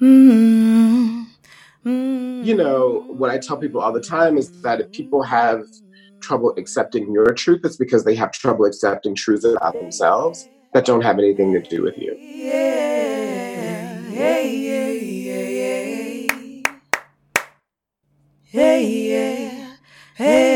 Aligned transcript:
Mm-hmm. 0.00 1.22
Mm-hmm. 1.86 2.44
You 2.44 2.54
know, 2.56 3.04
what 3.08 3.30
I 3.30 3.38
tell 3.38 3.56
people 3.56 3.80
all 3.80 3.92
the 3.92 4.00
time 4.00 4.36
is 4.36 4.50
that 4.62 4.80
if 4.80 4.92
people 4.92 5.22
have 5.22 5.62
trouble 6.20 6.52
accepting 6.58 7.12
your 7.12 7.32
truth, 7.32 7.60
it's 7.64 7.76
because 7.76 8.04
they 8.04 8.14
have 8.14 8.32
trouble 8.32 8.64
accepting 8.64 9.14
truths 9.14 9.44
about 9.44 9.74
themselves 9.74 10.48
that 10.74 10.84
don't 10.84 11.02
have 11.02 11.18
anything 11.18 11.52
to 11.52 11.60
do 11.60 11.82
with 11.82 11.96
you. 11.96 12.14
Yeah, 12.18 14.10
yeah, 14.10 14.40
yeah, 14.40 14.90
yeah, 14.90 15.42
yeah, 18.52 18.76
yeah, 18.76 19.76
hey, 20.14 20.55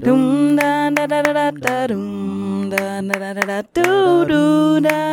Da 0.00 0.10
da 0.10 0.90
da 0.90 1.06
da 1.06 1.22
da 1.22 1.50
da 1.52 1.52
da 1.52 1.86
da 1.86 3.32
da 3.32 3.32
da 3.32 3.62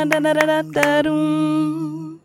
da 0.09 0.33
da 0.33 0.61
da 0.63 1.01
da. 1.03 2.19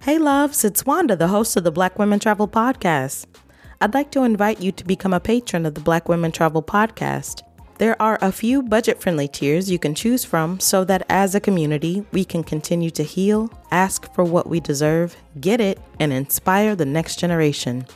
Hey 0.00 0.18
loves, 0.18 0.64
it's 0.64 0.84
Wanda, 0.84 1.14
the 1.14 1.28
host 1.28 1.56
of 1.56 1.62
the 1.62 1.70
Black 1.70 1.96
Women 1.96 2.18
Travel 2.18 2.48
Podcast. 2.48 3.26
I'd 3.80 3.94
like 3.94 4.10
to 4.10 4.24
invite 4.24 4.60
you 4.60 4.72
to 4.72 4.84
become 4.84 5.12
a 5.12 5.20
patron 5.20 5.64
of 5.64 5.74
the 5.74 5.80
Black 5.80 6.08
Women 6.08 6.32
Travel 6.32 6.64
Podcast. 6.64 7.42
There 7.78 8.00
are 8.02 8.18
a 8.20 8.32
few 8.32 8.64
budget 8.64 9.00
friendly 9.00 9.28
tiers 9.28 9.70
you 9.70 9.78
can 9.78 9.94
choose 9.94 10.24
from 10.24 10.58
so 10.58 10.82
that 10.84 11.06
as 11.08 11.36
a 11.36 11.40
community, 11.40 12.04
we 12.10 12.24
can 12.24 12.42
continue 12.42 12.90
to 12.90 13.04
heal, 13.04 13.48
ask 13.70 14.12
for 14.12 14.24
what 14.24 14.48
we 14.48 14.58
deserve, 14.58 15.16
get 15.40 15.60
it, 15.60 15.78
and 16.00 16.12
inspire 16.12 16.74
the 16.74 16.84
next 16.84 17.20
generation. 17.20 17.86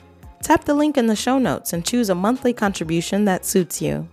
Tap 0.44 0.64
the 0.64 0.74
link 0.74 0.98
in 0.98 1.06
the 1.06 1.16
show 1.16 1.38
notes 1.38 1.72
and 1.72 1.86
choose 1.86 2.10
a 2.10 2.14
monthly 2.14 2.52
contribution 2.52 3.24
that 3.24 3.46
suits 3.46 3.80
you. 3.80 4.06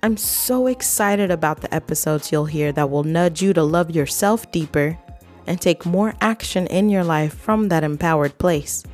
I'm 0.00 0.16
so 0.16 0.68
excited 0.68 1.32
about 1.32 1.60
the 1.60 1.74
episodes 1.74 2.30
you'll 2.30 2.44
hear 2.44 2.70
that 2.70 2.90
will 2.90 3.02
nudge 3.02 3.42
you 3.42 3.52
to 3.54 3.64
love 3.64 3.90
yourself 3.90 4.52
deeper 4.52 4.96
and 5.48 5.60
take 5.60 5.84
more 5.84 6.14
action 6.20 6.68
in 6.68 6.88
your 6.88 7.02
life 7.02 7.34
from 7.34 7.70
that 7.70 7.82
empowered 7.82 8.38
place. 8.38 8.84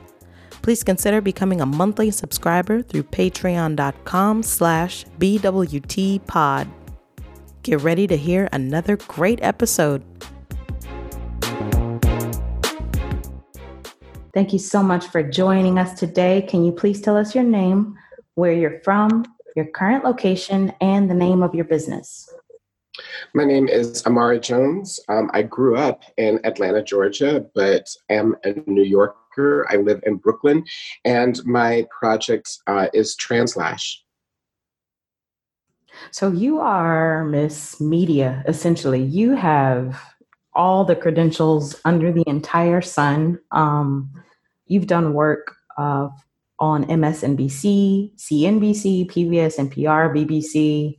Please 0.62 0.82
consider 0.82 1.20
becoming 1.20 1.60
a 1.60 1.66
monthly 1.66 2.10
subscriber 2.10 2.80
through 2.80 3.02
patreon.com 3.02 4.42
slash 4.42 5.04
bwtpod. 5.18 6.68
Get 7.62 7.82
ready 7.82 8.06
to 8.06 8.16
hear 8.16 8.48
another 8.52 8.96
great 8.96 9.40
episode. 9.42 10.02
Thank 14.38 14.52
you 14.52 14.60
so 14.60 14.84
much 14.84 15.08
for 15.08 15.20
joining 15.20 15.80
us 15.80 15.98
today. 15.98 16.42
Can 16.42 16.64
you 16.64 16.70
please 16.70 17.00
tell 17.00 17.16
us 17.16 17.34
your 17.34 17.42
name, 17.42 17.98
where 18.36 18.52
you're 18.52 18.78
from, 18.84 19.24
your 19.56 19.64
current 19.64 20.04
location, 20.04 20.72
and 20.80 21.10
the 21.10 21.14
name 21.14 21.42
of 21.42 21.56
your 21.56 21.64
business? 21.64 22.32
My 23.34 23.44
name 23.44 23.66
is 23.66 24.04
Imara 24.04 24.40
Jones. 24.40 25.00
Um, 25.08 25.28
I 25.34 25.42
grew 25.42 25.76
up 25.76 26.04
in 26.18 26.38
Atlanta, 26.44 26.84
Georgia, 26.84 27.46
but 27.56 27.88
am 28.10 28.36
a 28.44 28.54
New 28.70 28.84
Yorker. 28.84 29.66
I 29.70 29.74
live 29.74 30.00
in 30.06 30.18
Brooklyn, 30.18 30.64
and 31.04 31.44
my 31.44 31.84
project 31.90 32.58
uh, 32.68 32.86
is 32.94 33.16
Translash. 33.16 34.04
So 36.12 36.30
you 36.30 36.60
are 36.60 37.24
Miss 37.24 37.80
Media, 37.80 38.44
essentially. 38.46 39.02
You 39.02 39.34
have 39.34 40.00
all 40.54 40.84
the 40.84 40.94
credentials 40.94 41.74
under 41.84 42.12
the 42.12 42.22
entire 42.28 42.80
sun. 42.80 43.40
Um, 43.50 44.12
you've 44.68 44.86
done 44.86 45.12
work 45.12 45.54
uh, 45.76 46.08
on 46.60 46.84
MSNBC, 46.84 48.16
CNBC, 48.16 49.10
PBS, 49.10 49.58
NPR, 49.58 50.14
BBC. 50.14 50.98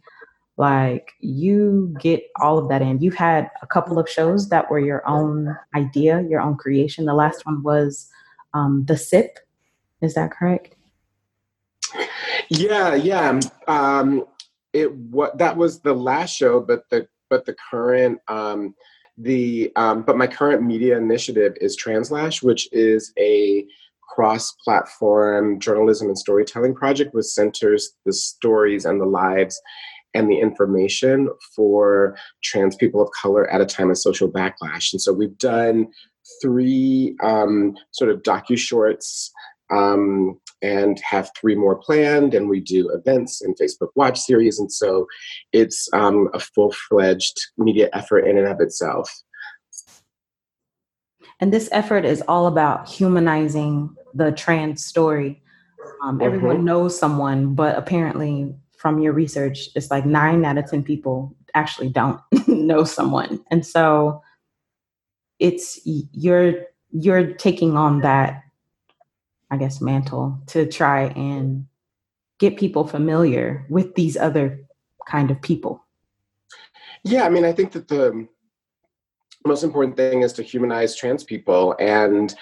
Like 0.57 1.11
you 1.21 1.95
get 2.01 2.23
all 2.41 2.57
of 2.57 2.67
that 2.69 2.81
in. 2.81 2.99
You've 2.99 3.15
had 3.15 3.49
a 3.61 3.67
couple 3.67 3.97
of 3.97 4.09
shows 4.09 4.49
that 4.49 4.69
were 4.69 4.79
your 4.79 5.07
own 5.07 5.55
idea, 5.73 6.25
your 6.29 6.41
own 6.41 6.57
creation. 6.57 7.05
The 7.05 7.13
last 7.13 7.45
one 7.45 7.63
was 7.63 8.09
um, 8.53 8.83
The 8.85 8.97
Sip. 8.97 9.39
Is 10.01 10.15
that 10.15 10.31
correct? 10.31 10.75
Yeah, 12.49 12.95
yeah. 12.95 13.39
Um, 13.67 14.25
it 14.73 14.93
what 14.93 15.37
that 15.37 15.57
was 15.57 15.79
the 15.79 15.93
last 15.93 16.35
show, 16.35 16.59
but 16.59 16.89
the 16.89 17.07
but 17.29 17.45
the 17.45 17.55
current 17.69 18.19
um, 18.27 18.75
the 19.19 19.71
um, 19.75 20.03
but 20.03 20.17
my 20.17 20.27
current 20.27 20.63
media 20.63 20.97
initiative 20.97 21.53
is 21.59 21.75
Translash, 21.75 22.41
which 22.41 22.69
is 22.71 23.13
a 23.19 23.65
cross-platform 24.09 25.59
journalism 25.59 26.07
and 26.07 26.17
storytelling 26.17 26.73
project 26.73 27.13
which 27.13 27.25
centers 27.25 27.91
the 28.05 28.13
stories 28.13 28.85
and 28.85 28.99
the 28.99 29.05
lives 29.05 29.61
and 30.15 30.29
the 30.29 30.39
information 30.39 31.29
for 31.55 32.17
trans 32.43 32.75
people 32.75 33.01
of 33.01 33.09
color 33.11 33.47
at 33.51 33.61
a 33.61 33.65
time 33.65 33.91
of 33.91 33.97
social 33.97 34.27
backlash. 34.27 34.91
And 34.91 35.01
so 35.01 35.13
we've 35.13 35.37
done 35.37 35.87
three 36.41 37.15
um, 37.21 37.75
sort 37.91 38.09
of 38.09 38.23
docu 38.23 38.57
shorts 38.57 39.31
um, 39.71 40.39
and 40.61 40.99
have 40.99 41.31
three 41.39 41.55
more 41.55 41.75
planned. 41.75 42.33
And 42.33 42.49
we 42.49 42.59
do 42.59 42.89
events 42.89 43.41
and 43.41 43.57
Facebook 43.57 43.89
Watch 43.95 44.19
series. 44.19 44.59
And 44.59 44.71
so 44.71 45.07
it's 45.53 45.87
um, 45.93 46.29
a 46.33 46.39
full 46.39 46.73
fledged 46.89 47.39
media 47.57 47.89
effort 47.93 48.21
in 48.21 48.37
and 48.37 48.47
of 48.47 48.59
itself. 48.59 49.09
And 51.39 51.53
this 51.53 51.69
effort 51.71 52.05
is 52.05 52.21
all 52.27 52.47
about 52.47 52.89
humanizing 52.89 53.95
the 54.13 54.31
trans 54.31 54.85
story. 54.85 55.41
Um, 56.03 56.15
mm-hmm. 56.15 56.25
Everyone 56.25 56.65
knows 56.65 56.97
someone, 56.97 57.55
but 57.55 57.77
apparently, 57.77 58.53
from 58.77 58.99
your 58.99 59.13
research, 59.13 59.69
it's 59.75 59.91
like 59.91 60.05
nine 60.05 60.45
out 60.45 60.57
of 60.57 60.69
10 60.69 60.83
people 60.83 61.35
actually 61.53 61.89
don't 61.89 62.19
know 62.47 62.83
someone. 62.83 63.43
And 63.51 63.65
so 63.65 64.21
it's 65.39 65.79
you're 65.85 66.65
you're 66.91 67.33
taking 67.33 67.77
on 67.77 68.01
that 68.01 68.43
I 69.51 69.57
guess, 69.57 69.81
mantle 69.81 70.41
to 70.47 70.65
try 70.65 71.05
and 71.09 71.65
get 72.39 72.57
people 72.57 72.87
familiar 72.87 73.65
with 73.69 73.95
these 73.95 74.15
other 74.15 74.65
kind 75.07 75.31
of 75.31 75.41
people? 75.41 75.85
Yeah, 77.03 77.23
I 77.25 77.29
mean, 77.29 77.45
I 77.45 77.51
think 77.51 77.71
that 77.73 77.87
the 77.87 78.27
most 79.45 79.63
important 79.63 79.95
thing 79.95 80.21
is 80.21 80.33
to 80.33 80.43
humanize 80.43 80.95
trans 80.95 81.23
people 81.23 81.75
and 81.79 82.33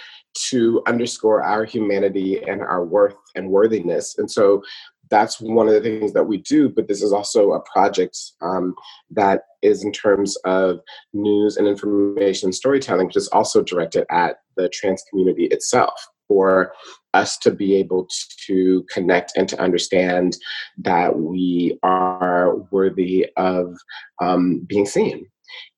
to 0.49 0.83
underscore 0.87 1.41
our 1.43 1.63
humanity 1.63 2.41
and 2.43 2.61
our 2.61 2.85
worth 2.85 3.15
and 3.35 3.49
worthiness. 3.49 4.17
And 4.17 4.29
so 4.29 4.63
that's 5.09 5.39
one 5.39 5.67
of 5.67 5.73
the 5.73 5.81
things 5.81 6.13
that 6.13 6.25
we 6.25 6.37
do, 6.37 6.69
but 6.69 6.87
this 6.87 7.01
is 7.01 7.13
also 7.13 7.53
a 7.53 7.61
project 7.61 8.17
um, 8.41 8.75
that 9.11 9.43
is 9.61 9.83
in 9.83 9.91
terms 9.91 10.35
of 10.43 10.79
news 11.13 11.55
and 11.57 11.65
information 11.65 12.51
storytelling, 12.51 13.07
which 13.07 13.15
is 13.15 13.29
also 13.29 13.63
directed 13.63 14.05
at 14.09 14.37
the 14.57 14.69
trans 14.69 15.03
community 15.09 15.45
itself 15.45 16.07
for 16.27 16.73
us 17.13 17.37
to 17.39 17.51
be 17.51 17.75
able 17.75 18.07
to 18.45 18.85
connect 18.91 19.33
and 19.35 19.47
to 19.49 19.59
understand 19.61 20.37
that 20.77 21.17
we 21.17 21.79
are 21.83 22.57
worthy 22.71 23.27
of 23.37 23.75
um, 24.21 24.59
being 24.67 24.85
seen 24.85 25.25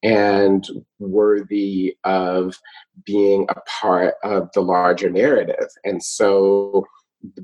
and 0.04 0.68
worthy 1.00 1.96
of 2.04 2.56
being 3.06 3.48
a 3.50 3.62
part 3.82 4.16
of 4.24 4.50
the 4.54 4.62
larger 4.62 5.10
narrative. 5.10 5.68
And 5.84 6.02
so 6.04 6.86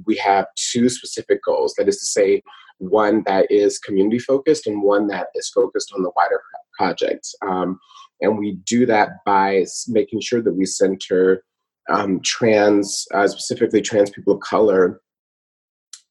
we 0.06 0.16
have 0.18 0.48
two 0.56 0.90
specific 0.90 1.44
goals 1.44 1.74
that 1.78 1.88
is 1.88 2.00
to 2.00 2.06
say, 2.06 2.42
one 2.80 3.24
that 3.26 3.50
is 3.50 3.80
community 3.80 4.20
focused 4.20 4.68
and 4.68 4.82
one 4.82 5.08
that 5.08 5.28
is 5.36 5.50
focused 5.50 5.94
on 5.96 6.04
the 6.04 6.12
wider 6.16 6.42
project. 6.78 7.28
Um, 7.42 7.80
and 8.22 8.38
we 8.38 8.54
do 8.66 8.86
that 8.86 9.24
by 9.26 9.66
making 9.88 10.22
sure 10.22 10.42
that 10.42 10.54
we 10.54 10.66
center 10.66 11.44
um, 11.90 12.20
trans, 12.22 13.08
uh, 13.14 13.28
specifically 13.28 13.82
trans 13.82 14.10
people 14.10 14.36
of 14.36 14.40
color, 14.42 15.02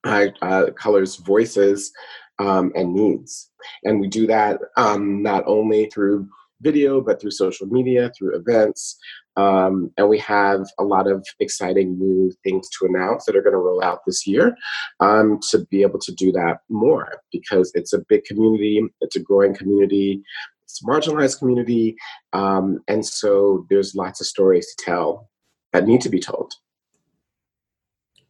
uh, 0.04 0.28
colors, 0.76 1.16
voices, 1.16 1.92
um, 2.38 2.72
and 2.74 2.94
needs. 2.94 3.50
And 3.84 4.00
we 4.00 4.08
do 4.08 4.26
that 4.26 4.60
um, 4.76 5.22
not 5.22 5.44
only 5.46 5.86
through 5.86 6.28
video, 6.60 7.00
but 7.00 7.20
through 7.20 7.30
social 7.30 7.66
media, 7.66 8.10
through 8.16 8.36
events. 8.36 8.96
Um, 9.36 9.90
and 9.98 10.08
we 10.08 10.18
have 10.20 10.66
a 10.78 10.84
lot 10.84 11.10
of 11.10 11.24
exciting 11.40 11.98
new 11.98 12.32
things 12.44 12.68
to 12.70 12.86
announce 12.86 13.24
that 13.24 13.36
are 13.36 13.42
going 13.42 13.52
to 13.52 13.58
roll 13.58 13.82
out 13.82 14.00
this 14.06 14.26
year 14.26 14.56
um, 15.00 15.40
to 15.50 15.66
be 15.70 15.82
able 15.82 15.98
to 16.00 16.12
do 16.12 16.30
that 16.32 16.58
more 16.68 17.20
because 17.32 17.72
it's 17.74 17.92
a 17.92 18.04
big 18.08 18.24
community, 18.24 18.82
it's 19.00 19.16
a 19.16 19.20
growing 19.20 19.54
community, 19.54 20.22
it's 20.62 20.80
a 20.82 20.86
marginalized 20.86 21.38
community. 21.40 21.96
Um, 22.32 22.80
and 22.88 23.04
so 23.04 23.66
there's 23.70 23.94
lots 23.94 24.20
of 24.20 24.26
stories 24.26 24.66
to 24.66 24.84
tell 24.84 25.28
that 25.74 25.86
need 25.86 26.00
to 26.00 26.08
be 26.08 26.20
told. 26.20 26.54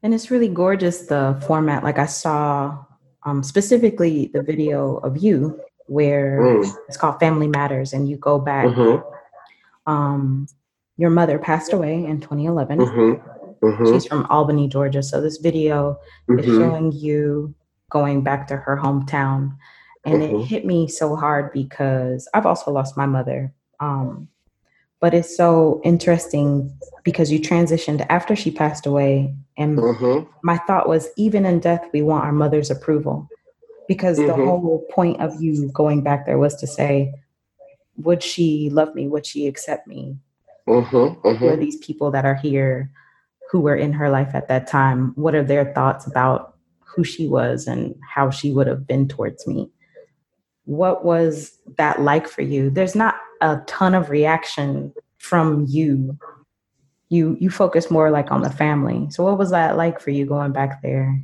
And 0.02 0.12
it's 0.12 0.31
really 0.31 0.49
gorgeous 0.49 1.06
the 1.06 1.41
format. 1.46 1.85
Like 1.85 1.99
I 1.99 2.06
saw 2.06 2.85
um, 3.23 3.43
specifically 3.43 4.31
the 4.32 4.43
video 4.43 4.96
of 4.96 5.19
you 5.19 5.61
where 5.87 6.41
mm. 6.41 6.76
it's 6.88 6.96
called 6.96 7.20
Family 7.20 7.46
Matters, 7.46 7.93
and 7.93 8.08
you 8.08 8.17
go 8.17 8.38
back. 8.38 8.67
Mm-hmm. 8.67 9.91
Um, 9.91 10.46
your 10.96 11.11
mother 11.11 11.38
passed 11.38 11.73
away 11.73 12.05
in 12.05 12.20
2011. 12.20 12.79
Mm-hmm. 12.79 13.67
Mm-hmm. 13.67 13.93
She's 13.93 14.06
from 14.06 14.26
Albany, 14.31 14.69
Georgia. 14.69 15.02
So 15.02 15.20
this 15.20 15.38
video 15.38 15.99
is 16.29 16.47
mm-hmm. 16.47 16.58
showing 16.58 16.93
you 16.93 17.55
going 17.90 18.23
back 18.23 18.49
to 18.49 18.56
her 18.56 18.79
hometown, 18.82 19.56
and 20.06 20.23
it 20.23 20.31
mm-hmm. 20.31 20.44
hit 20.44 20.64
me 20.64 20.88
so 20.88 21.17
hard 21.17 21.52
because 21.52 22.26
I've 22.32 22.47
also 22.47 22.70
lost 22.70 22.97
my 22.97 23.06
mother. 23.06 23.52
Um, 23.81 24.29
but 25.04 25.12
it's 25.12 25.36
so 25.36 25.82
interesting 25.84 26.74
because 27.02 27.30
you 27.30 27.38
transitioned 27.38 28.06
after 28.08 28.34
she 28.34 28.50
passed 28.50 28.86
away 28.86 29.36
and 29.58 29.76
mm-hmm. 29.76 30.26
my 30.42 30.56
thought 30.66 30.88
was 30.88 31.10
even 31.18 31.44
in 31.44 31.60
death 31.60 31.86
we 31.92 32.00
want 32.00 32.24
our 32.24 32.32
mother's 32.32 32.70
approval 32.70 33.28
because 33.86 34.18
mm-hmm. 34.18 34.28
the 34.28 34.34
whole 34.34 34.82
point 34.90 35.20
of 35.20 35.42
you 35.42 35.70
going 35.74 36.02
back 36.02 36.24
there 36.24 36.38
was 36.38 36.54
to 36.54 36.66
say 36.66 37.12
would 37.98 38.22
she 38.22 38.70
love 38.70 38.94
me 38.94 39.06
would 39.06 39.26
she 39.26 39.46
accept 39.46 39.86
me 39.86 40.16
mm-hmm. 40.66 41.28
mm-hmm. 41.28 41.60
these 41.60 41.76
people 41.84 42.10
that 42.10 42.24
are 42.24 42.34
here 42.36 42.90
who 43.50 43.60
were 43.60 43.76
in 43.76 43.92
her 43.92 44.08
life 44.08 44.34
at 44.34 44.48
that 44.48 44.66
time 44.66 45.12
what 45.16 45.34
are 45.34 45.44
their 45.44 45.70
thoughts 45.74 46.06
about 46.06 46.56
who 46.80 47.04
she 47.04 47.28
was 47.28 47.66
and 47.66 47.94
how 48.14 48.30
she 48.30 48.50
would 48.50 48.66
have 48.66 48.86
been 48.86 49.06
towards 49.06 49.46
me 49.46 49.70
what 50.64 51.05
was 51.05 51.58
that 51.76 52.00
like 52.00 52.26
for 52.28 52.43
you? 52.43 52.70
There's 52.70 52.94
not 52.94 53.16
a 53.40 53.58
ton 53.66 53.94
of 53.94 54.11
reaction 54.11 54.93
from 55.19 55.66
you. 55.69 56.19
You 57.11 57.37
you 57.38 57.50
focus 57.50 57.90
more 57.90 58.11
like 58.11 58.32
on 58.32 58.43
the 58.43 58.50
family. 58.50 59.08
So 59.11 59.25
what 59.25 59.38
was 59.38 59.50
that 59.50 59.76
like 59.76 60.00
for 60.00 60.11
you 60.11 60.26
going 60.26 60.52
back 60.52 60.82
there? 60.82 61.22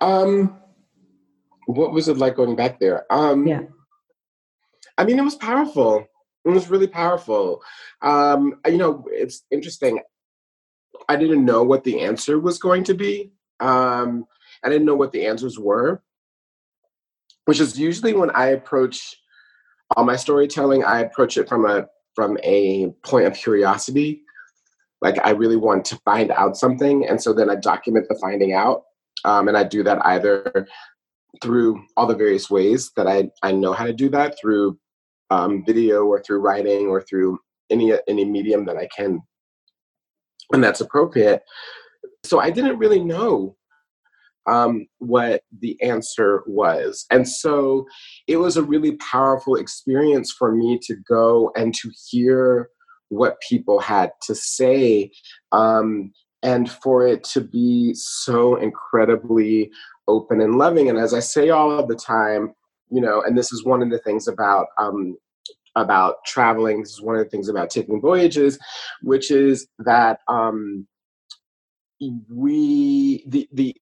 Um 0.00 0.56
what 1.66 1.92
was 1.92 2.08
it 2.08 2.16
like 2.16 2.36
going 2.36 2.56
back 2.56 2.78
there? 2.78 3.12
Um 3.12 3.46
yeah. 3.46 3.62
I 4.96 5.04
mean 5.04 5.18
it 5.18 5.24
was 5.24 5.34
powerful. 5.34 6.06
It 6.44 6.50
was 6.50 6.70
really 6.70 6.86
powerful. 6.86 7.60
Um 8.02 8.60
you 8.66 8.78
know 8.78 9.04
it's 9.10 9.42
interesting. 9.50 10.00
I 11.08 11.16
didn't 11.16 11.44
know 11.44 11.62
what 11.62 11.84
the 11.84 12.00
answer 12.00 12.38
was 12.38 12.58
going 12.58 12.84
to 12.84 12.94
be. 12.94 13.32
Um 13.60 14.26
i 14.64 14.68
didn't 14.68 14.86
know 14.86 14.94
what 14.94 15.12
the 15.12 15.26
answers 15.26 15.58
were 15.58 16.02
which 17.46 17.60
is 17.60 17.78
usually 17.78 18.12
when 18.12 18.30
i 18.30 18.48
approach 18.48 19.16
all 19.94 20.04
my 20.04 20.16
storytelling, 20.16 20.84
I 20.84 21.00
approach 21.00 21.36
it 21.36 21.48
from 21.48 21.66
a 21.66 21.86
from 22.14 22.38
a 22.42 22.90
point 23.04 23.26
of 23.26 23.34
curiosity. 23.34 24.22
Like 25.02 25.24
I 25.24 25.30
really 25.30 25.56
want 25.56 25.84
to 25.86 26.00
find 26.04 26.30
out 26.30 26.56
something, 26.56 27.06
and 27.06 27.22
so 27.22 27.32
then 27.32 27.50
I 27.50 27.56
document 27.56 28.06
the 28.08 28.18
finding 28.20 28.54
out, 28.54 28.84
um, 29.24 29.48
and 29.48 29.56
I 29.56 29.62
do 29.62 29.82
that 29.84 30.04
either 30.04 30.66
through 31.42 31.82
all 31.96 32.06
the 32.06 32.16
various 32.16 32.50
ways 32.50 32.90
that 32.96 33.06
I 33.06 33.28
I 33.42 33.52
know 33.52 33.72
how 33.72 33.84
to 33.84 33.92
do 33.92 34.08
that 34.10 34.36
through 34.40 34.78
um, 35.30 35.64
video 35.64 36.04
or 36.04 36.22
through 36.22 36.40
writing 36.40 36.88
or 36.88 37.02
through 37.02 37.38
any 37.70 37.92
any 38.08 38.24
medium 38.24 38.64
that 38.66 38.76
I 38.76 38.88
can, 38.96 39.20
and 40.52 40.64
that's 40.64 40.80
appropriate. 40.80 41.42
So 42.24 42.40
I 42.40 42.50
didn't 42.50 42.78
really 42.78 43.00
know 43.00 43.55
um, 44.46 44.86
what 44.98 45.42
the 45.60 45.80
answer 45.82 46.42
was. 46.46 47.06
And 47.10 47.28
so 47.28 47.86
it 48.26 48.36
was 48.36 48.56
a 48.56 48.62
really 48.62 48.96
powerful 48.96 49.56
experience 49.56 50.32
for 50.32 50.54
me 50.54 50.78
to 50.82 50.94
go 51.08 51.50
and 51.56 51.74
to 51.74 51.90
hear 52.08 52.70
what 53.08 53.40
people 53.48 53.78
had 53.78 54.10
to 54.22 54.34
say 54.34 55.10
um, 55.52 56.12
and 56.42 56.70
for 56.70 57.06
it 57.06 57.24
to 57.24 57.40
be 57.40 57.92
so 57.94 58.56
incredibly 58.56 59.70
open 60.08 60.40
and 60.40 60.56
loving. 60.56 60.88
And 60.88 60.98
as 60.98 61.14
I 61.14 61.20
say 61.20 61.50
all 61.50 61.70
of 61.70 61.88
the 61.88 61.96
time, 61.96 62.54
you 62.90 63.00
know, 63.00 63.22
and 63.22 63.36
this 63.36 63.52
is 63.52 63.64
one 63.64 63.82
of 63.82 63.90
the 63.90 63.98
things 63.98 64.28
about 64.28 64.66
um, 64.78 65.16
about 65.74 66.24
traveling. 66.24 66.80
This 66.80 66.92
is 66.92 67.02
one 67.02 67.16
of 67.16 67.24
the 67.24 67.28
things 67.28 67.48
about 67.48 67.70
taking 67.70 68.00
voyages, 68.00 68.58
which 69.02 69.30
is 69.30 69.66
that 69.80 70.20
um, 70.28 70.86
we 72.28 73.24
the 73.26 73.48
the 73.52 73.76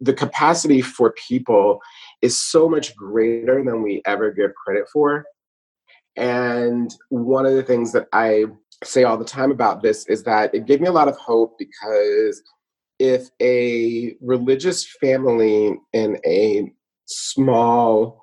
the 0.00 0.12
capacity 0.12 0.80
for 0.80 1.14
people 1.28 1.80
is 2.22 2.40
so 2.40 2.68
much 2.68 2.94
greater 2.94 3.62
than 3.64 3.82
we 3.82 4.02
ever 4.06 4.30
give 4.30 4.54
credit 4.54 4.86
for. 4.92 5.24
And 6.16 6.92
one 7.10 7.46
of 7.46 7.54
the 7.54 7.62
things 7.62 7.92
that 7.92 8.08
I 8.12 8.46
say 8.84 9.04
all 9.04 9.16
the 9.16 9.24
time 9.24 9.50
about 9.50 9.82
this 9.82 10.06
is 10.08 10.22
that 10.24 10.54
it 10.54 10.66
gave 10.66 10.80
me 10.80 10.88
a 10.88 10.92
lot 10.92 11.08
of 11.08 11.16
hope 11.16 11.56
because 11.58 12.42
if 12.98 13.28
a 13.40 14.16
religious 14.20 14.86
family 15.00 15.76
in 15.92 16.18
a 16.26 16.72
small 17.06 18.20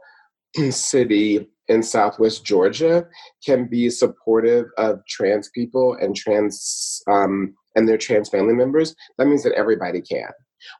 city 0.69 1.49
in 1.67 1.81
southwest 1.81 2.45
Georgia 2.45 3.07
can 3.45 3.65
be 3.65 3.89
supportive 3.89 4.67
of 4.77 4.99
trans 5.07 5.49
people 5.49 5.97
and 5.99 6.15
trans 6.15 7.01
um, 7.09 7.55
and 7.75 7.87
their 7.87 7.97
trans 7.97 8.29
family 8.29 8.53
members, 8.53 8.95
that 9.17 9.27
means 9.27 9.43
that 9.43 9.53
everybody 9.53 10.01
can 10.01 10.29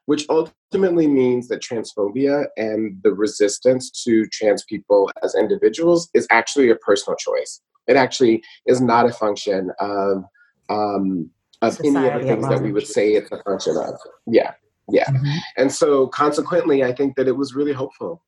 which 0.06 0.26
ultimately 0.28 1.06
means 1.06 1.48
that 1.48 1.62
transphobia 1.62 2.46
and 2.56 3.00
the 3.02 3.12
resistance 3.12 3.90
to 4.04 4.26
trans 4.26 4.64
people 4.64 5.10
as 5.22 5.34
individuals 5.34 6.08
is 6.14 6.26
actually 6.30 6.70
a 6.70 6.76
personal 6.76 7.16
choice. 7.16 7.60
It 7.86 7.96
actually 7.96 8.42
is 8.66 8.80
not 8.80 9.06
a 9.06 9.12
function 9.12 9.70
of 9.78 10.24
um, 10.68 11.30
of 11.62 11.74
Society 11.74 11.96
any 11.96 12.08
of 12.08 12.20
the 12.20 12.26
things 12.26 12.48
that 12.48 12.62
we 12.62 12.72
would 12.72 12.86
say 12.86 13.12
it's 13.12 13.30
a 13.32 13.42
function 13.42 13.76
of. 13.76 13.94
Yeah, 14.26 14.52
yeah. 14.90 15.06
Mm-hmm. 15.06 15.36
And 15.56 15.72
so, 15.72 16.08
consequently, 16.08 16.84
I 16.84 16.92
think 16.92 17.16
that 17.16 17.28
it 17.28 17.36
was 17.36 17.54
really 17.54 17.72
hopeful. 17.72 18.22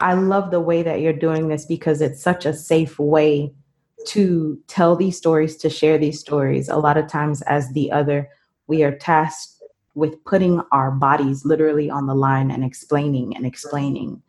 I 0.00 0.14
love 0.14 0.50
the 0.50 0.60
way 0.60 0.82
that 0.82 1.00
you're 1.00 1.12
doing 1.12 1.48
this 1.48 1.66
because 1.66 2.00
it's 2.00 2.22
such 2.22 2.46
a 2.46 2.54
safe 2.54 2.98
way 2.98 3.52
to 4.06 4.58
tell 4.68 4.94
these 4.94 5.16
stories, 5.16 5.56
to 5.56 5.68
share 5.68 5.98
these 5.98 6.20
stories. 6.20 6.68
A 6.68 6.76
lot 6.76 6.96
of 6.96 7.08
times, 7.08 7.42
as 7.42 7.72
the 7.72 7.90
other, 7.90 8.28
we 8.68 8.84
are 8.84 8.96
tasked 8.96 9.57
with 9.98 10.24
putting 10.24 10.62
our 10.70 10.92
bodies 10.92 11.44
literally 11.44 11.90
on 11.90 12.06
the 12.06 12.14
line 12.14 12.52
and 12.52 12.64
explaining 12.64 13.34
and 13.36 13.44
explaining 13.44 14.22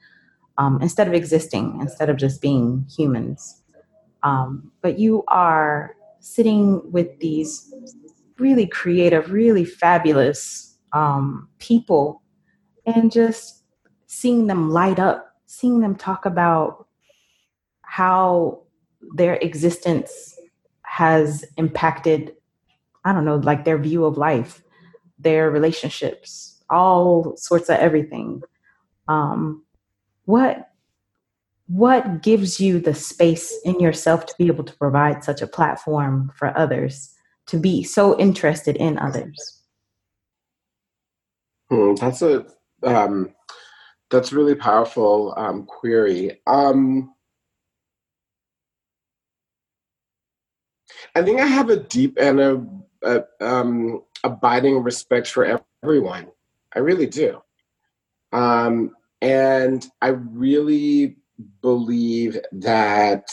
um, 0.58 0.82
instead 0.82 1.08
of 1.08 1.14
existing, 1.14 1.78
instead 1.80 2.10
of 2.10 2.18
just 2.18 2.42
being 2.42 2.86
humans. 2.90 3.62
Um, 4.24 4.72
but 4.82 4.98
you 4.98 5.24
are 5.28 5.96
sitting 6.20 6.82
with 6.92 7.20
these 7.20 7.72
really 8.40 8.66
creative, 8.66 9.32
really 9.32 9.64
fabulous 9.64 10.76
um, 10.92 11.48
people 11.60 12.24
and 12.88 13.12
just 13.12 13.64
seeing 14.08 14.48
them 14.48 14.72
light 14.72 14.98
up, 14.98 15.36
seeing 15.46 15.82
them 15.82 15.96
talk 15.96 16.26
about 16.26 16.88
how 17.84 18.64
their 19.14 19.36
existence 19.36 20.36
has 20.82 21.46
impacted, 21.58 22.34
I 23.06 23.14
don't 23.14 23.24
know, 23.24 23.36
like 23.36 23.66
their 23.66 23.78
view 23.78 24.04
of 24.04 24.18
life 24.18 24.64
their 25.20 25.52
relationships, 25.52 26.64
all 26.70 27.36
sorts 27.38 27.70
of 27.70 27.78
everything. 27.78 28.42
Um, 29.08 29.64
what 30.26 30.70
what 31.68 32.24
gives 32.24 32.60
you 32.60 32.80
the 32.80 32.96
space 32.96 33.56
in 33.64 33.80
yourself 33.80 34.26
to 34.26 34.34
be 34.40 34.48
able 34.48 34.64
to 34.64 34.76
provide 34.78 35.24
such 35.24 35.42
a 35.42 35.48
platform 35.48 36.32
for 36.36 36.58
others 36.58 37.14
to 37.46 37.60
be 37.60 37.84
so 37.84 38.18
interested 38.20 38.76
in 38.76 38.98
others? 38.98 39.62
Hmm, 41.70 41.94
that's 41.94 42.24
a 42.24 42.46
um, 42.84 43.36
that's 44.10 44.32
a 44.32 44.36
really 44.36 44.56
powerful 44.56 45.34
um, 45.38 45.66
query. 45.66 46.42
Um, 46.48 47.14
I 51.16 51.22
think 51.22 51.40
I 51.40 51.46
have 51.46 51.70
a 51.70 51.78
deep 51.78 52.18
and 52.20 52.40
a, 52.40 52.66
a 53.04 53.24
um, 53.42 54.02
abiding 54.24 54.84
respect 54.84 55.28
for 55.28 55.62
everyone. 55.84 56.28
I 56.76 56.80
really 56.80 57.08
do. 57.08 57.42
Um, 58.32 58.96
and 59.22 59.86
I 60.02 60.10
really 60.10 61.18
believe 61.62 62.38
that 62.52 63.28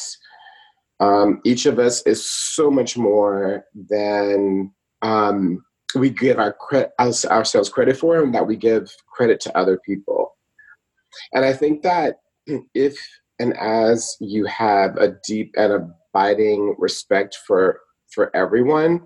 um, 1.00 1.40
each 1.45 1.66
of 1.66 1.78
us 1.78 2.02
is 2.07 2.25
so 2.25 2.71
much 2.71 2.97
more 2.97 3.64
than 3.75 4.73
um, 5.02 5.64
we 5.95 6.11
give 6.11 6.38
our 6.38 6.52
cre- 6.52 6.90
ourselves 6.99 7.69
credit 7.69 7.97
for 7.97 8.23
and 8.23 8.35
that 8.35 8.47
we 8.47 8.57
give 8.57 8.90
credit 9.09 9.40
to 9.40 9.57
other 9.57 9.78
people. 9.85 10.37
And 11.33 11.45
I 11.45 11.52
think 11.52 11.83
that 11.83 12.16
if 12.75 12.97
and 13.38 13.57
as 13.59 14.16
you 14.21 14.47
have 14.47 14.97
a 14.97 15.16
deep 15.26 15.55
and 15.57 15.73
abiding 15.73 16.75
respect 16.78 17.37
for 17.47 17.81
for 18.11 18.35
everyone, 18.35 19.02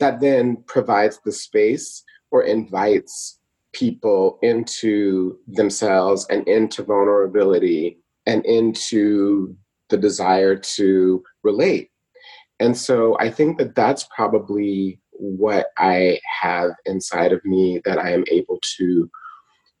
that 0.00 0.20
then 0.20 0.62
provides 0.66 1.20
the 1.24 1.32
space 1.32 2.02
or 2.30 2.42
invites 2.42 3.38
people 3.72 4.38
into 4.42 5.38
themselves 5.46 6.26
and 6.30 6.46
into 6.48 6.82
vulnerability 6.82 7.98
and 8.26 8.44
into 8.46 9.56
the 9.88 9.96
desire 9.96 10.56
to 10.56 11.22
relate. 11.42 11.90
And 12.60 12.76
so 12.76 13.16
I 13.18 13.30
think 13.30 13.58
that 13.58 13.74
that's 13.74 14.06
probably 14.14 15.00
what 15.10 15.66
I 15.78 16.20
have 16.40 16.70
inside 16.86 17.32
of 17.32 17.44
me 17.44 17.80
that 17.84 17.98
I 17.98 18.12
am 18.12 18.24
able 18.30 18.58
to 18.78 19.10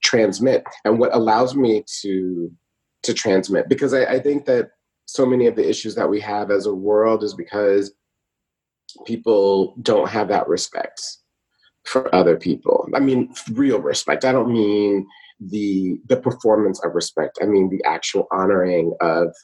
transmit 0.02 0.64
and 0.84 0.98
what 0.98 1.14
allows 1.14 1.54
me 1.54 1.84
to 2.02 2.50
to 3.02 3.14
transmit 3.14 3.68
because 3.68 3.92
I, 3.92 4.04
I 4.04 4.18
think 4.18 4.46
that 4.46 4.70
so 5.06 5.26
many 5.26 5.46
of 5.46 5.56
the 5.56 5.68
issues 5.68 5.94
that 5.94 6.08
we 6.08 6.20
have 6.20 6.50
as 6.50 6.66
a 6.66 6.74
world 6.74 7.22
is 7.22 7.34
because 7.34 7.92
people 9.06 9.74
don't 9.82 10.08
have 10.08 10.28
that 10.28 10.48
respect 10.48 11.00
for 11.84 12.12
other 12.14 12.36
people. 12.36 12.88
I 12.94 13.00
mean, 13.00 13.34
real 13.52 13.80
respect. 13.80 14.24
I 14.24 14.32
don't 14.32 14.52
mean 14.52 15.06
the 15.40 15.98
the 16.08 16.16
performance 16.16 16.82
of 16.84 16.94
respect. 16.94 17.38
I 17.42 17.46
mean 17.46 17.68
the 17.68 17.82
actual 17.84 18.26
honoring 18.30 18.94
of 19.00 19.34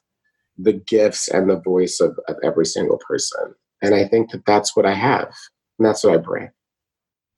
the 0.59 0.75
gifts 0.75 1.28
and 1.28 1.49
the 1.49 1.61
voice 1.61 2.00
of, 2.00 2.19
of 2.28 2.37
every 2.42 2.66
single 2.66 2.99
person. 3.07 3.54
And 3.83 3.95
I 3.95 4.07
think 4.07 4.30
that 4.30 4.45
that's 4.45 4.76
what 4.76 4.87
I 4.87 4.95
have, 4.95 5.33
and 5.78 5.87
that's 5.87 6.04
what 6.04 6.14
I 6.14 6.19
bring. 6.19 6.50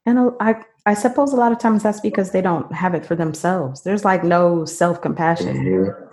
And 0.07 0.33
I 0.41 0.57
I 0.85 0.95
suppose 0.95 1.33
a 1.33 1.37
lot 1.37 1.53
of 1.53 1.59
times 1.59 1.83
that's 1.83 2.01
because 2.01 2.33
they 2.33 2.43
don't 2.43 2.73
have 2.73 2.95
it 2.95 3.07
for 3.07 3.15
themselves. 3.15 3.83
There's 3.83 4.05
like 4.05 4.25
no 4.25 4.65
self 4.65 5.01
compassion. 5.01 5.57
Mm-hmm. 5.57 6.13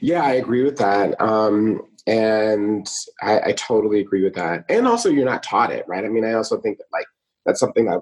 Yeah, 0.00 0.24
I 0.24 0.32
agree 0.32 0.64
with 0.64 0.76
that. 0.78 1.20
Um, 1.20 1.82
and 2.06 2.86
I, 3.22 3.40
I, 3.46 3.52
totally 3.52 4.00
agree 4.00 4.22
with 4.22 4.34
that. 4.34 4.64
And 4.68 4.86
also, 4.86 5.08
you're 5.08 5.24
not 5.24 5.42
taught 5.42 5.72
it, 5.72 5.86
right? 5.88 6.04
I 6.04 6.08
mean, 6.08 6.24
I 6.24 6.34
also 6.34 6.60
think 6.60 6.78
that 6.78 6.84
like 6.92 7.06
that's 7.46 7.60
something 7.60 7.86
that 7.86 8.00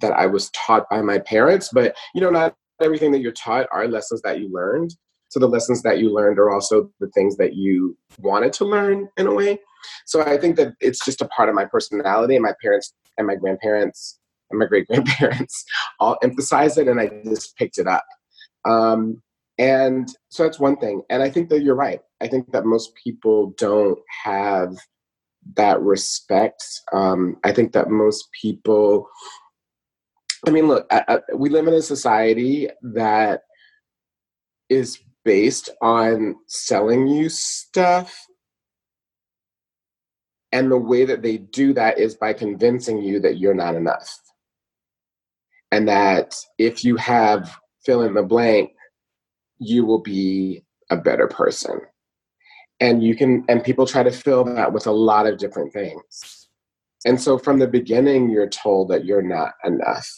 that 0.00 0.12
I 0.12 0.26
was 0.26 0.50
taught 0.50 0.88
by 0.90 1.02
my 1.02 1.18
parents, 1.18 1.70
but 1.72 1.96
you 2.14 2.20
know, 2.20 2.30
not 2.30 2.56
everything 2.82 3.12
that 3.12 3.20
you're 3.20 3.32
taught 3.32 3.68
are 3.70 3.86
lessons 3.86 4.22
that 4.22 4.40
you 4.40 4.50
learned. 4.52 4.94
So 5.28 5.38
the 5.38 5.48
lessons 5.48 5.82
that 5.82 5.98
you 5.98 6.12
learned 6.12 6.38
are 6.38 6.50
also 6.50 6.90
the 7.00 7.08
things 7.08 7.36
that 7.36 7.54
you 7.54 7.96
wanted 8.18 8.52
to 8.54 8.64
learn 8.64 9.08
in 9.18 9.26
a 9.26 9.34
way. 9.34 9.58
So 10.06 10.22
I 10.22 10.38
think 10.38 10.56
that 10.56 10.72
it's 10.80 11.04
just 11.04 11.20
a 11.20 11.28
part 11.28 11.48
of 11.48 11.54
my 11.54 11.64
personality, 11.64 12.34
and 12.34 12.42
my 12.42 12.54
parents 12.60 12.94
and 13.18 13.26
my 13.26 13.36
grandparents 13.36 14.18
and 14.50 14.58
my 14.58 14.66
great 14.66 14.86
grandparents 14.86 15.64
all 16.00 16.16
emphasize 16.22 16.76
it, 16.76 16.88
and 16.88 17.00
I 17.00 17.08
just 17.24 17.56
picked 17.56 17.78
it 17.78 17.86
up. 17.86 18.04
Um, 18.64 19.22
and 19.58 20.08
so 20.28 20.44
that's 20.44 20.58
one 20.58 20.76
thing. 20.76 21.02
And 21.10 21.22
I 21.22 21.30
think 21.30 21.48
that 21.50 21.62
you're 21.62 21.74
right. 21.74 22.00
I 22.20 22.28
think 22.28 22.52
that 22.52 22.64
most 22.64 22.94
people 22.94 23.54
don't 23.56 23.98
have 24.24 24.76
that 25.54 25.80
respect. 25.80 26.62
Um, 26.92 27.36
I 27.44 27.52
think 27.52 27.72
that 27.72 27.90
most 27.90 28.28
people, 28.32 29.08
I 30.46 30.50
mean, 30.50 30.66
look, 30.66 30.86
I, 30.90 31.04
I, 31.08 31.34
we 31.34 31.48
live 31.48 31.68
in 31.68 31.74
a 31.74 31.82
society 31.82 32.68
that 32.82 33.42
is 34.68 34.98
based 35.24 35.70
on 35.80 36.36
selling 36.46 37.06
you 37.06 37.28
stuff. 37.28 38.26
And 40.50 40.70
the 40.70 40.78
way 40.78 41.04
that 41.04 41.22
they 41.22 41.36
do 41.36 41.74
that 41.74 41.98
is 41.98 42.14
by 42.14 42.32
convincing 42.32 42.98
you 43.02 43.20
that 43.20 43.38
you're 43.38 43.54
not 43.54 43.74
enough. 43.74 44.18
And 45.70 45.88
that 45.88 46.34
if 46.56 46.84
you 46.84 46.96
have 46.96 47.54
fill 47.84 48.02
in 48.02 48.14
the 48.14 48.22
blank, 48.22 48.72
you 49.58 49.84
will 49.84 50.00
be 50.00 50.64
a 50.90 50.96
better 50.96 51.26
person. 51.26 51.80
And 52.80 53.02
you 53.02 53.16
can, 53.16 53.44
and 53.48 53.64
people 53.64 53.86
try 53.86 54.02
to 54.02 54.12
fill 54.12 54.44
that 54.44 54.72
with 54.72 54.86
a 54.86 54.92
lot 54.92 55.26
of 55.26 55.38
different 55.38 55.72
things. 55.72 56.48
And 57.04 57.20
so 57.20 57.38
from 57.38 57.58
the 57.58 57.68
beginning, 57.68 58.30
you're 58.30 58.48
told 58.48 58.88
that 58.90 59.04
you're 59.04 59.22
not 59.22 59.52
enough 59.64 60.08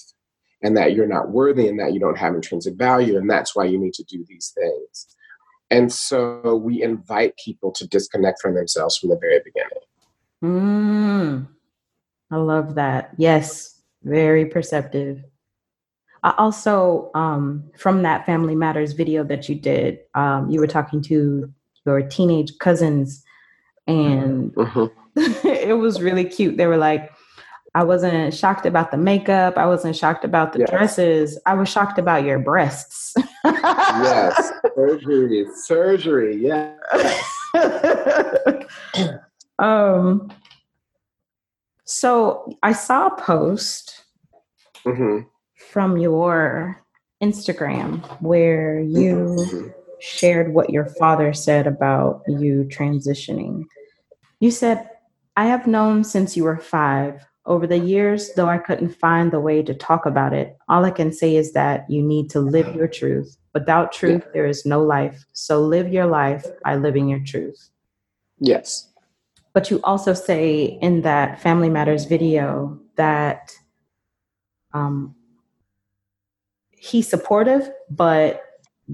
and 0.63 0.77
that 0.77 0.95
you're 0.95 1.07
not 1.07 1.31
worthy 1.31 1.69
and 1.69 1.79
that 1.81 1.95
you 1.95 2.01
don't 2.01 2.19
have 2.19 2.35
intrinsic 2.35 2.75
value. 2.75 3.17
And 3.17 3.31
that's 3.31 3.57
why 3.57 3.65
you 3.65 3.79
need 3.79 3.95
to 3.95 4.05
do 4.05 4.25
these 4.29 4.53
things. 4.55 5.17
And 5.71 5.93
so 5.93 6.57
we 6.57 6.83
invite 6.83 7.35
people 7.43 7.71
to 7.73 7.87
disconnect 7.87 8.41
from 8.43 8.55
themselves 8.55 8.99
from 8.99 9.11
the 9.11 9.19
very 9.19 9.41
beginning. 9.45 9.69
Mm, 10.43 11.49
I 12.31 12.37
love 12.37 12.75
that. 12.75 13.13
Yes, 13.17 13.81
very 14.03 14.47
perceptive. 14.47 15.23
I 16.23 16.35
also, 16.37 17.11
um, 17.15 17.71
from 17.79 18.03
that 18.03 18.27
Family 18.27 18.55
Matters 18.55 18.93
video 18.93 19.25
that 19.25 19.49
you 19.49 19.55
did, 19.55 20.01
um, 20.15 20.51
you 20.51 20.61
were 20.61 20.67
talking 20.67 21.01
to 21.03 21.53
your 21.99 22.09
teenage 22.09 22.59
cousins, 22.59 23.25
and 23.87 24.53
mm-hmm. 24.55 24.87
it 25.47 25.79
was 25.79 26.01
really 26.01 26.25
cute. 26.25 26.57
They 26.57 26.67
were 26.67 26.77
like, 26.77 27.11
I 27.75 27.85
wasn't 27.85 28.35
shocked 28.35 28.67
about 28.67 28.91
the 28.91 28.97
makeup. 28.97 29.57
I 29.57 29.67
wasn't 29.67 29.97
shocked 29.97 30.25
about 30.25 30.53
the 30.53 30.61
yes. 30.61 30.71
dresses. 30.71 31.39
I 31.47 31.55
was 31.55 31.69
shocked 31.69 31.99
about 31.99 32.25
your 32.25 32.39
breasts. 32.39 33.15
yes, 33.45 34.53
surgery, 34.75 35.47
surgery. 35.55 36.37
Yes. 36.43 36.79
um. 39.59 40.33
So 41.85 42.57
I 42.63 42.73
saw 42.73 43.09
a 43.09 43.17
post 43.17 44.05
mm-hmm 44.85 45.21
from 45.71 45.99
your 45.99 46.83
Instagram 47.23 48.03
where 48.21 48.81
you 48.81 49.73
shared 50.01 50.55
what 50.55 50.71
your 50.71 50.87
father 50.87 51.33
said 51.33 51.67
about 51.67 52.23
you 52.27 52.67
transitioning. 52.71 53.65
You 54.41 54.51
said, 54.51 54.89
I 55.37 55.47
have 55.47 55.67
known 55.67 56.05
since 56.05 56.37
you 56.37 56.45
were 56.45 56.59
five. 56.59 57.27
Over 57.47 57.67
the 57.67 57.79
years, 57.79 58.33
though 58.35 58.49
I 58.49 58.59
couldn't 58.59 58.95
find 58.95 59.33
the 59.33 59.41
way 59.41 59.63
to 59.63 59.75
talk 59.75 60.07
about 60.07 60.33
it, 60.33 60.57
all 60.69 60.85
I 60.85 60.91
can 60.91 61.11
say 61.13 61.37
is 61.37 61.53
that 61.53 61.89
you 61.89 62.03
need 62.03 62.31
to 62.31 62.41
live 62.41 62.75
your 62.75 62.87
truth. 62.87 63.37
Without 63.55 63.93
truth, 63.93 64.25
there 64.35 64.47
is 64.47 64.67
no 64.67 64.83
life. 64.83 65.25
So 65.33 65.61
live 65.61 65.93
your 65.93 66.07
life 66.07 66.45
by 66.63 66.77
living 66.77 67.09
your 67.09 67.21
truth. 67.21 67.71
Yes. 68.39 68.89
But 69.53 69.71
you 69.71 69.81
also 69.83 70.15
say 70.15 70.79
in 70.81 71.03
that 71.03 71.41
Family 71.41 71.69
Matters 71.69 72.05
video 72.05 72.79
that 72.97 73.53
um, 74.73 75.15
he's 76.71 77.09
supportive, 77.09 77.71
but 77.91 78.43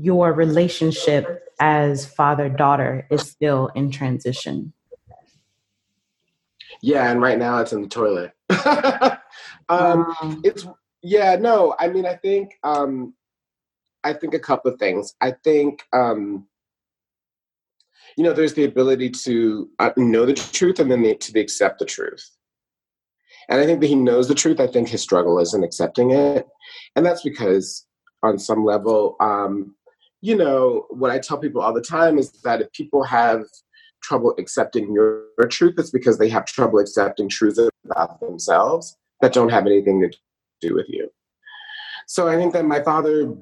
your 0.03 0.33
relationship 0.33 1.43
as 1.61 2.07
father 2.07 2.49
daughter 2.49 3.07
is 3.11 3.23
still 3.23 3.69
in 3.75 3.91
transition. 3.91 4.73
Yeah, 6.83 7.11
and 7.11 7.23
right 7.23 7.39
now 7.39 7.59
it's 7.59 7.73
in 7.73 7.83
the 7.83 7.89
toilet. 7.89 8.33
um, 9.69 10.15
um, 10.21 10.43
it's 10.45 10.67
yeah, 11.03 11.37
no, 11.37 11.75
I 11.79 11.89
mean, 11.89 12.05
I 12.05 12.15
think 12.17 12.53
um, 12.63 13.15
I 14.05 14.13
think 14.13 14.35
a 14.35 14.39
couple 14.39 14.73
of 14.73 14.79
things. 14.79 15.15
I 15.21 15.33
think 15.43 15.83
um, 15.93 16.47
you 18.17 18.25
know, 18.25 18.33
there's 18.33 18.55
the 18.55 18.65
ability 18.65 19.11
to 19.11 19.69
uh, 19.79 19.91
know 19.97 20.27
the 20.27 20.35
truth 20.35 20.79
and 20.81 20.91
then 20.91 21.03
the, 21.03 21.15
to 21.15 21.41
accept 21.41 21.79
the 21.79 21.85
truth. 21.85 22.31
And 23.49 23.61
I 23.61 23.67
think 23.67 23.81
that 23.81 23.87
he 23.87 23.95
knows 23.95 24.27
the 24.27 24.35
truth. 24.35 24.59
I 24.59 24.67
think 24.67 24.89
his 24.89 25.03
struggle 25.03 25.39
is 25.39 25.55
in 25.55 25.63
accepting 25.63 26.11
it. 26.11 26.47
And 26.97 27.07
that's 27.07 27.23
because, 27.23 27.87
on 28.23 28.39
some 28.39 28.65
level, 28.65 29.17
um, 29.21 29.77
you 30.21 30.37
know, 30.37 30.87
what 30.91 31.11
I 31.11 31.19
tell 31.19 31.39
people 31.39 31.61
all 31.61 31.73
the 31.73 31.81
time 31.81 32.19
is 32.19 32.31
that 32.43 32.61
if 32.61 32.73
people 32.73 33.03
have 33.05 33.45
trouble 34.03 34.35
accepting 34.39 34.93
your, 34.93 35.25
your 35.39 35.49
truth, 35.49 35.75
it's 35.79 35.91
because 35.91 36.19
they 36.19 36.29
have 36.29 36.47
trouble 36.47 36.79
accepting 36.79 37.29
truths 37.29 37.61
about 37.85 38.21
themselves 38.21 38.97
that 39.21 39.33
don't 39.33 39.49
have 39.51 39.67
anything 39.67 40.01
to 40.01 40.11
do 40.61 40.75
with 40.75 40.87
you. 40.89 41.11
So 42.07 42.29
I 42.29 42.37
think 42.37 42.53
that 42.53 42.65
my 42.65 42.83
father 42.83 43.35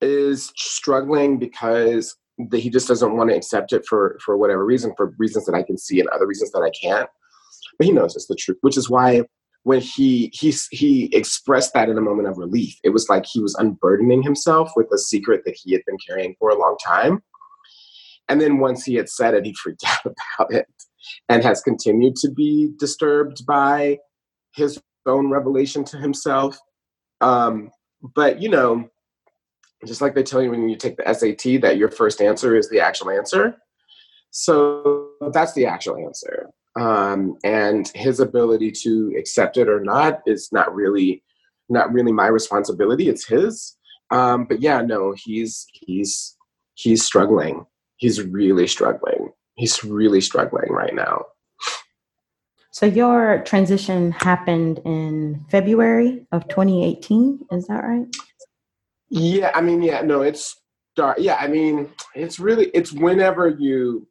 is 0.00 0.52
struggling 0.56 1.38
because 1.38 2.16
that 2.50 2.58
he 2.58 2.70
just 2.70 2.88
doesn't 2.88 3.16
want 3.16 3.30
to 3.30 3.36
accept 3.36 3.72
it 3.72 3.86
for 3.86 4.18
for 4.24 4.36
whatever 4.36 4.64
reason, 4.64 4.94
for 4.96 5.14
reasons 5.18 5.44
that 5.46 5.54
I 5.54 5.62
can 5.62 5.78
see 5.78 6.00
and 6.00 6.08
other 6.08 6.26
reasons 6.26 6.50
that 6.52 6.62
I 6.62 6.70
can't 6.70 7.08
but 7.78 7.86
he 7.86 7.92
knows 7.92 8.16
it's 8.16 8.26
the 8.26 8.34
truth, 8.34 8.58
which 8.60 8.76
is 8.76 8.90
why 8.90 9.22
when 9.64 9.80
he 9.80 10.30
he 10.32 10.52
he 10.70 11.04
expressed 11.14 11.72
that 11.74 11.88
in 11.88 11.98
a 11.98 12.02
moment 12.02 12.28
of 12.28 12.38
relief, 12.38 12.76
it 12.82 12.90
was 12.90 13.08
like 13.08 13.24
he 13.24 13.40
was 13.40 13.54
unburdening 13.54 14.22
himself 14.22 14.72
with 14.74 14.88
a 14.92 14.98
secret 14.98 15.42
that 15.44 15.56
he 15.56 15.72
had 15.72 15.82
been 15.86 15.98
carrying 16.06 16.34
for 16.38 16.50
a 16.50 16.58
long 16.58 16.76
time. 16.84 17.22
And 18.28 18.40
then 18.40 18.58
once 18.58 18.84
he 18.84 18.94
had 18.94 19.08
said 19.08 19.34
it, 19.34 19.44
he 19.44 19.54
freaked 19.54 19.84
out 19.86 20.04
about 20.06 20.52
it 20.52 20.66
and 21.28 21.42
has 21.42 21.60
continued 21.60 22.16
to 22.16 22.30
be 22.30 22.70
disturbed 22.78 23.46
by 23.46 23.98
his 24.54 24.80
own 25.06 25.30
revelation 25.30 25.84
to 25.84 25.96
himself. 25.96 26.58
Um, 27.20 27.70
but 28.14 28.42
you 28.42 28.48
know, 28.48 28.88
just 29.86 30.00
like 30.00 30.14
they 30.14 30.22
tell 30.24 30.42
you 30.42 30.50
when 30.50 30.68
you 30.68 30.76
take 30.76 30.96
the 30.96 31.14
SAT 31.14 31.62
that 31.62 31.76
your 31.76 31.90
first 31.90 32.20
answer 32.20 32.56
is 32.56 32.68
the 32.68 32.80
actual 32.80 33.10
answer. 33.10 33.56
So 34.30 35.10
that's 35.32 35.52
the 35.52 35.66
actual 35.66 35.98
answer 35.98 36.48
um, 36.78 37.36
and 37.44 37.90
his 37.94 38.20
ability 38.20 38.70
to 38.82 39.14
accept 39.18 39.56
it 39.56 39.68
or 39.68 39.80
not 39.80 40.20
is 40.26 40.48
not 40.52 40.74
really 40.74 41.22
not 41.68 41.92
really 41.92 42.12
my 42.12 42.26
responsibility 42.26 43.08
it's 43.08 43.26
his. 43.26 43.76
Um, 44.10 44.46
but 44.48 44.60
yeah 44.60 44.82
no 44.82 45.14
he's 45.16 45.66
he's 45.72 46.36
he's 46.74 47.04
struggling. 47.04 47.66
He's 47.96 48.22
really 48.22 48.66
struggling. 48.66 49.30
He's 49.54 49.84
really 49.84 50.20
struggling 50.20 50.70
right 50.70 50.94
now. 50.94 51.26
So 52.72 52.86
your 52.86 53.42
transition 53.44 54.12
happened 54.12 54.80
in 54.86 55.44
february 55.50 56.26
of 56.32 56.48
2018 56.48 57.40
is 57.50 57.66
that 57.66 57.84
right? 57.84 58.06
Yeah 59.10 59.50
i 59.54 59.60
mean 59.60 59.82
yeah 59.82 60.00
no 60.00 60.22
it's 60.22 60.56
start 60.94 61.18
yeah 61.18 61.36
i 61.36 61.46
mean 61.46 61.88
it's 62.14 62.38
really 62.38 62.66
it's 62.74 62.92
whenever 62.92 63.48
you 63.48 64.06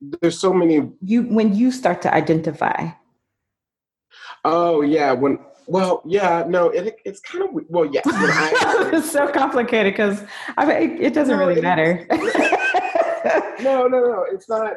there's 0.00 0.38
so 0.38 0.52
many 0.52 0.90
you 1.02 1.22
when 1.22 1.54
you 1.54 1.70
start 1.70 2.02
to 2.02 2.14
identify. 2.14 2.88
Oh 4.44 4.82
yeah 4.82 5.12
when 5.12 5.38
well 5.66 6.02
yeah 6.04 6.44
no 6.46 6.68
it, 6.68 6.96
it's 7.04 7.20
kind 7.20 7.44
of 7.44 7.50
well 7.68 7.84
yes 7.84 8.04
I, 8.06 8.90
it's 8.92 9.10
so 9.10 9.28
complicated 9.28 9.92
because 9.92 10.22
i 10.56 10.64
mean 10.64 11.02
it 11.02 11.12
doesn't 11.12 11.36
no, 11.36 11.46
really 11.46 11.60
matter. 11.60 12.06
No 13.60 13.88
no 13.88 13.98
no 13.98 14.24
it's 14.30 14.48
not 14.48 14.74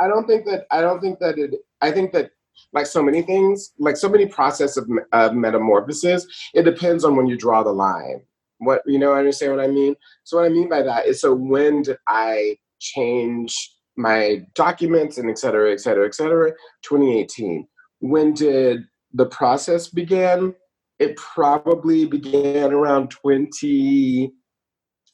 i 0.00 0.08
don't 0.08 0.26
think 0.26 0.44
that 0.46 0.66
i 0.72 0.80
don't 0.80 1.00
think 1.00 1.20
that 1.20 1.38
it 1.38 1.54
i 1.80 1.90
think 1.90 2.12
that 2.12 2.32
like 2.72 2.86
so 2.86 3.02
many 3.02 3.22
things 3.22 3.72
like 3.78 3.96
so 3.96 4.08
many 4.08 4.26
process 4.26 4.76
of, 4.76 4.88
of 5.12 5.34
metamorphosis 5.34 6.26
it 6.54 6.64
depends 6.64 7.04
on 7.04 7.14
when 7.14 7.26
you 7.26 7.36
draw 7.36 7.62
the 7.62 7.72
line. 7.72 8.22
What 8.58 8.82
you 8.86 8.98
know 8.98 9.14
understand 9.14 9.54
what 9.54 9.64
i 9.64 9.68
mean? 9.68 9.94
So 10.24 10.38
what 10.38 10.46
i 10.46 10.48
mean 10.48 10.68
by 10.68 10.82
that 10.82 11.06
is 11.06 11.20
so 11.20 11.34
when 11.34 11.82
did 11.82 11.98
i 12.08 12.56
change 12.80 13.72
my 13.96 14.40
documents 14.54 15.18
and 15.18 15.30
et 15.30 15.38
cetera 15.38 15.72
et 15.72 15.80
cetera 15.80 16.06
et 16.06 16.14
cetera 16.14 16.50
2018 16.82 17.66
when 18.00 18.32
did 18.32 18.84
the 19.12 19.26
process 19.26 19.88
begin 19.88 20.54
it 20.98 21.16
probably 21.16 22.06
began 22.06 22.72
around 22.72 23.10
20 23.10 24.32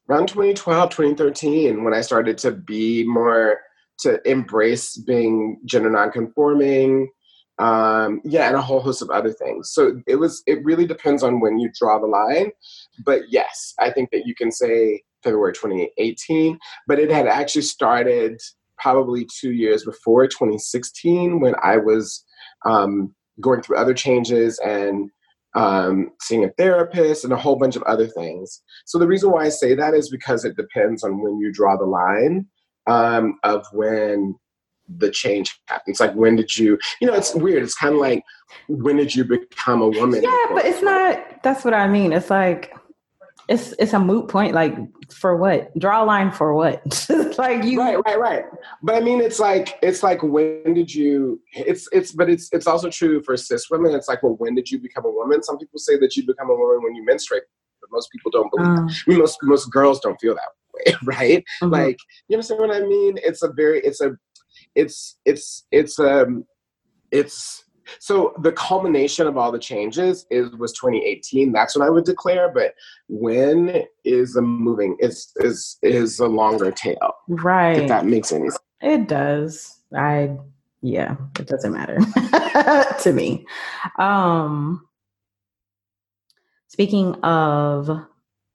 around 0.09 0.29
2012 0.29 0.91
2013 0.91 1.85
when 1.85 1.95
i 1.95 2.01
started 2.01 2.39
to 2.39 2.53
be 2.53 3.05
more 3.05 3.59
to 3.99 4.21
embrace 4.31 4.97
being 4.97 5.59
gender 5.65 5.91
nonconforming 5.91 7.09
um, 7.59 8.21
yeah, 8.25 8.47
and 8.47 8.57
a 8.57 8.63
whole 8.63 8.81
host 8.81 9.03
of 9.03 9.11
other 9.11 9.33
things. 9.33 9.71
So 9.73 10.01
it 10.07 10.17
was. 10.17 10.43
It 10.47 10.65
really 10.65 10.87
depends 10.87 11.23
on 11.23 11.41
when 11.41 11.59
you 11.59 11.71
draw 11.77 11.99
the 11.99 12.07
line, 12.07 12.53
but 13.05 13.23
yes, 13.31 13.75
I 13.81 13.91
think 13.91 14.11
that 14.13 14.27
you 14.27 14.35
can 14.35 14.53
say 14.53 15.03
February 15.25 15.53
2018, 15.53 16.59
but 16.87 16.99
it 16.99 17.11
had 17.11 17.27
actually 17.27 17.63
started 17.63 18.41
probably 18.79 19.27
two 19.41 19.53
years 19.53 19.85
before 19.85 20.27
2016 20.27 21.41
when 21.41 21.55
I 21.63 21.77
was 21.77 22.25
um, 22.65 23.15
going 23.41 23.63
through 23.63 23.77
other 23.77 23.95
changes 23.95 24.59
and 24.65 25.11
um, 25.55 26.11
seeing 26.21 26.45
a 26.45 26.51
therapist 26.59 27.25
and 27.25 27.33
a 27.33 27.37
whole 27.37 27.57
bunch 27.57 27.77
of 27.77 27.83
other 27.85 28.07
things. 28.07 28.63
So 28.87 28.99
the 28.99 29.07
reason 29.07 29.31
why 29.31 29.45
I 29.45 29.49
say 29.49 29.75
that 29.75 29.95
is 29.95 30.11
because 30.11 30.45
it 30.45 30.57
depends 30.57 31.03
on 31.03 31.23
when 31.23 31.39
you 31.39 31.53
draw 31.53 31.77
the 31.77 31.85
line 31.85 32.47
um, 32.87 33.39
of 33.45 33.67
when 33.73 34.35
the 34.89 35.11
change 35.11 35.59
happens? 35.67 36.01
Like, 36.01 36.15
when 36.15 36.37
did 36.37 36.57
you, 36.57 36.79
you 37.01 37.07
know, 37.07 37.15
it's 37.15 37.35
weird. 37.35 37.63
It's 37.63 37.75
kind 37.75 37.95
of 37.95 38.01
like, 38.01 38.23
when 38.69 38.97
did 38.97 39.15
you 39.15 39.25
become 39.25 39.83
a 39.83 39.89
woman? 39.89 40.23
Yeah, 40.23 40.47
but 40.53 40.65
it's 40.65 40.83
not, 40.83 41.43
that's 41.43 41.65
what 41.65 41.75
I 41.75 41.89
mean. 41.89 42.13
It's 42.13 42.31
like, 42.31 42.75
it's 43.49 43.75
it's 43.79 43.95
a 43.95 43.99
moot 43.99 44.29
point. 44.29 44.55
Like 44.55 44.77
for 45.11 45.37
what? 45.37 45.77
Draw 45.79 46.05
a 46.05 46.05
line 46.05 46.31
for 46.31 46.53
what? 46.55 46.83
like 47.39 47.65
you. 47.65 47.81
Right, 47.81 47.97
right, 48.05 48.21
right. 48.21 48.45
But 48.83 48.97
I 48.97 49.01
mean, 49.01 49.21
it's 49.21 49.41
like 49.41 49.79
it's 49.83 50.03
like 50.03 50.23
when 50.23 50.75
did 50.75 50.95
you? 50.95 51.41
It's 51.55 51.89
it's 51.91 52.13
but 52.13 52.29
it's 52.29 52.51
it's 52.53 52.67
also 52.67 52.91
true 52.91 53.23
for 53.23 53.37
cis 53.37 53.71
women. 53.71 53.95
It's 53.95 54.09
like 54.09 54.23
well, 54.23 54.35
when 54.35 54.55
did 54.55 54.71
you 54.71 54.79
become 54.79 55.07
a 55.07 55.11
woman? 55.11 55.43
Some 55.43 55.59
people 55.59 55.79
say 55.79 55.99
that 55.99 56.15
you 56.15 56.27
become 56.27 56.51
a 56.51 56.55
woman 56.55 56.83
when 56.83 56.95
you 56.95 57.05
menstruate, 57.05 57.45
but 57.81 57.91
most 57.91 58.11
people 58.13 58.31
don't 58.31 58.51
believe. 58.53 58.77
that. 58.77 59.03
I 59.07 59.11
mean, 59.11 59.19
most 59.21 59.39
most 59.43 59.67
girls 59.73 60.01
don't 60.01 60.21
feel 60.21 60.35
that 60.35 60.51
way, 60.75 60.97
right? 61.05 61.45
Mm-hmm. 61.63 61.73
Like 61.73 61.99
you 62.29 62.37
understand 62.37 62.61
what 62.61 62.71
I 62.71 62.81
mean? 62.81 63.19
It's 63.23 63.43
a 63.43 63.51
very 63.51 63.81
it's 63.81 64.03
a 64.03 64.13
it's 64.75 65.17
it's 65.25 65.67
it's 65.73 65.99
um 65.99 66.45
it's 67.11 67.65
so 67.99 68.35
the 68.43 68.53
culmination 68.53 69.27
of 69.27 69.37
all 69.37 69.53
the 69.53 69.59
changes 69.59 70.27
is 70.31 70.51
was 70.57 70.73
2018 70.73 71.53
that's 71.53 71.77
when 71.77 71.87
i 71.87 71.91
would 71.91 72.05
declare 72.05 72.49
but 72.49 72.75
when 73.09 73.83
is 74.05 74.37
a 74.37 74.43
moving 74.43 74.97
is 75.01 75.33
is 75.37 75.79
is 75.83 76.19
a 76.19 76.27
longer 76.27 76.71
tail 76.71 77.13
right 77.29 77.79
if 77.79 77.89
that 77.89 78.07
makes 78.07 78.33
any 78.33 78.49
sense. 78.49 78.59
It 78.81 79.09
does. 79.09 79.81
I 79.97 80.37
yeah 80.83 81.17
it 81.39 81.49
doesn't 81.49 81.73
matter 81.73 81.99
to 83.03 83.13
me. 83.13 83.45
Um 83.99 84.87
speaking 86.69 87.15
of 87.25 87.87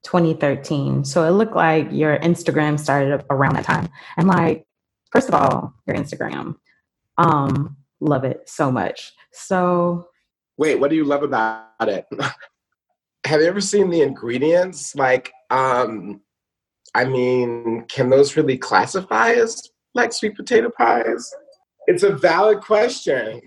2013 0.03 1.03
so 1.03 1.25
it 1.25 1.31
looked 1.31 1.55
like 1.55 1.89
your 1.91 2.17
instagram 2.19 2.79
started 2.79 3.25
around 3.29 3.55
that 3.55 3.65
time. 3.65 3.89
And 4.17 4.27
like 4.27 4.65
first 5.13 5.29
of 5.29 5.35
all, 5.35 5.73
your 5.87 5.95
Instagram. 5.95 6.55
Um, 7.17 7.77
love 8.01 8.25
it 8.25 8.49
so 8.49 8.71
much. 8.71 9.13
So 9.33 10.07
wait, 10.57 10.79
what 10.79 10.89
do 10.89 10.95
you 10.95 11.05
love 11.05 11.23
about 11.23 11.67
it? 11.81 12.05
Have 13.25 13.41
you 13.41 13.47
ever 13.47 13.61
seen 13.61 13.89
the 13.89 14.01
ingredients? 14.01 14.95
Like, 14.95 15.31
um, 15.49 16.21
I 16.93 17.05
mean, 17.05 17.85
can 17.87 18.09
those 18.09 18.35
really 18.35 18.57
classify 18.57 19.31
as 19.31 19.69
like 19.95 20.11
sweet 20.11 20.35
potato 20.35 20.69
pies? 20.69 21.33
It's 21.87 22.03
a 22.03 22.11
valid 22.11 22.61
question. 22.61 23.41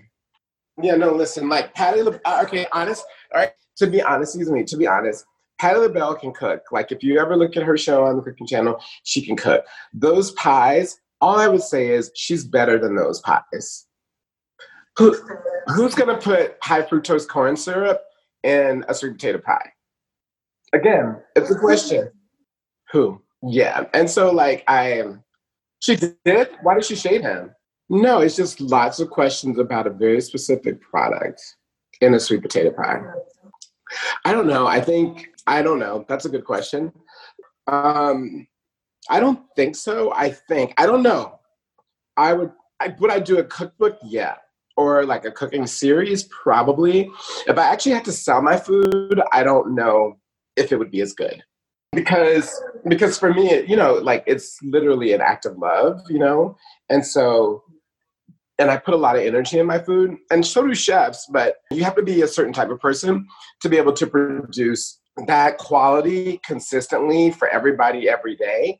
Yeah, 0.81 0.95
no, 0.95 1.11
listen, 1.11 1.49
like 1.49 1.73
Patti 1.73 2.01
LaBelle, 2.01 2.21
uh, 2.25 2.43
okay, 2.45 2.67
honest, 2.71 3.03
all 3.33 3.41
right, 3.41 3.51
to 3.77 3.87
be 3.87 4.01
honest, 4.01 4.35
excuse 4.35 4.51
me, 4.51 4.63
to 4.63 4.77
be 4.77 4.85
honest, 4.85 5.25
Patti 5.59 5.79
LaBelle 5.79 6.15
can 6.15 6.33
cook. 6.33 6.61
Like, 6.71 6.91
if 6.91 7.01
you 7.01 7.19
ever 7.19 7.35
look 7.35 7.57
at 7.57 7.63
her 7.63 7.77
show 7.77 8.03
on 8.03 8.15
the 8.15 8.21
cooking 8.21 8.45
channel, 8.45 8.79
she 9.03 9.25
can 9.25 9.35
cook. 9.35 9.65
Those 9.93 10.31
pies 10.31 10.99
all 11.21 11.39
I 11.39 11.47
would 11.47 11.63
say 11.63 11.89
is 11.89 12.11
she's 12.15 12.43
better 12.43 12.77
than 12.77 12.95
those 12.95 13.19
pies. 13.21 13.86
Who, 14.97 15.15
who's 15.67 15.95
going 15.95 16.09
to 16.09 16.21
put 16.21 16.57
high 16.61 16.81
fructose 16.81 17.27
corn 17.27 17.55
syrup 17.55 18.01
in 18.43 18.83
a 18.87 18.93
sweet 18.93 19.13
potato 19.13 19.39
pie? 19.39 19.71
Again, 20.73 21.17
it's 21.35 21.51
a 21.51 21.55
question. 21.57 22.11
Who? 22.91 23.21
Yeah. 23.43 23.85
And 23.93 24.09
so, 24.09 24.31
like, 24.31 24.63
I, 24.67 25.03
she 25.79 25.95
did. 25.95 26.49
Why 26.61 26.75
did 26.75 26.85
she 26.85 26.95
shade 26.95 27.21
him? 27.21 27.51
No, 27.89 28.19
it's 28.19 28.35
just 28.35 28.59
lots 28.59 28.99
of 28.99 29.09
questions 29.09 29.59
about 29.59 29.87
a 29.87 29.91
very 29.91 30.19
specific 30.21 30.81
product 30.81 31.41
in 32.01 32.13
a 32.13 32.19
sweet 32.19 32.41
potato 32.41 32.71
pie. 32.71 33.01
I 34.25 34.33
don't 34.33 34.47
know. 34.47 34.67
I 34.67 34.81
think, 34.81 35.29
I 35.45 35.61
don't 35.61 35.79
know. 35.79 36.05
That's 36.09 36.25
a 36.25 36.29
good 36.29 36.43
question. 36.43 36.91
Um, 37.67 38.47
I 39.09 39.19
don't 39.19 39.39
think 39.55 39.75
so. 39.75 40.11
I 40.13 40.31
think 40.31 40.73
I 40.77 40.85
don't 40.85 41.03
know. 41.03 41.39
I 42.15 42.33
would. 42.33 42.51
I, 42.79 42.95
would 42.99 43.09
I 43.09 43.19
do 43.19 43.39
a 43.39 43.43
cookbook? 43.43 43.97
Yeah, 44.03 44.35
or 44.77 45.05
like 45.05 45.25
a 45.25 45.31
cooking 45.31 45.67
series? 45.67 46.23
Probably. 46.23 47.09
If 47.47 47.57
I 47.57 47.63
actually 47.63 47.93
had 47.93 48.05
to 48.05 48.11
sell 48.11 48.41
my 48.41 48.57
food, 48.57 49.21
I 49.33 49.43
don't 49.43 49.75
know 49.75 50.17
if 50.55 50.71
it 50.71 50.77
would 50.77 50.91
be 50.91 51.01
as 51.01 51.13
good 51.13 51.43
because 51.93 52.61
because 52.87 53.17
for 53.17 53.33
me, 53.33 53.63
you 53.63 53.75
know, 53.75 53.95
like 53.95 54.23
it's 54.27 54.57
literally 54.63 55.13
an 55.13 55.21
act 55.21 55.45
of 55.45 55.57
love, 55.57 56.01
you 56.09 56.19
know, 56.19 56.55
and 56.89 57.05
so. 57.05 57.63
And 58.59 58.71
I 58.71 58.77
put 58.77 58.95
a 58.95 58.97
lot 58.97 59.15
of 59.15 59.21
energy 59.21 59.59
in 59.59 59.67
my 59.67 59.77
food, 59.77 60.15
and 60.31 60.43
so 60.43 60.65
do 60.65 60.73
chefs. 60.73 61.27
But 61.31 61.57
you 61.69 61.83
have 61.83 61.95
to 61.95 62.01
be 62.01 62.23
a 62.23 62.27
certain 62.27 62.53
type 62.53 62.71
of 62.71 62.79
person 62.79 63.27
to 63.61 63.69
be 63.69 63.77
able 63.77 63.93
to 63.93 64.07
produce 64.07 64.99
that 65.27 65.59
quality 65.59 66.41
consistently 66.43 67.29
for 67.29 67.47
everybody 67.49 68.09
every 68.09 68.35
day 68.35 68.79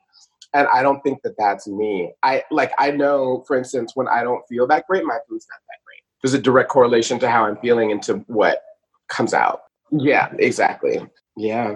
and 0.53 0.67
I 0.73 0.81
don't 0.81 1.01
think 1.01 1.21
that 1.23 1.36
that's 1.38 1.67
me. 1.67 2.13
I 2.23 2.43
like 2.51 2.71
I 2.79 2.91
know, 2.91 3.43
for 3.47 3.57
instance, 3.57 3.91
when 3.95 4.07
I 4.07 4.23
don't 4.23 4.43
feel 4.47 4.65
that 4.67 4.86
great, 4.88 5.03
my 5.03 5.17
food's 5.29 5.45
not 5.49 5.60
that. 5.67 5.87
There's 6.21 6.34
a 6.34 6.41
direct 6.41 6.69
correlation 6.69 7.19
to 7.19 7.30
how 7.30 7.45
I'm 7.45 7.58
feeling 7.58 7.91
and 7.91 8.01
to 8.03 8.17
what 8.27 8.62
comes 9.10 9.34
out. 9.34 9.62
Yeah, 9.91 10.34
exactly. 10.39 11.01
Yeah, 11.36 11.75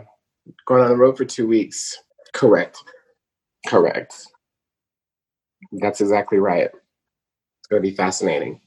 going 0.66 0.84
on 0.84 0.90
the 0.90 0.98
road 0.98 1.18
for 1.18 1.26
two 1.26 1.48
weeks. 1.48 1.98
Correct. 2.34 2.78
Correct. 3.68 4.28
That's 5.74 6.02
exactly 6.02 6.40
right. 6.40 6.70
It's 6.70 7.68
going 7.70 7.82
to 7.82 7.88
be 7.88 7.96
fascinating. 7.96 8.62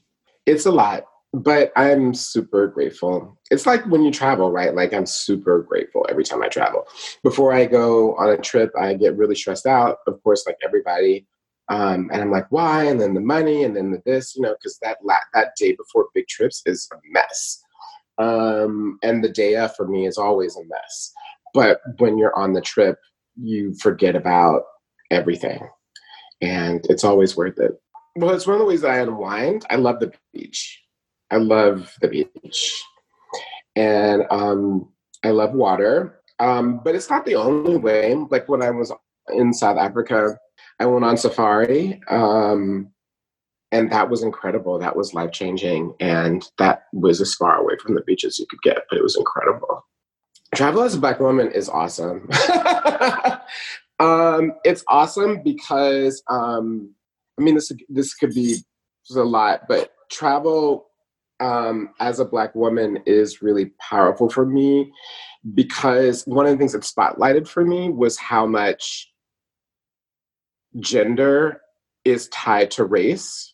It's 0.45 0.65
a 0.65 0.71
lot 0.71 1.05
but 1.35 1.71
I'm 1.75 2.13
super 2.13 2.67
grateful. 2.67 3.37
It's 3.51 3.65
like 3.65 3.85
when 3.87 4.03
you 4.03 4.11
travel, 4.11 4.51
right? 4.51 4.73
Like 4.73 4.93
I'm 4.93 5.05
super 5.05 5.61
grateful 5.61 6.05
every 6.09 6.23
time 6.23 6.41
I 6.41 6.47
travel. 6.47 6.87
Before 7.23 7.51
I 7.53 7.65
go 7.65 8.15
on 8.15 8.29
a 8.29 8.37
trip, 8.37 8.71
I 8.79 8.93
get 8.93 9.17
really 9.17 9.35
stressed 9.35 9.65
out, 9.65 9.97
of 10.07 10.21
course, 10.23 10.45
like 10.47 10.57
everybody. 10.63 11.27
Um, 11.69 12.09
and 12.11 12.21
I'm 12.21 12.31
like, 12.31 12.45
why? 12.51 12.83
And 12.83 13.01
then 13.01 13.13
the 13.13 13.21
money, 13.21 13.63
and 13.63 13.75
then 13.75 13.91
the 13.91 14.01
this, 14.05 14.35
you 14.35 14.41
know, 14.41 14.53
because 14.53 14.77
that 14.81 14.97
la- 15.03 15.17
that 15.33 15.53
day 15.57 15.73
before 15.73 16.07
big 16.13 16.27
trips 16.27 16.61
is 16.65 16.87
a 16.93 16.97
mess. 17.11 17.61
Um, 18.17 18.99
and 19.03 19.23
the 19.23 19.29
day 19.29 19.55
of 19.55 19.75
for 19.75 19.87
me 19.87 20.05
is 20.05 20.17
always 20.17 20.55
a 20.55 20.63
mess. 20.65 21.11
But 21.53 21.81
when 21.97 22.17
you're 22.17 22.37
on 22.37 22.53
the 22.53 22.61
trip, 22.61 22.97
you 23.35 23.73
forget 23.75 24.15
about 24.15 24.63
everything, 25.09 25.67
and 26.41 26.85
it's 26.89 27.03
always 27.03 27.35
worth 27.35 27.59
it. 27.59 27.71
Well, 28.15 28.33
it's 28.33 28.47
one 28.47 28.55
of 28.55 28.59
the 28.59 28.65
ways 28.65 28.81
that 28.81 28.91
I 28.91 28.99
unwind. 28.99 29.65
I 29.69 29.75
love 29.75 29.99
the 29.99 30.13
beach 30.33 30.85
I 31.31 31.37
love 31.37 31.93
the 32.01 32.07
beach, 32.07 32.83
and 33.75 34.23
um, 34.29 34.89
I 35.23 35.31
love 35.31 35.53
water. 35.53 36.21
Um, 36.39 36.81
but 36.83 36.95
it's 36.95 37.09
not 37.09 37.25
the 37.25 37.35
only 37.35 37.77
way. 37.77 38.13
Like 38.29 38.47
when 38.47 38.61
I 38.61 38.71
was 38.71 38.91
in 39.33 39.53
South 39.53 39.77
Africa, 39.77 40.37
I 40.79 40.85
went 40.85 41.05
on 41.05 41.17
safari, 41.17 42.01
um, 42.09 42.91
and 43.71 43.91
that 43.91 44.09
was 44.09 44.23
incredible. 44.23 44.77
That 44.79 44.95
was 44.95 45.13
life 45.13 45.31
changing, 45.31 45.93
and 45.99 46.47
that 46.57 46.83
was 46.93 47.21
as 47.21 47.33
far 47.35 47.57
away 47.57 47.75
from 47.81 47.95
the 47.95 48.01
beach 48.01 48.23
as 48.23 48.39
you 48.39 48.45
could 48.49 48.61
get, 48.61 48.83
but 48.89 48.97
it 48.97 49.03
was 49.03 49.15
incredible. 49.15 49.85
Travel 50.53 50.83
as 50.83 50.95
a 50.95 50.99
black 50.99 51.19
woman 51.19 51.51
is 51.51 51.69
awesome. 51.69 52.29
Um, 53.99 54.53
it's 54.63 54.83
awesome 54.87 55.41
because 55.43 56.21
um, 56.29 56.93
I 57.39 57.43
mean 57.43 57.55
this 57.55 57.71
this 57.89 58.13
could 58.13 58.33
be 58.33 58.57
a 59.15 59.19
lot, 59.19 59.61
but 59.67 59.93
travel 60.09 60.87
um, 61.39 61.89
as 61.99 62.19
a 62.19 62.25
black 62.25 62.55
woman 62.55 62.99
is 63.05 63.41
really 63.41 63.71
powerful 63.79 64.29
for 64.29 64.45
me 64.45 64.91
because 65.53 66.23
one 66.25 66.45
of 66.45 66.51
the 66.51 66.57
things 66.57 66.73
that 66.73 66.81
spotlighted 66.81 67.47
for 67.47 67.63
me 67.63 67.89
was 67.89 68.17
how 68.17 68.45
much 68.45 69.11
gender 70.79 71.61
is 72.03 72.27
tied 72.29 72.71
to 72.71 72.85
race. 72.85 73.53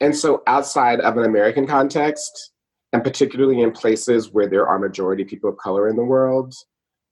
And 0.00 0.14
so 0.16 0.42
outside 0.46 1.00
of 1.00 1.16
an 1.16 1.24
American 1.24 1.66
context, 1.66 2.52
and 2.92 3.02
particularly 3.02 3.62
in 3.62 3.72
places 3.72 4.32
where 4.32 4.48
there 4.48 4.66
are 4.66 4.78
majority 4.78 5.24
people 5.24 5.48
of 5.48 5.56
color 5.56 5.88
in 5.88 5.96
the 5.96 6.04
world, 6.04 6.54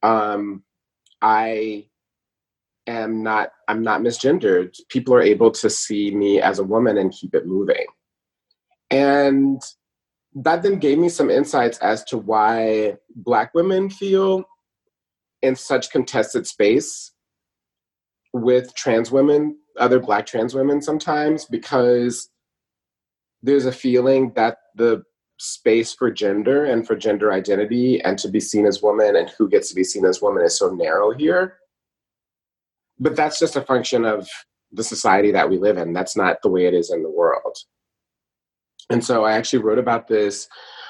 um, 0.02 0.62
I 1.22 1.87
am 2.87 3.22
not 3.22 3.52
I'm 3.68 3.83
not 3.83 4.00
misgendered. 4.00 4.74
People 4.88 5.14
are 5.14 5.22
able 5.22 5.50
to 5.52 5.70
see 5.70 6.11
me 6.14 6.40
as 6.40 6.59
a 6.59 6.64
woman 6.64 6.98
and 6.98 7.12
keep 7.12 7.35
it 7.35 7.46
moving. 7.46 7.87
And 8.90 9.62
that 10.35 10.62
then 10.62 10.78
gave 10.78 10.98
me 10.98 11.09
some 11.09 11.30
insights 11.30 11.78
as 11.78 12.04
to 12.04 12.18
why 12.18 12.96
black 13.14 13.54
women 13.54 13.90
feel 13.90 14.44
in 15.42 15.56
such 15.56 15.90
contested 15.90 16.46
space 16.46 17.12
with 18.32 18.74
trans 18.74 19.10
women, 19.10 19.56
other 19.78 19.98
black 19.98 20.26
trans 20.26 20.54
women 20.54 20.80
sometimes, 20.80 21.44
because 21.44 22.28
there's 23.42 23.66
a 23.66 23.72
feeling 23.72 24.32
that 24.34 24.58
the 24.76 25.02
space 25.38 25.94
for 25.94 26.10
gender 26.10 26.66
and 26.66 26.86
for 26.86 26.94
gender 26.94 27.32
identity 27.32 28.00
and 28.02 28.18
to 28.18 28.28
be 28.28 28.40
seen 28.40 28.66
as 28.66 28.82
woman 28.82 29.16
and 29.16 29.30
who 29.30 29.48
gets 29.48 29.70
to 29.70 29.74
be 29.74 29.82
seen 29.82 30.04
as 30.04 30.20
woman 30.20 30.44
is 30.44 30.58
so 30.58 30.68
narrow 30.74 31.12
here. 31.12 31.54
But 32.98 33.16
that's 33.16 33.38
just 33.38 33.56
a 33.56 33.62
function 33.62 34.04
of 34.04 34.28
the 34.72 34.84
society 34.84 35.32
that 35.32 35.48
we 35.48 35.56
live 35.56 35.78
in. 35.78 35.94
That's 35.94 36.16
not 36.16 36.36
the 36.42 36.50
way 36.50 36.66
it 36.66 36.74
is 36.74 36.90
in 36.90 37.02
the 37.02 37.10
world. 37.10 37.56
And 38.90 39.02
so 39.02 39.24
I 39.24 39.32
actually 39.32 39.62
wrote 39.62 39.78
about 39.78 40.08
this 40.08 40.46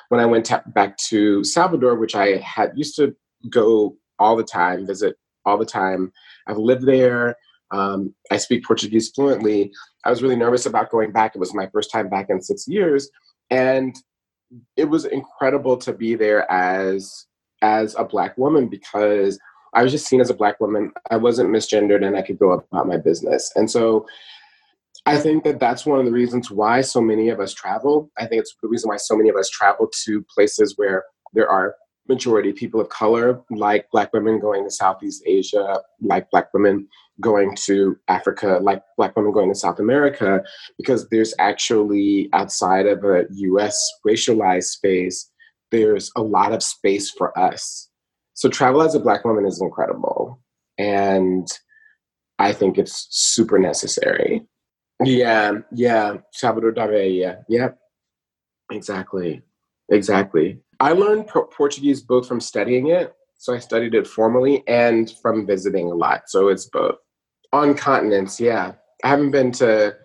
when 0.09 0.21
I 0.21 0.27
went 0.27 0.47
t- 0.47 0.57
back 0.67 0.97
to 1.09 1.45
Salvador, 1.45 1.95
which 1.95 2.17
I 2.17 2.39
had 2.39 2.73
used 2.75 2.97
to 2.97 3.15
go 3.49 3.97
all 4.19 4.37
the 4.37 4.43
time, 4.43 4.87
visit 4.87 5.17
all 5.45 5.59
the 5.59 5.67
time. 5.67 6.13
I've 6.47 6.59
lived 6.59 6.87
there. 6.87 7.37
Um, 7.71 8.15
I 8.31 8.37
speak 8.37 8.65
Portuguese 8.65 9.11
fluently. 9.11 9.71
I 10.05 10.11
was 10.11 10.23
really 10.23 10.37
nervous 10.37 10.67
about 10.67 10.91
going 10.91 11.13
back. 11.13 11.35
It 11.35 11.39
was 11.39 11.55
my 11.55 11.69
first 11.69 11.91
time 11.91 12.09
back 12.09 12.27
in 12.29 12.41
six 12.41 12.67
years, 12.67 13.09
and 13.51 13.95
it 14.77 14.87
was 14.87 15.05
incredible 15.05 15.77
to 15.79 15.93
be 15.93 16.15
there 16.15 16.51
as 16.51 17.27
as 17.63 17.95
a 17.99 18.05
black 18.05 18.37
woman 18.39 18.69
because 18.69 19.39
I 19.75 19.83
was 19.83 19.93
just 19.93 20.07
seen 20.07 20.21
as 20.21 20.31
a 20.31 20.35
black 20.35 20.59
woman. 20.61 20.93
I 21.11 21.17
wasn't 21.17 21.51
misgendered, 21.51 22.05
and 22.05 22.17
I 22.17 22.23
could 22.23 22.39
go 22.39 22.53
about 22.53 22.89
my 22.89 22.97
business. 22.97 23.53
And 23.55 23.71
so, 23.71 24.07
I 25.07 25.17
think 25.19 25.45
that 25.45 25.61
that's 25.61 25.87
one 25.87 25.99
of 25.99 26.05
the 26.05 26.13
reasons 26.13 26.51
why 26.51 26.81
so 26.81 27.01
many 27.01 27.29
of 27.29 27.41
us 27.41 27.55
travel. 27.55 28.11
I 28.19 28.27
think 28.27 28.41
it's 28.41 28.55
the 28.63 28.69
reason 28.69 28.89
why 28.89 28.97
so 28.97 29.17
many 29.17 29.29
of 29.29 29.37
us 29.37 29.49
travel 29.49 29.89
to 30.05 30.25
places 30.35 30.75
where 30.77 31.05
there 31.33 31.49
are 31.49 31.75
majority 32.09 32.53
people 32.53 32.81
of 32.81 32.89
color, 32.89 33.41
like 33.51 33.89
Black 33.91 34.13
women 34.13 34.41
going 34.41 34.65
to 34.65 34.71
Southeast 34.71 35.23
Asia, 35.27 35.81
like 36.01 36.31
Black 36.31 36.53
women 36.53 36.89
going 37.21 37.55
to 37.55 37.97
Africa, 38.09 38.59
like 38.63 38.83
Black 38.97 39.15
women 39.17 39.33
going 39.33 39.49
to 39.49 39.55
South 39.55 39.79
America, 39.79 40.43
because 40.79 41.09
there's 41.11 41.35
actually 41.39 42.29
outside 42.33 42.87
of 42.87 43.05
a 43.05 43.27
US 43.31 43.79
racialized 44.07 44.65
space, 44.65 45.31
there's 45.71 46.11
a 46.17 46.23
lot 46.23 46.53
of 46.53 46.63
space 46.63 47.11
for 47.11 47.39
us. 47.39 47.89
So 48.35 48.49
travel 48.49 48.83
as 48.83 48.95
a 48.95 49.01
Black 49.01 49.25
woman 49.25 49.47
is 49.47 49.61
incredible. 49.61 50.41
And 50.79 51.47
I 52.39 52.53
think 52.53 52.79
it's 52.79 53.07
super 53.11 53.59
necessary. 53.59 54.47
Yeah, 55.05 55.59
yeah. 55.73 56.17
Salvador 56.33 56.73
Dali, 56.73 57.21
yeah. 57.21 57.37
Yeah. 57.49 57.71
Exactly. 58.73 59.43
Exactly. 59.91 60.61
I 60.81 60.93
learned 60.93 61.29
Portuguese 61.29 62.01
both 62.01 62.27
from 62.27 62.41
studying 62.41 62.89
it, 62.89 63.15
so 63.39 63.55
I 63.55 63.59
studied 63.59 63.95
it 63.95 64.07
formally, 64.07 64.65
and 64.67 65.13
from 65.23 65.47
visiting 65.47 65.91
a 65.91 65.95
lot. 65.95 66.29
So 66.29 66.49
it's 66.49 66.67
both. 66.67 66.97
On 67.53 67.75
continents, 67.75 68.41
yeah. 68.41 68.73
I 69.05 69.09
haven't 69.09 69.31
been 69.31 69.53
to, 69.53 69.97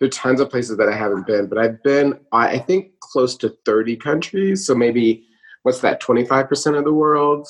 there 0.00 0.06
are 0.06 0.08
tons 0.08 0.40
of 0.40 0.50
places 0.50 0.76
that 0.76 0.88
I 0.88 0.96
haven't 0.96 1.26
been, 1.26 1.46
but 1.46 1.58
I've 1.58 1.82
been, 1.82 2.20
I 2.32 2.58
think, 2.58 2.98
close 3.00 3.36
to 3.38 3.56
30 3.64 3.96
countries. 3.96 4.66
So 4.66 4.74
maybe, 4.74 5.26
what's 5.62 5.80
that, 5.80 6.00
25% 6.00 6.78
of 6.78 6.84
the 6.84 6.92
world? 6.92 7.46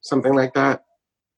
Something 0.00 0.34
like 0.34 0.54
that? 0.54 0.84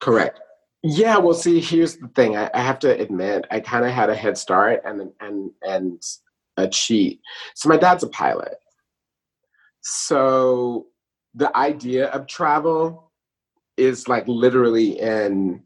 Correct. 0.01 0.41
Yeah, 0.83 1.19
well, 1.19 1.35
see, 1.35 1.61
here's 1.61 1.97
the 1.97 2.09
thing. 2.09 2.37
I, 2.37 2.51
I 2.55 2.61
have 2.61 2.79
to 2.81 2.99
admit, 2.99 3.47
I 3.51 3.61
kind 3.61 3.85
of 3.85 3.91
had 3.91 4.09
a 4.09 4.15
head 4.15 4.39
start 4.39 4.81
and 4.85 5.13
and 5.21 5.51
and 5.63 6.03
a 6.57 6.69
cheat. 6.69 7.21
So 7.55 7.69
my 7.69 7.77
dad's 7.77 8.03
a 8.03 8.09
pilot, 8.09 8.55
so 9.83 10.87
the 11.35 11.55
idea 11.57 12.09
of 12.09 12.27
travel 12.27 13.13
is 13.77 14.09
like 14.09 14.27
literally 14.27 14.99
in 14.99 15.63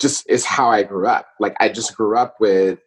just 0.00 0.28
is 0.28 0.44
how 0.44 0.68
I 0.68 0.82
grew 0.82 1.06
up. 1.06 1.28
Like 1.40 1.56
I 1.60 1.68
just 1.68 1.96
grew 1.96 2.16
up 2.16 2.36
with 2.40 2.78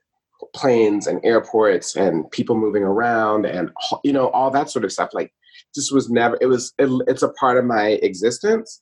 planes 0.55 1.07
and 1.07 1.23
airports 1.23 1.95
and 1.95 2.29
people 2.31 2.55
moving 2.55 2.83
around 2.83 3.45
and 3.45 3.71
you 4.03 4.13
know 4.13 4.29
all 4.29 4.51
that 4.51 4.69
sort 4.69 4.85
of 4.85 4.91
stuff. 4.91 5.09
Like 5.13 5.31
just 5.73 5.93
was 5.93 6.09
never. 6.09 6.37
It 6.41 6.47
was. 6.47 6.73
It, 6.77 6.89
it's 7.07 7.23
a 7.23 7.29
part 7.29 7.57
of 7.57 7.65
my 7.65 7.99
existence. 8.03 8.81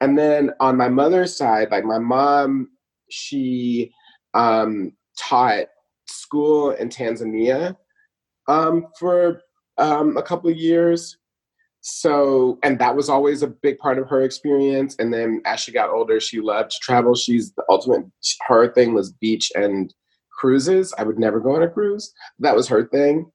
And 0.00 0.16
then 0.16 0.50
on 0.60 0.76
my 0.76 0.88
mother's 0.88 1.36
side, 1.36 1.70
like 1.70 1.84
my 1.84 1.98
mom, 1.98 2.70
she 3.10 3.92
um, 4.32 4.92
taught 5.18 5.66
school 6.06 6.70
in 6.70 6.88
Tanzania 6.88 7.76
um, 8.48 8.86
for 8.98 9.42
um, 9.80 10.16
a 10.16 10.22
couple 10.22 10.50
of 10.50 10.56
years. 10.56 11.16
So, 11.80 12.58
and 12.62 12.78
that 12.78 12.94
was 12.94 13.08
always 13.08 13.42
a 13.42 13.48
big 13.48 13.78
part 13.78 13.98
of 13.98 14.08
her 14.08 14.22
experience. 14.22 14.94
And 14.98 15.12
then 15.12 15.40
as 15.46 15.60
she 15.60 15.72
got 15.72 15.88
older, 15.88 16.20
she 16.20 16.40
loved 16.40 16.72
to 16.72 16.76
travel. 16.82 17.14
She's 17.14 17.52
the 17.54 17.64
ultimate, 17.70 18.04
her 18.46 18.72
thing 18.72 18.92
was 18.92 19.12
beach 19.12 19.50
and 19.54 19.92
cruises. 20.30 20.92
I 20.98 21.04
would 21.04 21.18
never 21.18 21.40
go 21.40 21.56
on 21.56 21.62
a 21.62 21.68
cruise. 21.68 22.12
That 22.38 22.54
was 22.54 22.68
her 22.68 22.86
thing. 22.86 23.30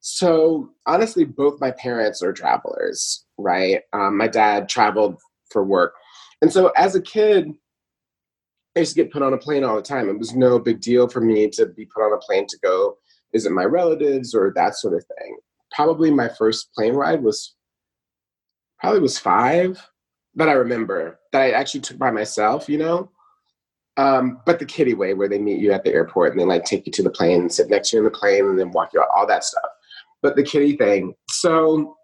So, 0.00 0.70
honestly, 0.86 1.24
both 1.24 1.60
my 1.60 1.70
parents 1.70 2.22
are 2.22 2.32
travelers, 2.32 3.24
right? 3.38 3.82
Um, 3.92 4.18
my 4.18 4.28
dad 4.28 4.68
traveled 4.68 5.20
for 5.50 5.64
work. 5.64 5.94
And 6.42 6.52
so, 6.52 6.72
as 6.76 6.94
a 6.94 7.00
kid, 7.00 7.48
I 8.76 8.80
used 8.80 8.96
to 8.96 9.02
get 9.02 9.12
put 9.12 9.22
on 9.22 9.32
a 9.32 9.38
plane 9.38 9.62
all 9.62 9.76
the 9.76 9.82
time. 9.82 10.08
It 10.08 10.18
was 10.18 10.34
no 10.34 10.58
big 10.58 10.80
deal 10.80 11.08
for 11.08 11.20
me 11.20 11.48
to 11.50 11.66
be 11.66 11.86
put 11.86 12.02
on 12.02 12.12
a 12.12 12.18
plane 12.18 12.46
to 12.48 12.58
go 12.62 12.96
visit 13.32 13.52
my 13.52 13.64
relatives 13.64 14.34
or 14.34 14.52
that 14.56 14.76
sort 14.76 14.94
of 14.94 15.04
thing 15.18 15.36
probably 15.74 16.10
my 16.10 16.28
first 16.28 16.72
plane 16.74 16.94
ride 16.94 17.22
was 17.22 17.54
probably 18.80 19.00
was 19.00 19.18
five 19.18 19.82
that 20.36 20.48
I 20.48 20.52
remember 20.52 21.18
that 21.32 21.42
I 21.42 21.50
actually 21.50 21.80
took 21.80 21.98
by 21.98 22.10
myself, 22.10 22.68
you 22.68 22.78
know. 22.78 23.10
Um, 23.96 24.40
but 24.44 24.58
the 24.58 24.64
kiddie 24.64 24.94
way 24.94 25.14
where 25.14 25.28
they 25.28 25.38
meet 25.38 25.60
you 25.60 25.72
at 25.72 25.84
the 25.84 25.92
airport 25.92 26.32
and 26.32 26.40
they 26.40 26.44
like 26.44 26.64
take 26.64 26.84
you 26.86 26.92
to 26.92 27.02
the 27.02 27.10
plane 27.10 27.42
and 27.42 27.52
sit 27.52 27.70
next 27.70 27.90
to 27.90 27.96
you 27.96 28.00
in 28.00 28.04
the 28.04 28.10
plane 28.10 28.44
and 28.44 28.58
then 28.58 28.72
walk 28.72 28.92
you 28.92 29.00
out, 29.00 29.08
all 29.14 29.26
that 29.26 29.44
stuff. 29.44 29.62
But 30.20 30.34
the 30.36 30.42
kiddie 30.42 30.76
thing. 30.76 31.14
So 31.30 31.96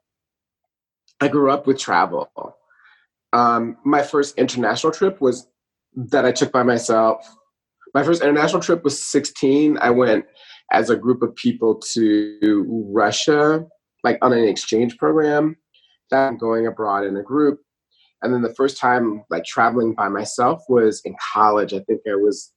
I 1.21 1.29
grew 1.29 1.51
up 1.51 1.67
with 1.67 1.79
travel. 1.79 2.31
Um, 3.33 3.77
my 3.85 4.03
first 4.03 4.39
international 4.39 4.93
trip 4.93 5.21
was 5.21 5.49
that 5.95 6.25
I 6.25 6.33
took 6.33 6.53
by 6.53 6.63
myself. 6.63 7.27
My 7.93 8.05
first 8.05 8.23
international 8.23 8.63
trip 8.63 8.85
was 8.85 9.05
16. 9.05 9.79
I 9.81 9.91
went 9.91 10.27
as 10.71 10.91
a 10.91 10.97
group 10.97 11.23
of 11.23 11.35
people 11.35 11.77
to 11.93 12.65
Russia, 12.93 13.67
like 14.05 14.19
on 14.23 14.33
an 14.33 14.45
exchange 14.45 14.97
program. 14.99 15.57
That 16.11 16.27
I'm 16.27 16.39
going 16.39 16.67
abroad 16.67 17.05
in 17.05 17.17
a 17.17 17.23
group. 17.23 17.61
And 18.23 18.35
then 18.35 18.43
the 18.43 18.55
first 18.55 18.77
time 18.77 19.23
like 19.31 19.45
traveling 19.45 19.95
by 19.95 20.09
myself 20.09 20.63
was 20.69 21.01
in 21.05 21.15
college. 21.33 21.73
I 21.73 21.81
think 21.81 22.01
I 22.07 22.17
was 22.17 22.53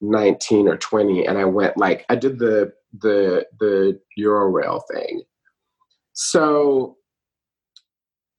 19 0.00 0.68
or 0.68 0.76
20 0.76 1.26
and 1.26 1.38
I 1.38 1.44
went 1.44 1.76
like 1.76 2.06
I 2.08 2.14
did 2.14 2.38
the 2.38 2.72
the 3.00 3.46
the 3.58 4.00
Eurail 4.18 4.80
thing. 4.92 5.22
So 6.12 6.96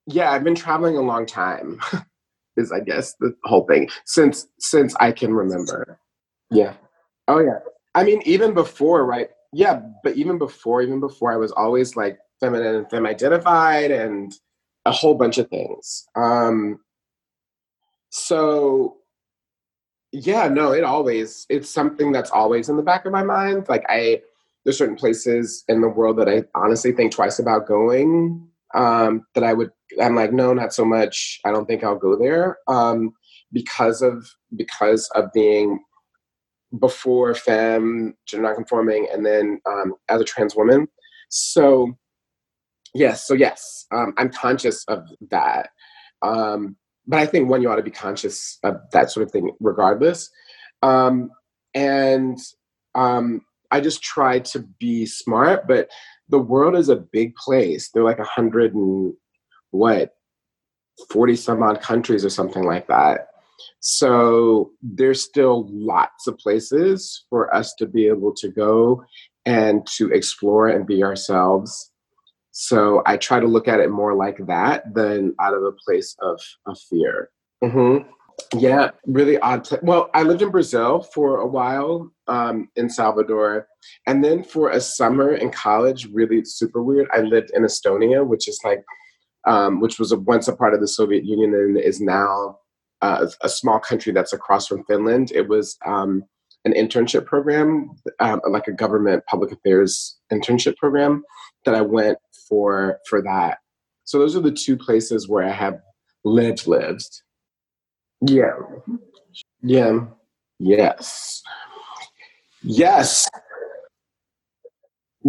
yeah, 0.08 0.32
I've 0.32 0.44
been 0.44 0.56
traveling 0.56 0.98
a 0.98 1.02
long 1.02 1.26
time. 1.26 1.82
is 2.58 2.72
I 2.72 2.80
guess 2.82 3.16
the 3.20 3.34
whole 3.44 3.66
thing 3.66 3.90
since 4.06 4.48
since 4.60 4.96
I 5.00 5.12
can 5.12 5.34
remember. 5.34 6.00
Yeah. 6.52 6.74
Oh 7.28 7.40
yeah. 7.40 7.60
I 8.00 8.06
mean, 8.06 8.22
even 8.24 8.54
before, 8.54 9.06
right? 9.06 9.30
Yeah, 9.52 9.82
but 10.04 10.16
even 10.16 10.38
before, 10.38 10.82
even 10.82 11.02
before, 11.02 11.34
I 11.34 11.36
was 11.36 11.52
always 11.52 11.98
like 11.98 12.18
feminine 12.40 12.76
and 12.76 12.90
femme 12.90 13.06
identified 13.06 13.92
and 13.92 14.34
a 14.86 14.92
whole 14.92 15.16
bunch 15.16 15.38
of 15.38 15.50
things. 15.50 16.08
Um, 16.16 16.80
so 18.10 18.96
yeah, 20.14 20.48
no, 20.48 20.72
it 20.72 20.86
always 20.86 21.46
it's 21.50 21.70
something 21.70 22.14
that's 22.14 22.32
always 22.32 22.70
in 22.70 22.78
the 22.78 22.84
back 22.84 23.06
of 23.06 23.12
my 23.12 23.24
mind. 23.24 23.68
Like 23.68 23.84
I 23.90 24.22
there's 24.64 24.78
certain 24.78 24.96
places 24.96 25.66
in 25.68 25.82
the 25.82 25.90
world 25.90 26.18
that 26.20 26.30
I 26.30 26.46
honestly 26.56 26.94
think 26.94 27.12
twice 27.12 27.38
about 27.38 27.68
going. 27.68 28.48
Um, 28.76 29.26
that 29.36 29.44
I 29.44 29.52
would 29.52 29.72
I'm 30.02 30.16
like, 30.16 30.32
no, 30.32 30.54
not 30.54 30.74
so 30.74 30.86
much. 30.86 31.42
I 31.44 31.52
don't 31.52 31.66
think 31.66 31.84
I'll 31.84 31.98
go 31.98 32.16
there. 32.16 32.60
Um, 32.70 33.12
because 33.52 34.02
of 34.02 34.30
because 34.56 35.10
of 35.16 35.34
being 35.34 35.80
before 36.77 37.34
femme, 37.34 38.13
gender 38.27 38.47
nonconforming, 38.47 39.08
and 39.12 39.25
then 39.25 39.60
um, 39.65 39.93
as 40.08 40.21
a 40.21 40.25
trans 40.25 40.55
woman. 40.55 40.88
So 41.29 41.97
yes, 42.93 43.27
so 43.27 43.34
yes, 43.34 43.86
um, 43.91 44.13
I'm 44.17 44.29
conscious 44.29 44.84
of 44.88 45.03
that. 45.32 45.69
Um, 46.21 46.75
but 47.08 47.19
I 47.19 47.25
think 47.25 47.49
one, 47.49 47.62
you 47.62 47.71
ought 47.71 47.77
to 47.77 47.84
be 47.84 47.91
conscious 47.91 48.60
of 48.63 48.77
that 48.91 49.10
sort 49.10 49.25
of 49.25 49.32
thing 49.32 49.51
regardless. 49.60 50.29
Um, 50.84 51.32
and 51.73 52.38
um, 52.95 53.41
I 53.71 53.82
just 53.82 54.03
try 54.03 54.39
to 54.39 54.60
be 54.79 55.05
smart, 55.05 55.67
but 55.67 55.89
the 56.29 56.39
world 56.39 56.75
is 56.75 56.89
a 56.89 56.95
big 56.95 57.36
place. 57.36 57.89
There 57.89 58.03
are 58.03 58.05
like 58.05 58.19
a 58.19 58.23
hundred 58.23 58.75
and 58.75 59.13
what, 59.71 60.12
40 61.12 61.36
some 61.36 61.63
odd 61.63 61.82
countries 61.82 62.25
or 62.25 62.29
something 62.29 62.63
like 62.63 62.88
that. 62.88 63.29
So 63.80 64.72
there's 64.82 65.24
still 65.24 65.67
lots 65.69 66.28
of 66.28 66.38
places 66.38 67.26
for 67.30 67.54
us 67.54 67.74
to 67.76 67.86
be 67.86 68.08
able 68.08 68.34
to 68.36 68.50
go 68.50 69.04
and 69.45 69.86
to 69.98 70.12
explore 70.12 70.67
and 70.67 70.86
be 70.86 71.04
ourselves. 71.04 71.91
So 72.52 73.02
I 73.06 73.17
try 73.17 73.39
to 73.39 73.48
look 73.48 73.67
at 73.67 73.80
it 73.80 73.89
more 73.89 74.15
like 74.15 74.38
that 74.48 74.93
than 74.93 75.36
out 75.39 75.54
of 75.54 75.63
a 75.63 75.72
place 75.72 76.15
of, 76.22 76.39
of 76.65 76.78
fear. 76.89 77.30
Mm-hmm. 77.63 78.10
Yeah, 78.58 78.91
really 79.06 79.38
odd. 79.39 79.67
Well, 79.82 80.10
I 80.13 80.24
lived 80.24 80.41
in 80.41 80.50
Brazil 80.50 81.02
for 81.02 81.39
a 81.39 81.48
while 81.48 82.12
um, 82.28 82.69
in 82.76 82.89
Salvador. 82.89 83.67
And 84.08 84.24
then 84.24 84.43
for 84.43 84.69
a 84.69 84.82
summer 84.82 85.34
in 85.34 85.52
college, 85.52 86.08
really 86.12 86.43
super 86.45 86.82
weird, 86.82 87.08
I 87.13 87.19
lived 87.22 87.52
in 87.54 87.63
Estonia, 87.63 88.26
which 88.26 88.48
is 88.48 88.60
like, 88.63 88.84
um, 89.45 89.80
which 89.82 90.00
was 90.00 90.12
a, 90.12 90.19
once 90.19 90.48
a 90.48 90.56
part 90.56 90.74
of 90.74 90.82
the 90.82 90.88
Soviet 90.88 91.26
Union 91.26 91.54
and 91.54 91.78
is 91.78 92.02
now 92.02 92.60
uh, 93.02 93.28
a 93.42 93.50
small 93.50 93.80
country 93.80 94.12
that's 94.12 94.34
across 94.34 94.68
from 94.68 94.84
Finland. 94.86 95.32
It 95.34 95.48
was 95.48 95.78
um, 95.86 96.24
an 96.66 96.74
internship 96.74 97.26
program, 97.26 97.92
um, 98.20 98.42
like 98.50 98.68
a 98.68 98.74
government 98.74 99.24
public 99.26 99.52
affairs 99.52 100.18
internship 100.32 100.76
program 100.78 101.24
that 101.66 101.76
I 101.76 101.82
went 101.82 102.18
for 102.48 103.00
for 103.10 103.22
that. 103.22 103.60
So 104.04 104.20
those 104.20 104.36
are 104.36 104.42
the 104.42 104.52
two 104.52 104.76
places 104.76 105.30
where 105.30 105.44
I 105.44 105.52
have 105.52 105.80
lived 106.24 106.68
lived. 106.68 107.22
Yeah. 108.22 108.54
Yeah. 109.62 110.00
Yes. 110.60 111.42
Yes. 112.62 113.28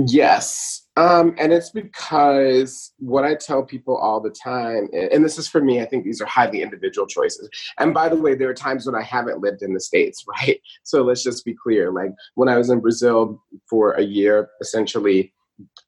Yes. 0.07 0.87
Um, 0.97 1.35
and 1.39 1.53
it's 1.53 1.71
because 1.71 2.93
what 2.99 3.25
I 3.25 3.35
tell 3.35 3.63
people 3.63 3.97
all 3.97 4.21
the 4.21 4.31
time, 4.31 4.89
and 4.93 5.25
this 5.25 5.39
is 5.39 5.49
for 5.49 5.61
me, 5.61 5.81
I 5.81 5.85
think 5.85 6.05
these 6.05 6.21
are 6.21 6.27
highly 6.27 6.63
individual 6.63 7.07
choices. 7.07 7.49
And 7.79 7.95
by 7.95 8.09
the 8.09 8.17
way, 8.17 8.35
there 8.35 8.49
are 8.49 8.55
times 8.55 8.87
when 8.87 8.95
I 8.95 9.03
haven't 9.03 9.41
lived 9.41 9.63
in 9.63 9.75
the 9.75 9.81
States, 9.81 10.25
right? 10.29 10.61
So 10.83 11.03
let's 11.03 11.23
just 11.23 11.45
be 11.45 11.55
clear. 11.55 11.91
Like 11.91 12.13
when 12.35 12.49
I 12.49 12.57
was 12.57 12.71
in 12.71 12.81
Brazil 12.81 13.43
for 13.69 13.93
a 13.93 14.03
year, 14.03 14.51
essentially, 14.61 15.33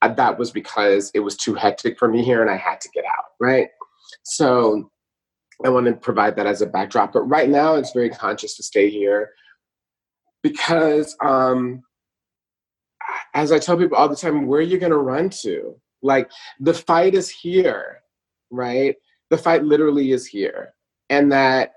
uh, 0.02 0.12
that 0.14 0.38
was 0.38 0.50
because 0.50 1.10
it 1.14 1.20
was 1.20 1.36
too 1.36 1.54
hectic 1.54 1.98
for 1.98 2.08
me 2.08 2.22
here 2.22 2.42
and 2.42 2.50
I 2.50 2.56
had 2.56 2.80
to 2.82 2.88
get 2.90 3.04
out, 3.04 3.24
right? 3.40 3.68
So 4.24 4.90
I 5.64 5.68
want 5.68 5.86
to 5.86 5.94
provide 5.94 6.36
that 6.36 6.46
as 6.46 6.60
a 6.60 6.66
backdrop. 6.66 7.12
But 7.12 7.22
right 7.22 7.48
now, 7.48 7.74
it's 7.74 7.92
very 7.92 8.10
conscious 8.10 8.56
to 8.56 8.62
stay 8.62 8.90
here 8.90 9.30
because 10.42 11.16
um, 11.24 11.82
as 13.34 13.52
I 13.52 13.58
tell 13.58 13.76
people 13.76 13.96
all 13.96 14.08
the 14.08 14.16
time, 14.16 14.46
where 14.46 14.60
are 14.60 14.62
you 14.62 14.78
going 14.78 14.92
to 14.92 14.98
run 14.98 15.30
to? 15.42 15.74
Like 16.02 16.30
the 16.60 16.74
fight 16.74 17.14
is 17.14 17.30
here, 17.30 18.02
right? 18.50 18.96
The 19.30 19.38
fight 19.38 19.64
literally 19.64 20.12
is 20.12 20.26
here. 20.26 20.74
And 21.08 21.30
that 21.32 21.74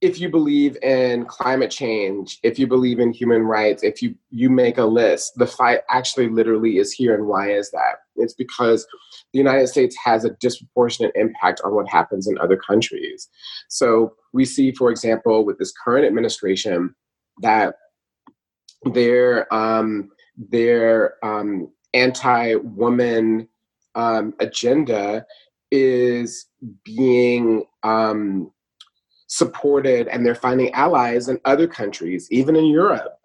if 0.00 0.18
you 0.18 0.30
believe 0.30 0.78
in 0.82 1.26
climate 1.26 1.70
change, 1.70 2.38
if 2.42 2.58
you 2.58 2.66
believe 2.66 3.00
in 3.00 3.12
human 3.12 3.42
rights, 3.42 3.82
if 3.82 4.00
you 4.00 4.14
you 4.30 4.48
make 4.48 4.78
a 4.78 4.84
list, 4.84 5.34
the 5.36 5.46
fight 5.46 5.80
actually 5.90 6.28
literally 6.28 6.78
is 6.78 6.90
here. 6.92 7.14
And 7.14 7.26
why 7.26 7.50
is 7.50 7.70
that? 7.72 7.96
It's 8.16 8.32
because 8.32 8.86
the 9.32 9.38
United 9.38 9.66
States 9.68 9.96
has 10.02 10.24
a 10.24 10.30
disproportionate 10.40 11.12
impact 11.14 11.60
on 11.64 11.74
what 11.74 11.88
happens 11.88 12.26
in 12.26 12.38
other 12.38 12.56
countries. 12.56 13.28
So 13.68 14.14
we 14.32 14.46
see, 14.46 14.72
for 14.72 14.90
example, 14.90 15.44
with 15.44 15.58
this 15.58 15.72
current 15.84 16.06
administration, 16.06 16.94
that 17.42 17.74
their 18.94 19.52
um, 19.52 20.10
their 20.48 21.24
um, 21.24 21.70
anti-woman 21.92 23.48
um, 23.94 24.34
agenda 24.40 25.26
is 25.70 26.46
being 26.84 27.64
um, 27.82 28.50
supported, 29.26 30.08
and 30.08 30.24
they're 30.24 30.34
finding 30.34 30.72
allies 30.72 31.28
in 31.28 31.38
other 31.44 31.66
countries, 31.66 32.26
even 32.30 32.56
in 32.56 32.66
Europe, 32.66 33.18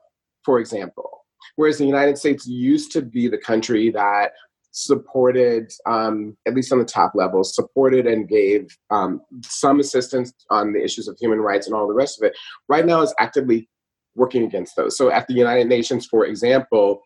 for 0.44 0.60
example. 0.60 1.26
Whereas 1.56 1.78
the 1.78 1.86
United 1.86 2.18
States 2.18 2.46
used 2.46 2.92
to 2.92 3.02
be 3.02 3.28
the 3.28 3.38
country 3.38 3.90
that 3.92 4.34
supported, 4.72 5.72
um, 5.86 6.36
at 6.46 6.54
least 6.54 6.74
on 6.74 6.80
the 6.80 6.86
top 6.86 7.14
level, 7.16 7.44
supported 7.46 8.06
and 8.06 8.28
gave 8.28 8.78
um, 8.90 9.22
some 9.42 9.80
assistance 9.80 10.34
on 10.50 10.74
the 10.74 10.84
issues 10.84 11.08
of 11.08 11.18
human 11.18 11.40
rights 11.40 11.66
and 11.66 11.76
all 11.76 11.88
the 11.88 11.94
rest 11.94 12.22
of 12.22 12.28
it, 12.28 12.36
right 12.68 12.86
now 12.86 13.02
is 13.02 13.16
actively 13.18 13.70
working 14.16 14.44
against 14.44 14.76
those. 14.76 14.98
So 14.98 15.12
at 15.12 15.28
the 15.28 15.34
United 15.34 15.68
Nations, 15.68 16.06
for 16.06 16.26
example, 16.26 17.02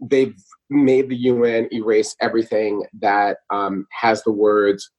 they've 0.00 0.34
made 0.68 1.08
the 1.08 1.16
UN 1.16 1.68
erase 1.72 2.14
everything 2.20 2.84
that 3.00 3.38
um, 3.50 3.86
has 3.90 4.22
the 4.22 4.32
words 4.32 4.90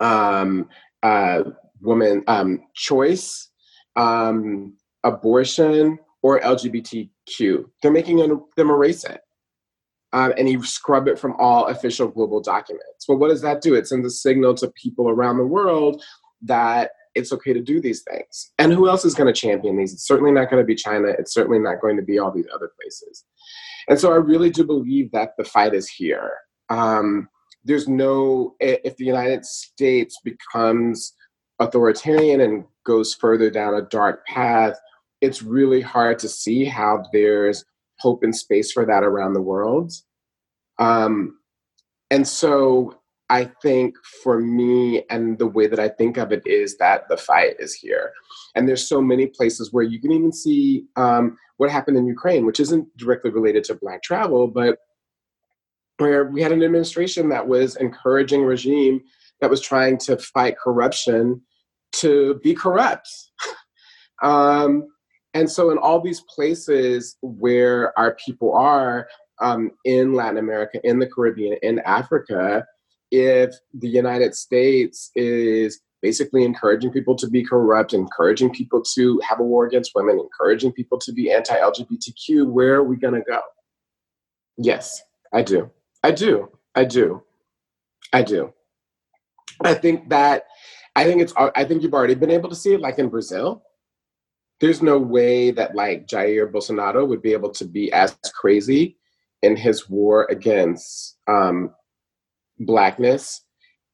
um, 0.00 0.68
uh, 1.02 1.42
woman 1.80 2.22
um, 2.26 2.62
choice, 2.74 3.50
um, 3.96 4.76
abortion, 5.04 5.98
or 6.22 6.40
LGBTQ. 6.40 7.64
They're 7.82 7.90
making 7.92 8.16
them 8.18 8.70
erase 8.70 9.04
it. 9.04 9.20
Um, 10.12 10.32
and 10.38 10.48
you 10.48 10.62
scrub 10.64 11.08
it 11.08 11.18
from 11.18 11.34
all 11.38 11.66
official 11.66 12.08
global 12.08 12.40
documents. 12.40 13.06
Well, 13.08 13.18
what 13.18 13.28
does 13.28 13.42
that 13.42 13.60
do? 13.60 13.74
It 13.74 13.86
sends 13.86 14.06
a 14.06 14.10
signal 14.10 14.54
to 14.54 14.72
people 14.80 15.10
around 15.10 15.36
the 15.36 15.46
world 15.46 16.02
that 16.42 16.90
it's 17.16 17.32
okay 17.32 17.52
to 17.52 17.60
do 17.60 17.80
these 17.80 18.02
things. 18.02 18.52
And 18.58 18.72
who 18.72 18.88
else 18.88 19.04
is 19.04 19.14
going 19.14 19.32
to 19.32 19.40
champion 19.40 19.76
these? 19.76 19.92
It's 19.92 20.06
certainly 20.06 20.30
not 20.30 20.50
going 20.50 20.62
to 20.62 20.66
be 20.66 20.74
China. 20.74 21.08
It's 21.18 21.32
certainly 21.32 21.58
not 21.58 21.80
going 21.80 21.96
to 21.96 22.02
be 22.02 22.18
all 22.18 22.30
these 22.30 22.46
other 22.54 22.70
places. 22.80 23.24
And 23.88 23.98
so 23.98 24.12
I 24.12 24.16
really 24.16 24.50
do 24.50 24.64
believe 24.64 25.10
that 25.12 25.30
the 25.38 25.44
fight 25.44 25.74
is 25.74 25.88
here. 25.88 26.32
Um, 26.68 27.28
there's 27.64 27.88
no, 27.88 28.54
if 28.60 28.96
the 28.96 29.04
United 29.04 29.44
States 29.44 30.20
becomes 30.22 31.14
authoritarian 31.58 32.40
and 32.40 32.64
goes 32.84 33.14
further 33.14 33.50
down 33.50 33.74
a 33.74 33.82
dark 33.82 34.24
path, 34.26 34.78
it's 35.20 35.42
really 35.42 35.80
hard 35.80 36.18
to 36.20 36.28
see 36.28 36.64
how 36.64 37.02
there's 37.12 37.64
hope 37.98 38.22
and 38.22 38.36
space 38.36 38.70
for 38.70 38.84
that 38.84 39.02
around 39.02 39.32
the 39.32 39.40
world. 39.42 39.92
Um, 40.78 41.38
and 42.10 42.28
so 42.28 43.00
I 43.28 43.44
think 43.62 43.96
for 44.22 44.38
me, 44.38 45.04
and 45.10 45.38
the 45.38 45.46
way 45.48 45.66
that 45.66 45.80
I 45.80 45.88
think 45.88 46.16
of 46.16 46.32
it 46.32 46.46
is 46.46 46.76
that 46.78 47.08
the 47.08 47.16
fight 47.16 47.56
is 47.58 47.74
here. 47.74 48.12
And 48.54 48.68
there's 48.68 48.88
so 48.88 49.00
many 49.00 49.26
places 49.26 49.72
where 49.72 49.84
you 49.84 50.00
can 50.00 50.12
even 50.12 50.32
see 50.32 50.84
um, 50.94 51.36
what 51.56 51.70
happened 51.70 51.96
in 51.96 52.06
Ukraine, 52.06 52.46
which 52.46 52.60
isn't 52.60 52.96
directly 52.96 53.30
related 53.30 53.64
to 53.64 53.74
Black 53.74 54.02
travel, 54.02 54.46
but 54.46 54.78
where 55.98 56.26
we 56.26 56.42
had 56.42 56.52
an 56.52 56.62
administration 56.62 57.28
that 57.30 57.48
was 57.48 57.76
encouraging 57.76 58.42
regime 58.42 59.00
that 59.40 59.50
was 59.50 59.60
trying 59.60 59.98
to 59.98 60.16
fight 60.18 60.56
corruption 60.58 61.40
to 61.92 62.38
be 62.44 62.54
corrupt. 62.54 63.08
um, 64.22 64.86
and 65.34 65.50
so, 65.50 65.70
in 65.70 65.78
all 65.78 66.00
these 66.00 66.22
places 66.34 67.16
where 67.22 67.98
our 67.98 68.14
people 68.14 68.54
are 68.54 69.08
um, 69.40 69.72
in 69.84 70.14
Latin 70.14 70.38
America, 70.38 70.80
in 70.84 70.98
the 70.98 71.06
Caribbean, 71.06 71.58
in 71.62 71.80
Africa, 71.80 72.64
if 73.10 73.54
the 73.74 73.88
United 73.88 74.34
States 74.34 75.10
is 75.14 75.80
basically 76.02 76.44
encouraging 76.44 76.90
people 76.90 77.16
to 77.16 77.28
be 77.28 77.44
corrupt, 77.44 77.92
encouraging 77.92 78.50
people 78.50 78.82
to 78.94 79.20
have 79.28 79.40
a 79.40 79.42
war 79.42 79.66
against 79.66 79.92
women, 79.94 80.18
encouraging 80.18 80.72
people 80.72 80.98
to 80.98 81.12
be 81.12 81.32
anti 81.32 81.54
LGBTQ, 81.54 82.46
where 82.46 82.74
are 82.76 82.84
we 82.84 82.96
going 82.96 83.14
to 83.14 83.22
go? 83.22 83.40
Yes, 84.56 85.02
I 85.32 85.42
do. 85.42 85.70
I 86.02 86.12
do. 86.12 86.48
I 86.74 86.84
do. 86.84 87.22
I 88.12 88.22
do. 88.22 88.52
I 89.64 89.74
think 89.74 90.08
that, 90.10 90.44
I 90.94 91.04
think 91.04 91.22
it's, 91.22 91.32
I 91.36 91.64
think 91.64 91.82
you've 91.82 91.94
already 91.94 92.14
been 92.14 92.30
able 92.30 92.48
to 92.50 92.54
see 92.54 92.74
it, 92.74 92.80
like 92.80 92.98
in 92.98 93.08
Brazil. 93.08 93.62
There's 94.60 94.82
no 94.82 94.98
way 94.98 95.50
that 95.50 95.74
like 95.74 96.06
Jair 96.06 96.50
Bolsonaro 96.50 97.06
would 97.06 97.20
be 97.20 97.32
able 97.32 97.50
to 97.50 97.64
be 97.64 97.92
as 97.92 98.16
crazy 98.34 98.96
in 99.42 99.56
his 99.56 99.88
war 99.88 100.26
against 100.30 101.18
um, 101.26 101.74
blackness, 102.58 103.42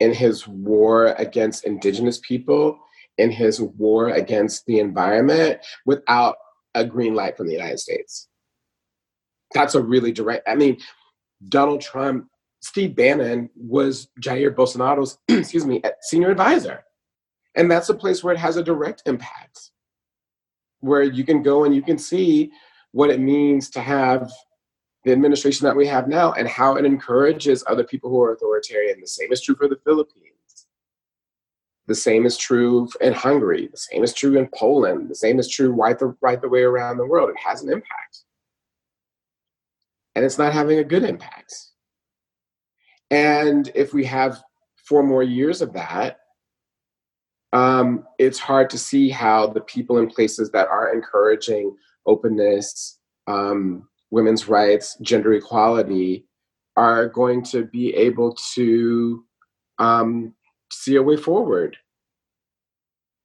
in 0.01 0.13
his 0.13 0.49
war 0.49 1.15
against 1.19 1.65
indigenous 1.65 2.19
people, 2.19 2.79
in 3.19 3.31
his 3.31 3.61
war 3.61 4.09
against 4.09 4.67
the 4.67 4.81
environment 4.81 5.61
without 5.87 6.37
a 6.75 6.85
green 6.85 7.15
light 7.15 7.37
from 7.37 7.47
the 7.47 7.53
United 7.53 7.79
States. 7.79 8.29
That's 9.55 9.75
a 9.75 9.83
really 9.83 10.13
direct, 10.13 10.49
I 10.49 10.57
mean, 10.57 10.79
Donald 11.49 11.83
Trump, 11.83 12.27
Steve 12.63 12.97
Bannon 12.97 13.51
was 13.55 14.09
Jair 14.21 14.55
Bolsonaro's, 14.55 15.19
excuse 15.29 15.67
me, 15.67 15.83
senior 16.01 16.31
advisor. 16.31 16.85
And 17.55 17.71
that's 17.71 17.89
a 17.89 17.95
place 17.95 18.25
where 18.25 18.35
it 18.35 18.41
has 18.41 18.57
a 18.57 18.65
direct 18.65 19.03
impact, 19.07 19.71
where 20.81 21.03
you 21.03 21.25
can 21.25 21.43
go 21.43 21.65
and 21.65 21.75
you 21.75 21.83
can 21.83 21.99
see 21.99 22.51
what 22.93 23.11
it 23.11 23.21
means 23.21 23.71
to 23.71 23.81
have 23.81 24.33
the 25.05 25.13
administration 25.13 25.67
that 25.67 25.77
we 25.77 25.87
have 25.87 26.09
now 26.09 26.33
and 26.33 26.47
how 26.47 26.77
it 26.77 26.85
encourages 26.85 27.65
other 27.67 27.85
people 27.85 28.09
who 28.11 28.23
are 28.23 28.33
authoritarian. 28.33 29.01
The 29.01 29.07
same 29.07 29.33
is 29.33 29.41
true 29.43 29.57
for 29.57 29.69
the 29.69 29.81
Philippines. 29.85 30.29
The 31.89 31.95
same 31.95 32.25
is 32.25 32.37
true 32.37 32.89
in 33.01 33.13
Hungary. 33.13 33.69
The 33.69 33.77
same 33.77 34.05
is 34.05 34.15
true 34.15 34.39
in 34.39 34.49
Poland. 34.55 35.11
The 35.11 35.17
same 35.17 35.41
is 35.41 35.49
true 35.49 35.73
right 35.73 35.99
the, 35.99 36.17
right 36.21 36.41
the 36.41 36.49
way 36.49 36.63
around 36.63 36.97
the 36.97 37.07
world. 37.07 37.31
It 37.31 37.37
has 37.45 37.63
an 37.63 37.73
impact. 37.73 38.21
And 40.15 40.25
it's 40.25 40.39
not 40.39 40.53
having 40.53 40.79
a 40.79 40.85
good 40.85 41.03
impact. 41.03 41.55
And 43.11 43.71
if 43.75 43.93
we 43.93 44.05
have 44.05 44.43
four 44.77 45.03
more 45.03 45.23
years 45.23 45.61
of 45.61 45.73
that, 45.73 46.19
um, 47.53 48.05
it's 48.19 48.39
hard 48.39 48.71
to 48.71 48.79
see 48.79 49.11
how 49.11 49.49
the 49.49 49.61
people 49.61 49.99
in 49.99 50.09
places 50.09 50.51
that 50.53 50.69
are 50.69 50.95
encouraging 50.95 51.77
openness, 52.07 52.99
um, 53.27 53.89
women's 54.13 54.47
rights, 54.47 54.97
gender 55.01 55.33
equality 55.33 56.27
are 56.77 57.09
going 57.09 57.43
to 57.43 57.65
be 57.65 57.93
able 57.95 58.37
to 58.55 59.25
um, 59.79 60.35
see 60.71 60.97
a 60.97 61.03
way 61.03 61.17
forward. 61.17 61.77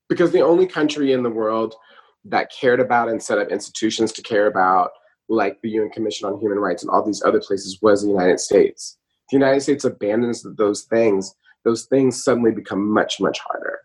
Because 0.10 0.32
the 0.32 0.42
only 0.42 0.66
country 0.66 1.12
in 1.12 1.22
the 1.22 1.30
world 1.30 1.76
that 2.24 2.52
cared 2.52 2.80
about 2.80 3.10
and 3.10 3.22
set 3.22 3.38
up 3.38 3.50
institutions 3.50 4.14
to 4.14 4.22
care 4.22 4.48
about, 4.48 4.92
like 5.30 5.62
the 5.62 5.70
UN 5.72 5.90
Commission 5.90 6.28
on 6.28 6.40
Human 6.40 6.58
Rights 6.58 6.84
and 6.84 6.90
all 6.90 7.06
these 7.06 7.22
other 7.24 7.42
places, 7.42 7.80
was 7.82 8.02
the 8.02 8.10
United 8.10 8.40
States. 8.40 8.98
The 9.30 9.38
United 9.38 9.62
States 9.62 9.84
abandons 9.84 10.46
those 10.58 10.84
things, 10.84 11.36
those 11.66 11.86
things 11.86 12.24
suddenly 12.24 12.52
become 12.52 12.90
much, 12.90 13.20
much 13.20 13.40
harder. 13.40 13.80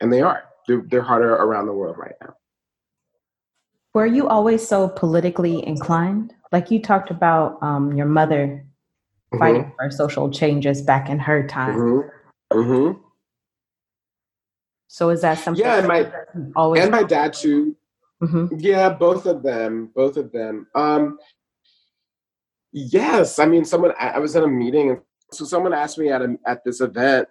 And 0.00 0.12
they 0.12 0.22
are. 0.22 0.42
They're, 0.66 0.82
they're 0.88 1.02
harder 1.02 1.34
around 1.34 1.66
the 1.66 1.72
world 1.72 1.98
right 1.98 2.14
now. 2.20 2.34
Were 3.94 4.06
you 4.06 4.28
always 4.28 4.66
so 4.66 4.88
politically 4.88 5.66
inclined? 5.66 6.32
Like 6.52 6.70
you 6.70 6.80
talked 6.80 7.10
about 7.10 7.58
um, 7.62 7.96
your 7.96 8.06
mother 8.06 8.64
mm-hmm. 9.32 9.38
fighting 9.38 9.72
for 9.76 9.90
social 9.90 10.30
changes 10.30 10.82
back 10.82 11.08
in 11.08 11.18
her 11.18 11.46
time. 11.46 11.74
Mm-hmm. 11.74 12.58
Mm-hmm. 12.58 13.00
So 14.88 15.10
is 15.10 15.22
that 15.22 15.38
something? 15.38 15.64
Yeah, 15.64 15.78
and 15.78 15.88
my 15.88 16.10
always 16.56 16.82
and 16.82 16.90
my 16.90 17.04
dad 17.04 17.32
too. 17.32 17.76
Mm-hmm. 18.22 18.56
Yeah, 18.58 18.90
both 18.90 19.26
of 19.26 19.42
them, 19.42 19.90
both 19.94 20.16
of 20.16 20.32
them. 20.32 20.66
Um, 20.74 21.18
yes, 22.72 23.38
I 23.38 23.46
mean, 23.46 23.64
someone. 23.64 23.92
I 23.98 24.18
was 24.18 24.34
at 24.34 24.42
a 24.42 24.48
meeting, 24.48 24.90
and 24.90 24.98
so 25.32 25.44
someone 25.44 25.72
asked 25.72 25.96
me 25.96 26.10
at 26.10 26.22
a, 26.22 26.36
at 26.44 26.64
this 26.64 26.80
event, 26.80 27.28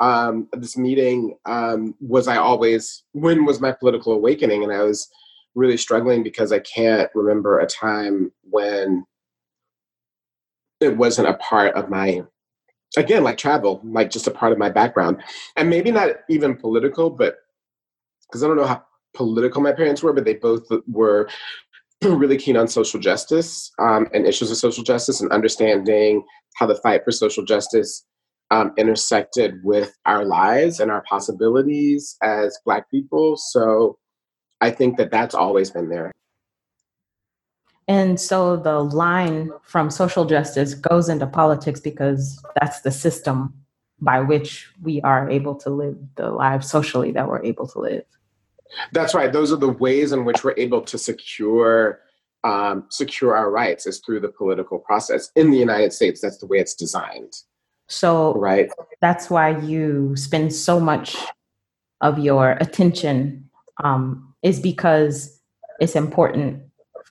um, 0.00 0.48
this 0.52 0.76
meeting, 0.76 1.36
um, 1.46 1.94
was 2.00 2.26
I 2.26 2.36
always? 2.36 3.04
When 3.12 3.44
was 3.44 3.60
my 3.60 3.70
political 3.70 4.12
awakening? 4.12 4.64
And 4.64 4.72
I 4.72 4.82
was 4.82 5.08
really 5.54 5.76
struggling 5.76 6.22
because 6.22 6.52
I 6.52 6.60
can't 6.60 7.10
remember 7.14 7.58
a 7.58 7.66
time 7.66 8.32
when 8.42 9.04
it 10.80 10.96
wasn't 10.96 11.28
a 11.28 11.34
part 11.34 11.74
of 11.74 11.90
my 11.90 12.22
again 12.96 13.22
like 13.22 13.36
travel 13.38 13.80
like 13.84 14.10
just 14.10 14.26
a 14.26 14.30
part 14.30 14.52
of 14.52 14.58
my 14.58 14.70
background. 14.70 15.22
And 15.56 15.70
maybe 15.70 15.90
not 15.90 16.10
even 16.28 16.56
political 16.56 17.10
but 17.10 17.36
because 18.28 18.42
i 18.42 18.46
don't 18.46 18.56
know 18.56 18.66
how 18.66 18.82
political 19.14 19.60
my 19.60 19.72
parents 19.72 20.02
were 20.02 20.12
but 20.12 20.24
they 20.24 20.34
both 20.34 20.66
were 20.88 21.28
really 22.02 22.36
keen 22.36 22.56
on 22.56 22.68
social 22.68 23.00
justice 23.00 23.70
um, 23.78 24.08
and 24.14 24.26
issues 24.26 24.50
of 24.50 24.56
social 24.56 24.84
justice 24.84 25.20
and 25.20 25.30
understanding 25.32 26.24
how 26.56 26.66
the 26.66 26.76
fight 26.76 27.04
for 27.04 27.10
social 27.10 27.44
justice 27.44 28.04
um, 28.50 28.72
intersected 28.76 29.62
with 29.62 29.96
our 30.06 30.24
lives 30.24 30.80
and 30.80 30.90
our 30.90 31.02
possibilities 31.08 32.16
as 32.22 32.58
black 32.64 32.90
people. 32.90 33.36
So 33.36 33.98
I 34.60 34.70
think 34.70 34.96
that 34.98 35.10
that's 35.10 35.34
always 35.34 35.70
been 35.70 35.88
there. 35.88 36.12
And 37.88 38.20
so 38.20 38.56
the 38.56 38.78
line 38.78 39.50
from 39.62 39.90
social 39.90 40.24
justice 40.24 40.74
goes 40.74 41.08
into 41.08 41.26
politics 41.26 41.80
because 41.80 42.40
that's 42.60 42.82
the 42.82 42.90
system 42.92 43.52
by 44.00 44.20
which 44.20 44.68
we 44.80 45.00
are 45.02 45.28
able 45.28 45.54
to 45.56 45.70
live 45.70 45.98
the 46.14 46.30
lives 46.30 46.70
socially 46.70 47.10
that 47.12 47.28
we're 47.28 47.42
able 47.42 47.66
to 47.66 47.80
live. 47.80 48.04
That's 48.92 49.14
right. 49.14 49.32
Those 49.32 49.52
are 49.52 49.56
the 49.56 49.68
ways 49.68 50.12
in 50.12 50.24
which 50.24 50.44
we're 50.44 50.54
able 50.56 50.82
to 50.82 50.98
secure 50.98 52.00
um, 52.42 52.86
secure 52.88 53.36
our 53.36 53.50
rights 53.50 53.86
is 53.86 53.98
through 53.98 54.20
the 54.20 54.28
political 54.28 54.78
process 54.78 55.30
in 55.36 55.50
the 55.50 55.58
United 55.58 55.92
States. 55.92 56.20
That's 56.22 56.38
the 56.38 56.46
way 56.46 56.58
it's 56.58 56.74
designed. 56.74 57.34
So 57.88 58.34
right. 58.34 58.70
That's 59.00 59.28
why 59.28 59.58
you 59.58 60.14
spend 60.16 60.54
so 60.54 60.80
much 60.80 61.16
of 62.00 62.18
your 62.18 62.52
attention 62.52 63.50
um, 63.82 64.29
is 64.42 64.60
because 64.60 65.40
it's 65.80 65.96
important 65.96 66.62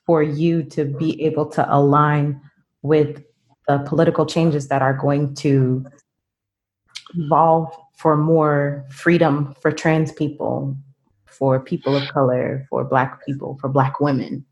for 0.06 0.22
you 0.22 0.62
to 0.62 0.84
be 0.84 1.22
able 1.22 1.46
to 1.46 1.74
align 1.74 2.40
with 2.82 3.22
the 3.68 3.78
political 3.80 4.26
changes 4.26 4.68
that 4.68 4.82
are 4.82 4.94
going 4.94 5.34
to 5.34 5.84
evolve 7.14 7.76
for 7.96 8.16
more 8.16 8.84
freedom 8.90 9.54
for 9.60 9.70
trans 9.70 10.10
people, 10.12 10.76
for 11.26 11.60
people 11.60 11.96
of 11.96 12.08
color, 12.08 12.66
for 12.70 12.84
Black 12.84 13.24
people, 13.24 13.58
for 13.60 13.68
Black 13.68 14.00
women. 14.00 14.44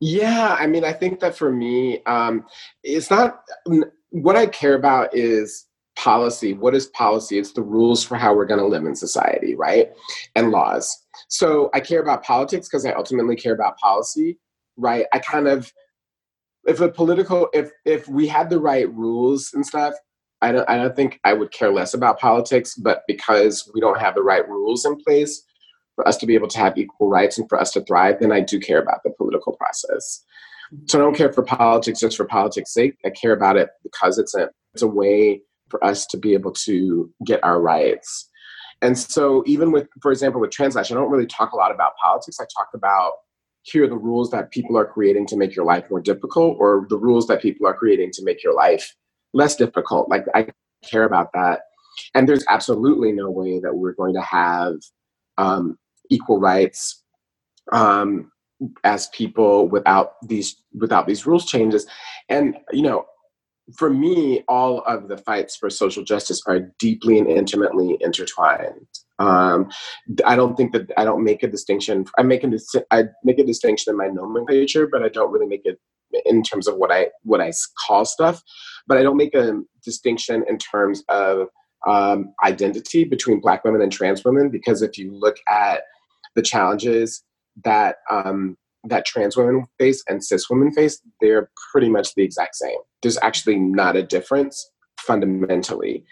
Yeah, 0.00 0.56
I 0.58 0.66
mean, 0.66 0.84
I 0.84 0.92
think 0.92 1.20
that 1.20 1.36
for 1.36 1.50
me, 1.50 2.02
um, 2.04 2.44
it's 2.82 3.10
not 3.10 3.42
what 4.10 4.36
I 4.36 4.46
care 4.46 4.74
about 4.74 5.14
is 5.14 5.66
policy. 5.96 6.52
What 6.52 6.74
is 6.74 6.88
policy? 6.88 7.38
It's 7.38 7.52
the 7.52 7.62
rules 7.62 8.04
for 8.04 8.16
how 8.16 8.34
we're 8.34 8.46
going 8.46 8.60
to 8.60 8.66
live 8.66 8.84
in 8.84 8.94
society, 8.94 9.54
right? 9.54 9.90
And 10.34 10.50
laws. 10.50 11.03
So 11.34 11.68
I 11.74 11.80
care 11.80 12.00
about 12.00 12.22
politics 12.22 12.68
because 12.68 12.86
I 12.86 12.92
ultimately 12.92 13.34
care 13.34 13.54
about 13.54 13.76
policy, 13.78 14.38
right? 14.76 15.06
I 15.12 15.18
kind 15.18 15.48
of, 15.48 15.72
if 16.64 16.80
a 16.80 16.88
political, 16.88 17.48
if 17.52 17.72
if 17.84 18.06
we 18.06 18.28
had 18.28 18.50
the 18.50 18.60
right 18.60 18.88
rules 18.94 19.50
and 19.52 19.66
stuff, 19.66 19.94
I 20.42 20.52
don't, 20.52 20.70
I 20.70 20.76
don't 20.76 20.94
think 20.94 21.18
I 21.24 21.32
would 21.32 21.50
care 21.50 21.72
less 21.72 21.92
about 21.92 22.20
politics. 22.20 22.76
But 22.76 23.02
because 23.08 23.68
we 23.74 23.80
don't 23.80 23.98
have 23.98 24.14
the 24.14 24.22
right 24.22 24.48
rules 24.48 24.84
in 24.84 24.94
place 24.94 25.42
for 25.96 26.06
us 26.06 26.16
to 26.18 26.26
be 26.26 26.36
able 26.36 26.46
to 26.48 26.58
have 26.58 26.78
equal 26.78 27.08
rights 27.08 27.36
and 27.36 27.48
for 27.48 27.60
us 27.60 27.72
to 27.72 27.80
thrive, 27.80 28.20
then 28.20 28.30
I 28.30 28.38
do 28.38 28.60
care 28.60 28.80
about 28.80 29.00
the 29.02 29.10
political 29.10 29.56
process. 29.56 30.24
Mm-hmm. 30.72 30.84
So 30.86 31.00
I 31.00 31.02
don't 31.02 31.16
care 31.16 31.32
for 31.32 31.42
politics 31.42 31.98
just 31.98 32.16
for 32.16 32.26
politics' 32.26 32.72
sake. 32.72 32.94
I 33.04 33.10
care 33.10 33.32
about 33.32 33.56
it 33.56 33.70
because 33.82 34.18
it's 34.18 34.36
a 34.36 34.50
it's 34.72 34.82
a 34.82 34.86
way 34.86 35.42
for 35.68 35.84
us 35.84 36.06
to 36.06 36.16
be 36.16 36.34
able 36.34 36.52
to 36.52 37.10
get 37.26 37.42
our 37.42 37.60
rights. 37.60 38.30
And 38.82 38.98
so, 38.98 39.42
even 39.46 39.72
with, 39.72 39.88
for 40.00 40.12
example, 40.12 40.40
with 40.40 40.50
Translash, 40.50 40.90
I 40.90 40.94
don't 40.94 41.10
really 41.10 41.26
talk 41.26 41.52
a 41.52 41.56
lot 41.56 41.72
about 41.72 41.96
politics. 41.96 42.38
I 42.40 42.44
talk 42.44 42.68
about 42.74 43.12
here 43.62 43.84
are 43.84 43.88
the 43.88 43.96
rules 43.96 44.30
that 44.30 44.50
people 44.50 44.76
are 44.76 44.84
creating 44.84 45.26
to 45.28 45.36
make 45.36 45.56
your 45.56 45.64
life 45.64 45.84
more 45.90 46.00
difficult, 46.00 46.56
or 46.60 46.86
the 46.90 46.98
rules 46.98 47.26
that 47.28 47.40
people 47.40 47.66
are 47.66 47.74
creating 47.74 48.10
to 48.12 48.24
make 48.24 48.42
your 48.42 48.54
life 48.54 48.94
less 49.32 49.56
difficult. 49.56 50.08
Like, 50.08 50.24
I 50.34 50.48
care 50.84 51.04
about 51.04 51.32
that. 51.34 51.62
And 52.14 52.28
there's 52.28 52.44
absolutely 52.48 53.12
no 53.12 53.30
way 53.30 53.60
that 53.60 53.74
we're 53.74 53.92
going 53.92 54.14
to 54.14 54.20
have 54.20 54.74
um, 55.38 55.78
equal 56.10 56.40
rights 56.40 57.02
um, 57.72 58.30
as 58.84 59.08
people 59.08 59.68
without 59.68 60.14
these 60.26 60.56
without 60.78 61.06
these 61.06 61.26
rules 61.26 61.46
changes. 61.46 61.86
And 62.28 62.56
you 62.72 62.82
know, 62.82 63.06
for 63.76 63.90
me, 63.90 64.42
all 64.48 64.80
of 64.80 65.08
the 65.08 65.16
fights 65.16 65.56
for 65.56 65.70
social 65.70 66.04
justice 66.04 66.42
are 66.46 66.60
deeply 66.78 67.18
and 67.18 67.28
intimately 67.28 67.96
intertwined. 68.00 68.86
Um, 69.18 69.70
I 70.24 70.36
don't 70.36 70.56
think 70.56 70.72
that 70.72 70.90
I 70.96 71.04
don't 71.04 71.24
make 71.24 71.42
a 71.42 71.48
distinction. 71.48 72.04
I 72.18 72.22
make 72.22 72.44
a 72.44 72.50
I 72.90 73.04
make 73.22 73.38
a 73.38 73.44
distinction 73.44 73.92
in 73.92 73.96
my 73.96 74.08
nomenclature, 74.08 74.86
but 74.86 75.02
I 75.02 75.08
don't 75.08 75.32
really 75.32 75.46
make 75.46 75.62
it 75.64 75.78
in 76.26 76.42
terms 76.42 76.68
of 76.68 76.76
what 76.76 76.92
I 76.92 77.08
what 77.22 77.40
I 77.40 77.52
call 77.86 78.04
stuff. 78.04 78.42
But 78.86 78.98
I 78.98 79.02
don't 79.02 79.16
make 79.16 79.34
a 79.34 79.60
distinction 79.84 80.44
in 80.48 80.58
terms 80.58 81.02
of 81.08 81.48
um, 81.86 82.34
identity 82.44 83.04
between 83.04 83.40
Black 83.40 83.64
women 83.64 83.82
and 83.82 83.92
trans 83.92 84.24
women 84.24 84.50
because 84.50 84.82
if 84.82 84.98
you 84.98 85.12
look 85.12 85.36
at 85.48 85.82
the 86.34 86.42
challenges 86.42 87.22
that 87.62 87.96
um, 88.10 88.56
that 88.84 89.06
trans 89.06 89.36
women 89.36 89.64
face 89.78 90.02
and 90.08 90.24
cis 90.24 90.48
women 90.48 90.72
face, 90.72 91.00
they're 91.20 91.50
pretty 91.72 91.88
much 91.88 92.14
the 92.14 92.22
exact 92.22 92.56
same. 92.56 92.78
There's 93.02 93.18
actually 93.22 93.56
not 93.56 93.96
a 93.96 94.02
difference 94.02 94.70
fundamentally. 94.98 96.04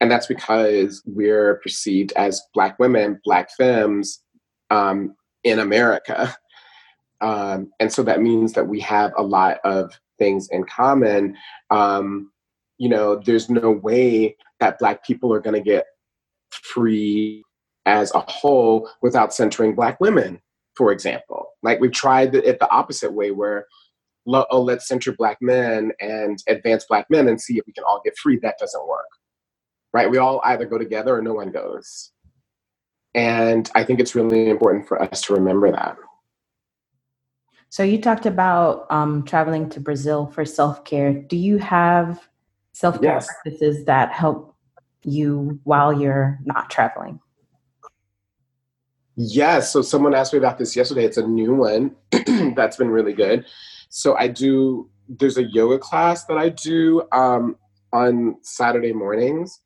And 0.00 0.10
that's 0.10 0.26
because 0.26 1.02
we're 1.06 1.56
perceived 1.56 2.12
as 2.12 2.40
Black 2.54 2.78
women, 2.78 3.20
Black 3.24 3.50
femmes 3.56 4.22
um, 4.70 5.14
in 5.44 5.58
America. 5.58 6.34
Um, 7.20 7.72
and 7.80 7.92
so 7.92 8.04
that 8.04 8.22
means 8.22 8.52
that 8.52 8.68
we 8.68 8.78
have 8.78 9.12
a 9.16 9.24
lot 9.24 9.58
of 9.64 9.98
things 10.20 10.48
in 10.52 10.62
common. 10.62 11.36
Um, 11.68 12.30
you 12.76 12.88
know, 12.88 13.16
there's 13.16 13.50
no 13.50 13.72
way 13.72 14.36
that 14.60 14.78
Black 14.78 15.04
people 15.04 15.34
are 15.34 15.40
going 15.40 15.60
to 15.60 15.70
get 15.70 15.86
free 16.52 17.42
as 17.86 18.14
a 18.14 18.20
whole 18.20 18.88
without 19.02 19.34
centering 19.34 19.74
Black 19.74 20.00
women 20.00 20.40
for 20.78 20.92
example. 20.92 21.47
Like 21.62 21.80
we've 21.80 21.92
tried 21.92 22.34
it 22.34 22.58
the 22.58 22.70
opposite 22.70 23.12
way 23.12 23.30
where, 23.30 23.66
oh, 24.26 24.62
let's 24.62 24.86
center 24.86 25.12
black 25.12 25.38
men 25.40 25.92
and 26.00 26.42
advance 26.48 26.84
black 26.84 27.06
men 27.10 27.28
and 27.28 27.40
see 27.40 27.58
if 27.58 27.66
we 27.66 27.72
can 27.72 27.84
all 27.84 28.00
get 28.04 28.16
free. 28.18 28.38
That 28.42 28.58
doesn't 28.58 28.86
work. 28.86 29.06
right? 29.92 30.10
We 30.10 30.18
all 30.18 30.40
either 30.44 30.66
go 30.66 30.78
together 30.78 31.16
or 31.16 31.22
no 31.22 31.34
one 31.34 31.50
goes. 31.50 32.12
And 33.14 33.70
I 33.74 33.84
think 33.84 34.00
it's 34.00 34.14
really 34.14 34.50
important 34.50 34.86
for 34.86 35.00
us 35.02 35.22
to 35.22 35.34
remember 35.34 35.70
that. 35.72 35.96
So 37.70 37.82
you 37.82 38.00
talked 38.00 38.26
about 38.26 38.86
um, 38.90 39.24
traveling 39.24 39.68
to 39.70 39.80
Brazil 39.80 40.26
for 40.26 40.44
self 40.44 40.84
care. 40.84 41.12
Do 41.12 41.36
you 41.36 41.58
have 41.58 42.28
self 42.72 43.00
care 43.00 43.14
yes. 43.14 43.26
practices 43.26 43.84
that 43.86 44.12
help 44.12 44.54
you 45.02 45.60
while 45.64 45.92
you're 45.92 46.38
not 46.44 46.70
traveling? 46.70 47.20
Yes. 49.20 49.72
So 49.72 49.82
someone 49.82 50.14
asked 50.14 50.32
me 50.32 50.38
about 50.38 50.58
this 50.58 50.76
yesterday. 50.76 51.04
It's 51.04 51.16
a 51.16 51.26
new 51.26 51.52
one 51.52 51.96
that's 52.54 52.76
been 52.76 52.88
really 52.88 53.12
good. 53.12 53.44
So 53.88 54.16
I 54.16 54.28
do. 54.28 54.88
There's 55.08 55.38
a 55.38 55.42
yoga 55.42 55.78
class 55.78 56.24
that 56.26 56.38
I 56.38 56.50
do 56.50 57.02
um, 57.10 57.56
on 57.92 58.36
Saturday 58.42 58.92
mornings. 58.92 59.60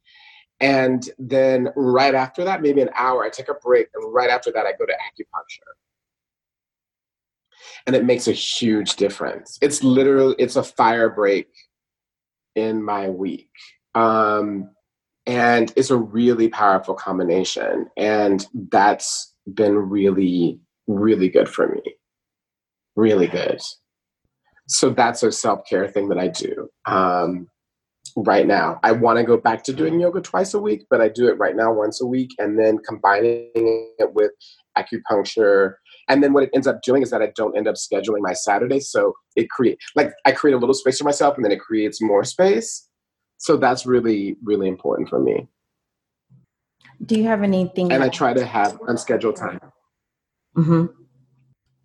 And 0.61 1.07
then 1.18 1.68
right 1.76 2.14
after 2.14 2.44
that, 2.44 2.62
maybe 2.62 2.80
an 2.80 2.88
hour, 2.96 3.24
I 3.24 3.28
take 3.28 3.50
a 3.50 3.55
break. 3.55 3.88
And 3.94 4.14
right 4.14 4.30
after 4.30 4.50
that, 4.53 4.64
I 4.64 4.72
go 4.72 4.86
to 4.86 4.92
acupuncture. 4.92 5.72
And 7.86 7.94
it 7.94 8.07
makes 8.07 8.28
a 8.28 8.32
huge 8.32 8.96
difference. 8.96 9.59
It's 9.61 9.84
literally, 9.84 10.36
it's 10.38 10.57
a 10.57 10.62
fire 10.62 11.11
break 11.11 11.48
in 12.55 12.82
my 12.82 13.11
week. 13.11 13.50
Um, 13.94 14.70
and 15.26 15.72
it's 15.76 15.90
a 15.90 15.96
really 15.96 16.48
powerful 16.48 16.94
combination. 16.94 17.88
And 17.98 18.46
that's 18.70 19.32
been 19.55 19.76
really, 19.76 20.61
really 20.86 21.28
good 21.28 21.49
for 21.49 21.68
me. 21.68 21.82
Really 22.97 23.26
good. 23.26 23.61
So 24.68 24.90
that's 24.90 25.22
a 25.22 25.32
self 25.32 25.61
care 25.68 25.88
thing 25.88 26.09
that 26.09 26.18
I 26.18 26.28
do. 26.28 26.68
Um, 26.86 27.49
right 28.16 28.47
now. 28.47 28.78
I 28.82 28.93
want 28.93 29.18
to 29.18 29.24
go 29.24 29.36
back 29.36 29.62
to 29.64 29.72
doing 29.72 30.01
yoga 30.01 30.20
twice 30.20 30.55
a 30.55 30.61
week, 30.61 30.84
but 30.90 31.01
I 31.01 31.09
do 31.09 31.28
it 31.28 31.38
right 31.38 31.57
now 31.57 31.72
once 31.72 32.01
a 32.01 32.07
week 32.07 32.30
and 32.38 32.59
then 32.59 32.78
combining 32.86 33.51
it 33.55 34.12
with 34.14 34.32
acupuncture. 34.76 35.74
And 36.09 36.22
then 36.22 36.32
what 36.32 36.45
it 36.45 36.51
ends 36.55 36.66
up 36.66 36.82
doing 36.82 37.03
is 37.03 37.11
that 37.11 37.22
I 37.22 37.32
don't 37.36 37.57
end 37.57 37.68
up 37.68 37.76
scheduling 37.76 38.20
my 38.20 38.32
Saturdays. 38.32 38.90
So 38.90 39.14
it 39.36 39.49
create 39.51 39.78
like 39.95 40.12
I 40.24 40.32
create 40.32 40.55
a 40.55 40.59
little 40.59 40.74
space 40.74 40.99
for 40.99 41.05
myself 41.05 41.36
and 41.36 41.45
then 41.45 41.53
it 41.53 41.61
creates 41.61 42.03
more 42.03 42.24
space. 42.24 42.88
So 43.38 43.57
that's 43.57 43.86
really, 43.86 44.36
really 44.43 44.68
important 44.68 45.09
for 45.09 45.20
me. 45.20 45.49
Do 47.05 47.16
you 47.16 47.24
have 47.24 47.43
anything? 47.43 47.93
And 47.93 48.03
I 48.03 48.09
try 48.09 48.33
to 48.33 48.45
have 48.45 48.78
unscheduled 48.87 49.37
time. 49.37 49.61
Mm-hmm. 50.57 50.87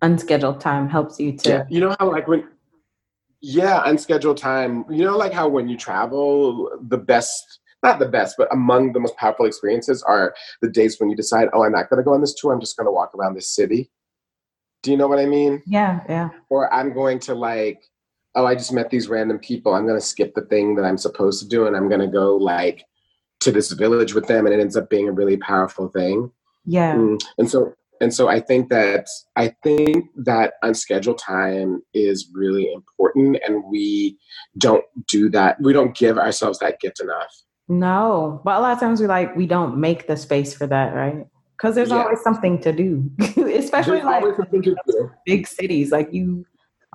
Unscheduled 0.02 0.60
time 0.60 0.88
helps 0.88 1.18
you 1.18 1.36
to. 1.38 1.48
Yeah. 1.48 1.64
You 1.68 1.80
know 1.80 1.96
how 1.98 2.10
like 2.10 2.28
when 2.28 2.44
yeah, 3.40 3.82
unscheduled 3.84 4.36
time. 4.36 4.84
You 4.90 5.04
know, 5.04 5.16
like 5.16 5.32
how 5.32 5.48
when 5.48 5.68
you 5.68 5.76
travel, 5.76 6.70
the 6.88 6.98
best, 6.98 7.60
not 7.82 7.98
the 7.98 8.08
best, 8.08 8.36
but 8.36 8.52
among 8.52 8.92
the 8.92 9.00
most 9.00 9.16
powerful 9.16 9.46
experiences 9.46 10.02
are 10.02 10.34
the 10.60 10.68
days 10.68 10.98
when 10.98 11.10
you 11.10 11.16
decide, 11.16 11.48
oh, 11.52 11.64
I'm 11.64 11.72
not 11.72 11.88
going 11.88 11.98
to 11.98 12.04
go 12.04 12.14
on 12.14 12.20
this 12.20 12.34
tour. 12.34 12.52
I'm 12.52 12.60
just 12.60 12.76
going 12.76 12.86
to 12.86 12.92
walk 12.92 13.14
around 13.14 13.34
this 13.34 13.54
city. 13.54 13.90
Do 14.82 14.90
you 14.90 14.96
know 14.96 15.08
what 15.08 15.18
I 15.18 15.26
mean? 15.26 15.62
Yeah, 15.66 16.00
yeah. 16.08 16.30
Or 16.50 16.72
I'm 16.72 16.92
going 16.92 17.18
to 17.20 17.34
like, 17.34 17.82
oh, 18.34 18.46
I 18.46 18.54
just 18.54 18.72
met 18.72 18.90
these 18.90 19.08
random 19.08 19.38
people. 19.38 19.74
I'm 19.74 19.86
going 19.86 19.98
to 19.98 20.04
skip 20.04 20.34
the 20.34 20.42
thing 20.42 20.74
that 20.76 20.84
I'm 20.84 20.98
supposed 20.98 21.42
to 21.42 21.48
do 21.48 21.66
and 21.66 21.76
I'm 21.76 21.88
going 21.88 22.00
to 22.00 22.06
go 22.06 22.36
like 22.36 22.84
to 23.40 23.52
this 23.52 23.72
village 23.72 24.14
with 24.14 24.26
them. 24.26 24.46
And 24.46 24.54
it 24.54 24.60
ends 24.60 24.76
up 24.76 24.90
being 24.90 25.08
a 25.08 25.12
really 25.12 25.36
powerful 25.36 25.88
thing. 25.88 26.30
Yeah. 26.64 26.94
Mm. 26.94 27.18
And 27.38 27.50
so 27.50 27.74
and 28.00 28.14
so 28.14 28.28
i 28.28 28.40
think 28.40 28.68
that 28.68 29.08
i 29.36 29.48
think 29.62 30.06
that 30.16 30.54
unscheduled 30.62 31.18
time 31.18 31.82
is 31.94 32.28
really 32.32 32.72
important 32.72 33.38
and 33.46 33.64
we 33.70 34.16
don't 34.56 34.84
do 35.06 35.28
that 35.28 35.60
we 35.60 35.72
don't 35.72 35.96
give 35.96 36.18
ourselves 36.18 36.58
that 36.58 36.80
gift 36.80 37.00
enough 37.00 37.42
no 37.68 38.40
but 38.44 38.56
a 38.56 38.60
lot 38.60 38.72
of 38.72 38.80
times 38.80 39.00
we 39.00 39.06
like 39.06 39.34
we 39.36 39.46
don't 39.46 39.78
make 39.78 40.06
the 40.06 40.16
space 40.16 40.54
for 40.54 40.66
that 40.66 40.94
right 40.94 41.26
because 41.56 41.74
there's 41.74 41.90
yeah. 41.90 42.02
always 42.02 42.20
something 42.20 42.60
to 42.60 42.72
do 42.72 43.10
especially 43.54 44.00
there's 44.00 44.38
like 44.38 44.74
big 45.26 45.46
cities 45.46 45.90
like 45.90 46.08
you 46.12 46.44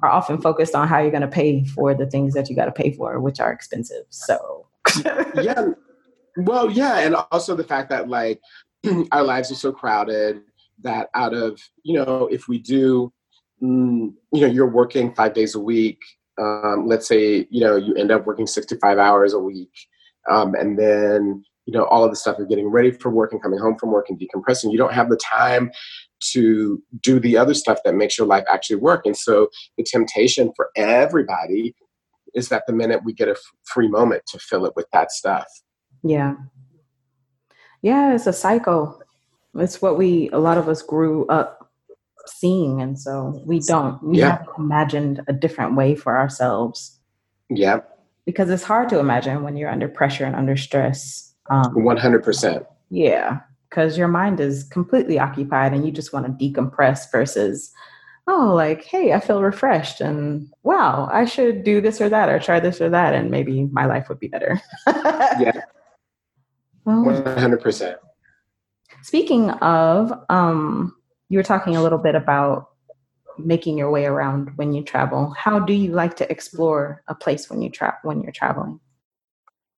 are 0.02 0.10
often 0.10 0.42
focused 0.42 0.76
on 0.76 0.88
how 0.88 1.00
you're 1.00 1.12
going 1.12 1.22
to 1.22 1.28
pay 1.28 1.64
for 1.66 1.94
the 1.94 2.06
things 2.08 2.34
that 2.34 2.50
you 2.50 2.56
got 2.56 2.66
to 2.66 2.72
pay 2.72 2.92
for 2.92 3.20
which 3.20 3.40
are 3.40 3.52
expensive 3.52 4.06
so 4.10 4.68
yeah 5.42 5.66
well 6.38 6.70
yeah 6.70 7.00
and 7.00 7.16
also 7.32 7.56
the 7.56 7.64
fact 7.64 7.90
that 7.90 8.10
like 8.10 8.40
our 9.12 9.24
lives 9.24 9.52
are 9.52 9.56
so 9.56 9.72
crowded 9.72 10.42
that 10.82 11.10
out 11.14 11.34
of 11.34 11.60
you 11.84 11.94
know 11.94 12.28
if 12.32 12.48
we 12.48 12.58
do 12.58 13.12
mm, 13.62 14.12
you 14.32 14.42
know 14.42 14.48
you're 14.48 14.70
working 14.70 15.14
five 15.14 15.34
days 15.34 15.56
a 15.56 15.60
week 15.60 16.00
um, 16.42 16.88
let's 16.88 17.08
say 17.08 17.48
you 17.50 17.62
know 17.62 17.76
you 17.76 17.94
end 17.96 18.12
up 18.12 18.26
working 18.26 18.48
65 18.48 18.98
hours 18.98 19.34
a 19.34 19.40
week 19.40 19.72
um, 20.30 20.56
and 20.56 20.80
then 20.80 21.44
you 21.66 21.74
know 21.74 21.86
all 21.86 22.04
of 22.04 22.10
the 22.10 22.16
stuff 22.16 22.40
of 22.40 22.50
getting 22.50 22.68
ready 22.68 22.92
for 22.92 23.10
work 23.10 23.32
and 23.32 23.42
coming 23.42 23.60
home 23.60 23.78
from 23.78 23.92
work 23.92 24.08
and 24.10 24.20
decompressing 24.20 24.72
you 24.72 24.78
don't 24.78 24.94
have 24.94 25.10
the 25.10 25.18
time 25.18 25.72
to 26.32 26.82
do 27.02 27.20
the 27.20 27.38
other 27.38 27.54
stuff 27.54 27.80
that 27.84 27.96
makes 27.96 28.18
your 28.18 28.28
life 28.28 28.46
actually 28.52 28.78
work. 28.78 29.06
And 29.06 29.16
so 29.18 29.50
the 29.78 29.84
temptation 29.84 30.52
for 30.56 30.70
everybody 30.76 31.76
is 32.34 32.50
that 32.50 32.64
the 32.66 32.74
minute 32.74 33.02
we 33.04 33.14
get 33.14 33.28
a 33.28 33.32
f- 33.32 33.40
free 33.64 33.88
moment 33.88 34.24
to 34.28 34.40
fill 34.40 34.66
it 34.66 34.74
with 34.76 34.88
that 34.92 35.12
stuff 35.12 35.48
yeah 36.04 36.36
yeah 37.82 38.14
it's 38.14 38.28
a 38.28 38.34
cycle 38.34 39.02
it's 39.56 39.82
what 39.82 39.98
we 39.98 40.30
a 40.32 40.40
lot 40.40 40.58
of 40.58 40.68
us 40.68 40.82
grew 40.82 41.26
up 41.28 41.64
seeing, 42.26 42.82
and 42.82 43.00
so 43.00 43.42
we 43.46 43.60
don't. 43.60 44.02
We 44.04 44.20
yeah. 44.20 44.38
have 44.38 44.48
imagined 44.58 45.22
a 45.28 45.34
different 45.34 45.76
way 45.76 45.96
for 45.96 46.18
ourselves. 46.18 47.00
Yeah. 47.50 47.82
Because 48.26 48.50
it's 48.50 48.64
hard 48.64 48.90
to 48.90 49.00
imagine 49.00 49.44
when 49.44 49.58
you're 49.58 49.70
under 49.70 49.88
pressure 49.88 50.26
and 50.26 50.36
under 50.36 50.56
stress. 50.56 51.34
Um, 51.50 51.84
One 51.84 51.98
hundred 51.98 52.24
percent. 52.24 52.66
Yeah, 52.90 53.40
because 53.70 53.98
your 53.98 54.08
mind 54.08 54.40
is 54.40 54.64
completely 54.64 55.20
occupied, 55.20 55.74
and 55.74 55.86
you 55.86 55.92
just 55.92 56.14
want 56.14 56.26
to 56.26 56.32
decompress 56.52 57.12
versus 57.12 57.72
oh, 58.26 58.54
like, 58.56 58.86
hey, 58.86 59.12
I 59.12 59.20
feel 59.20 59.42
refreshed 59.42 60.00
and 60.00 60.50
wow, 60.64 61.10
I 61.12 61.26
should 61.26 61.66
do 61.66 61.82
this 61.82 62.00
or 62.00 62.08
that 62.08 62.30
or 62.30 62.40
try 62.40 62.62
this 62.62 62.80
or 62.80 62.90
that 62.90 63.14
and 63.14 63.30
maybe 63.30 63.66
my 63.74 63.84
life 63.86 64.08
would 64.08 64.20
be 64.20 64.30
better. 64.30 64.62
yeah. 64.88 65.60
100%. 66.86 67.96
Speaking 69.02 69.50
of, 69.50 70.14
um, 70.30 70.96
you 71.30 71.38
were 71.38 71.44
talking 71.44 71.76
a 71.76 71.84
little 71.84 71.98
bit 71.98 72.16
about 72.16 72.70
making 73.38 73.78
your 73.78 73.90
way 73.90 74.06
around 74.06 74.52
when 74.56 74.74
you 74.74 74.84
travel. 74.84 75.34
How 75.38 75.60
do 75.60 75.74
you 75.74 75.92
like 75.92 76.16
to 76.18 76.32
explore 76.32 77.04
a 77.08 77.16
place 77.16 77.50
when 77.50 77.62
you 77.62 77.70
tra- 77.70 77.98
when 78.04 78.22
you're 78.22 78.32
traveling? 78.32 78.80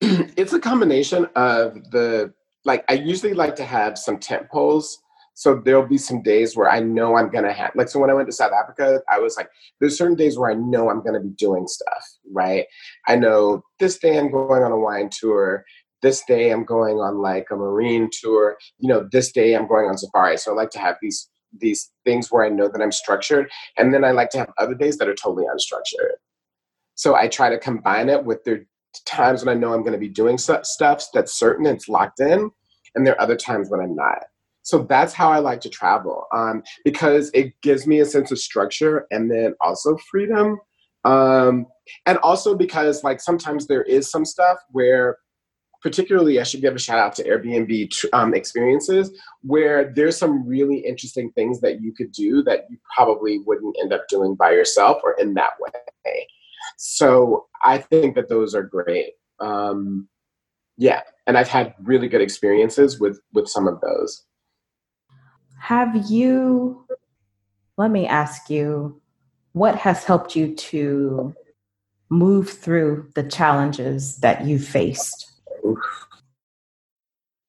It's 0.00 0.52
a 0.52 0.60
combination 0.60 1.26
of 1.34 1.90
the 1.90 2.32
like. 2.64 2.84
I 2.88 2.94
usually 2.94 3.34
like 3.34 3.56
to 3.56 3.64
have 3.64 3.98
some 3.98 4.18
tent 4.18 4.48
poles. 4.50 4.98
So 5.32 5.54
there'll 5.54 5.86
be 5.86 5.98
some 5.98 6.22
days 6.22 6.56
where 6.56 6.70
I 6.70 6.80
know 6.80 7.16
I'm 7.16 7.30
gonna 7.30 7.52
have 7.52 7.72
like 7.74 7.88
so 7.88 7.98
when 7.98 8.10
I 8.10 8.14
went 8.14 8.28
to 8.28 8.32
South 8.32 8.52
Africa, 8.52 9.02
I 9.10 9.18
was 9.18 9.36
like, 9.36 9.48
there's 9.80 9.98
certain 9.98 10.16
days 10.16 10.38
where 10.38 10.50
I 10.50 10.54
know 10.54 10.88
I'm 10.90 11.02
gonna 11.02 11.20
be 11.20 11.30
doing 11.30 11.66
stuff, 11.66 12.04
right? 12.32 12.64
I 13.06 13.16
know 13.16 13.62
this 13.78 13.98
day 13.98 14.18
I'm 14.18 14.30
going 14.30 14.62
on 14.62 14.72
a 14.72 14.78
wine 14.78 15.10
tour 15.10 15.64
this 16.02 16.22
day 16.26 16.50
I'm 16.50 16.64
going 16.64 16.96
on 16.96 17.18
like 17.18 17.48
a 17.50 17.56
marine 17.56 18.10
tour, 18.12 18.56
you 18.78 18.88
know, 18.88 19.08
this 19.10 19.32
day 19.32 19.54
I'm 19.54 19.66
going 19.66 19.86
on 19.86 19.98
safari. 19.98 20.36
So 20.36 20.52
I 20.52 20.54
like 20.54 20.70
to 20.70 20.78
have 20.78 20.96
these 21.00 21.28
these 21.58 21.90
things 22.04 22.30
where 22.30 22.44
I 22.44 22.50
know 22.50 22.68
that 22.68 22.82
I'm 22.82 22.92
structured, 22.92 23.50
and 23.78 23.94
then 23.94 24.04
I 24.04 24.10
like 24.10 24.30
to 24.30 24.38
have 24.38 24.52
other 24.58 24.74
days 24.74 24.98
that 24.98 25.08
are 25.08 25.14
totally 25.14 25.46
unstructured. 25.46 26.16
So 26.94 27.14
I 27.14 27.28
try 27.28 27.50
to 27.50 27.58
combine 27.58 28.08
it 28.08 28.24
with 28.24 28.44
the 28.44 28.66
times 29.04 29.44
when 29.44 29.56
I 29.56 29.58
know 29.58 29.72
I'm 29.72 29.82
going 29.82 29.92
to 29.92 29.98
be 29.98 30.08
doing 30.08 30.38
stuff 30.38 30.66
that's 31.12 31.38
certain, 31.38 31.66
it's 31.66 31.88
locked 31.88 32.20
in, 32.20 32.50
and 32.94 33.06
there 33.06 33.14
are 33.14 33.20
other 33.20 33.36
times 33.36 33.70
when 33.70 33.80
I'm 33.80 33.94
not. 33.94 34.24
So 34.62 34.82
that's 34.82 35.12
how 35.12 35.30
I 35.30 35.38
like 35.38 35.60
to 35.60 35.70
travel 35.70 36.24
um, 36.34 36.64
because 36.84 37.30
it 37.34 37.54
gives 37.62 37.86
me 37.86 38.00
a 38.00 38.04
sense 38.04 38.32
of 38.32 38.38
structure 38.38 39.06
and 39.12 39.30
then 39.30 39.54
also 39.60 39.96
freedom. 40.10 40.58
Um, 41.04 41.66
and 42.04 42.18
also 42.18 42.56
because 42.56 43.04
like 43.04 43.20
sometimes 43.20 43.68
there 43.68 43.84
is 43.84 44.10
some 44.10 44.24
stuff 44.24 44.58
where 44.72 45.18
particularly 45.82 46.40
I 46.40 46.42
should 46.42 46.60
give 46.60 46.74
a 46.74 46.78
shout 46.78 46.98
out 46.98 47.14
to 47.16 47.24
Airbnb 47.24 48.04
um, 48.12 48.34
experiences 48.34 49.10
where 49.42 49.92
there's 49.94 50.16
some 50.16 50.46
really 50.46 50.78
interesting 50.78 51.30
things 51.32 51.60
that 51.60 51.80
you 51.80 51.92
could 51.92 52.12
do 52.12 52.42
that 52.44 52.66
you 52.70 52.78
probably 52.94 53.38
wouldn't 53.38 53.76
end 53.80 53.92
up 53.92 54.08
doing 54.08 54.34
by 54.34 54.52
yourself 54.52 55.00
or 55.02 55.14
in 55.18 55.34
that 55.34 55.52
way. 55.60 56.26
So 56.76 57.46
I 57.64 57.78
think 57.78 58.14
that 58.14 58.28
those 58.28 58.54
are 58.54 58.62
great. 58.62 59.12
Um, 59.40 60.08
yeah, 60.76 61.02
and 61.26 61.38
I've 61.38 61.48
had 61.48 61.74
really 61.82 62.08
good 62.08 62.20
experiences 62.20 63.00
with 63.00 63.20
with 63.32 63.48
some 63.48 63.66
of 63.66 63.80
those. 63.80 64.24
Have 65.58 66.10
you? 66.10 66.86
Let 67.78 67.90
me 67.90 68.06
ask 68.06 68.48
you, 68.48 69.00
what 69.52 69.76
has 69.76 70.04
helped 70.04 70.34
you 70.34 70.54
to 70.54 71.34
move 72.08 72.50
through 72.50 73.10
the 73.14 73.22
challenges 73.22 74.18
that 74.18 74.46
you 74.46 74.58
faced? 74.58 75.25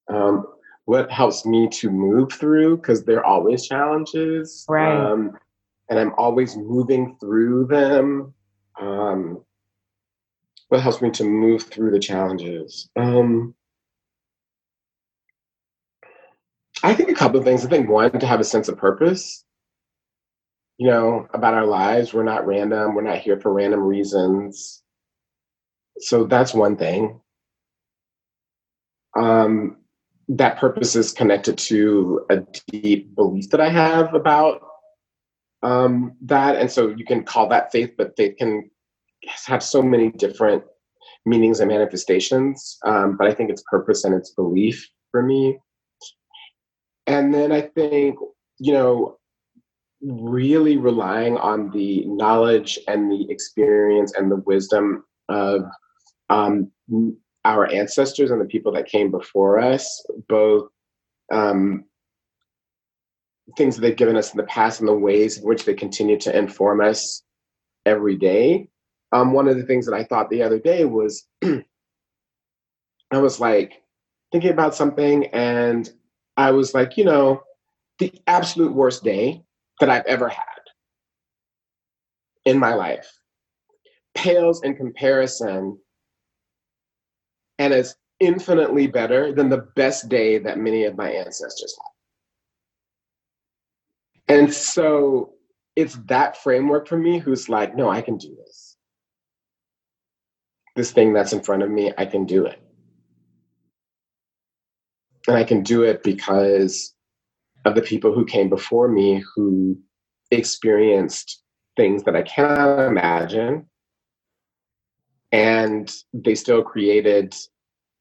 Um, 0.09 0.45
what 0.85 1.11
helps 1.11 1.45
me 1.45 1.67
to 1.69 1.89
move 1.89 2.31
through 2.31 2.77
because 2.77 3.03
there 3.03 3.19
are 3.19 3.25
always 3.25 3.67
challenges 3.67 4.65
right 4.69 4.95
um, 4.95 5.37
and 5.89 5.99
i'm 5.99 6.13
always 6.17 6.55
moving 6.55 7.17
through 7.19 7.67
them 7.67 8.33
um, 8.79 9.43
what 10.69 10.81
helps 10.81 11.01
me 11.01 11.11
to 11.11 11.25
move 11.25 11.63
through 11.63 11.91
the 11.91 11.99
challenges 11.99 12.89
um, 12.95 13.53
I 16.83 16.93
think 16.93 17.09
a 17.09 17.15
couple 17.15 17.39
of 17.39 17.45
things. 17.45 17.65
I 17.65 17.69
think 17.69 17.89
one, 17.89 18.11
to 18.19 18.27
have 18.27 18.39
a 18.39 18.45
sense 18.45 18.69
of 18.69 18.77
purpose, 18.77 19.43
you 20.77 20.87
know, 20.87 21.27
about 21.33 21.53
our 21.53 21.65
lives. 21.65 22.13
We're 22.13 22.23
not 22.23 22.45
random, 22.45 22.95
we're 22.95 23.01
not 23.01 23.19
here 23.19 23.39
for 23.39 23.51
random 23.51 23.81
reasons. 23.81 24.83
So 25.99 26.25
that's 26.25 26.53
one 26.53 26.77
thing. 26.77 27.19
Um, 29.17 29.77
that 30.29 30.57
purpose 30.57 30.95
is 30.95 31.11
connected 31.11 31.57
to 31.57 32.25
a 32.29 32.37
deep 32.69 33.15
belief 33.15 33.49
that 33.49 33.61
I 33.61 33.69
have 33.69 34.13
about 34.13 34.61
um, 35.63 36.15
that. 36.25 36.57
And 36.57 36.69
so 36.69 36.89
you 36.89 37.05
can 37.05 37.23
call 37.23 37.47
that 37.49 37.71
faith, 37.71 37.91
but 37.97 38.15
faith 38.17 38.35
can 38.37 38.69
have 39.45 39.63
so 39.63 39.81
many 39.81 40.11
different 40.11 40.63
meanings 41.25 41.59
and 41.59 41.69
manifestations. 41.69 42.77
Um, 42.85 43.17
but 43.17 43.27
I 43.27 43.33
think 43.33 43.49
it's 43.49 43.63
purpose 43.69 44.03
and 44.03 44.13
it's 44.13 44.31
belief 44.31 44.87
for 45.11 45.23
me. 45.23 45.57
And 47.05 47.33
then 47.33 47.51
I 47.51 47.61
think, 47.61 48.17
you 48.59 48.73
know, 48.73 49.17
really 50.01 50.77
relying 50.77 51.37
on 51.37 51.71
the 51.71 52.05
knowledge 52.05 52.77
and 52.87 53.11
the 53.11 53.29
experience 53.31 54.13
and 54.13 54.29
the 54.29 54.43
wisdom 54.45 55.03
of 55.29 55.61
um, 56.29 56.71
our 57.47 57.65
ancestors 57.71 58.29
and 58.29 58.41
the 58.41 58.45
people 58.45 58.73
that 58.73 58.87
came 58.87 59.09
before 59.09 59.57
us, 59.57 60.05
both 60.27 60.69
um, 61.31 61.85
things 63.55 63.75
that 63.75 63.81
they've 63.81 63.95
given 63.95 64.17
us 64.17 64.33
in 64.33 64.37
the 64.37 64.43
past 64.43 64.81
and 64.81 64.89
the 64.89 64.93
ways 64.93 65.37
in 65.37 65.47
which 65.47 65.63
they 65.63 65.73
continue 65.73 66.19
to 66.19 66.37
inform 66.37 66.81
us 66.81 67.23
every 67.85 68.17
day. 68.17 68.67
Um, 69.13 69.31
one 69.31 69.47
of 69.47 69.55
the 69.55 69.63
things 69.63 69.85
that 69.85 69.95
I 69.95 70.03
thought 70.03 70.29
the 70.29 70.43
other 70.43 70.59
day 70.59 70.83
was 70.83 71.25
I 71.43 73.17
was 73.17 73.39
like 73.39 73.81
thinking 74.33 74.51
about 74.51 74.75
something 74.75 75.27
and 75.27 75.89
I 76.35 76.51
was 76.51 76.73
like, 76.73 76.97
you 76.97 77.05
know, 77.05 77.43
the 77.99 78.11
absolute 78.27 78.73
worst 78.73 79.05
day 79.05 79.41
that 79.79 79.89
I've 79.89 80.05
ever 80.05 80.27
had 80.27 80.43
in 82.43 82.59
my 82.59 82.73
life 82.73 83.09
pales 84.15 84.63
in 84.63 84.75
comparison 84.75 85.77
and 87.59 87.73
is 87.73 87.95
infinitely 88.19 88.87
better 88.87 89.31
than 89.31 89.49
the 89.49 89.67
best 89.75 90.09
day 90.09 90.37
that 90.39 90.57
many 90.57 90.85
of 90.85 90.97
my 90.97 91.11
ancestors 91.11 91.75
had. 94.27 94.35
And 94.35 94.53
so 94.53 95.33
it's 95.75 95.95
that 96.05 96.37
framework 96.37 96.87
for 96.87 96.97
me 96.97 97.19
who's 97.19 97.47
like, 97.47 97.75
no, 97.75 97.89
I 97.89 98.01
can 98.01 98.17
do 98.17 98.35
this. 98.35 98.75
This 100.75 100.91
thing 100.91 101.13
that's 101.13 101.33
in 101.33 101.41
front 101.41 101.63
of 101.63 101.69
me, 101.69 101.93
I 101.97 102.05
can 102.05 102.25
do 102.25 102.45
it. 102.45 102.61
And 105.27 105.37
I 105.37 105.43
can 105.43 105.61
do 105.63 105.83
it 105.83 106.03
because 106.03 106.93
of 107.65 107.75
the 107.75 107.81
people 107.81 108.13
who 108.13 108.25
came 108.25 108.49
before 108.49 108.87
me 108.87 109.23
who 109.35 109.77
experienced 110.31 111.43
things 111.75 112.03
that 112.03 112.15
I 112.15 112.23
cannot 112.23 112.87
imagine. 112.87 113.67
And 115.31 115.91
they 116.13 116.35
still 116.35 116.63
created 116.63 117.35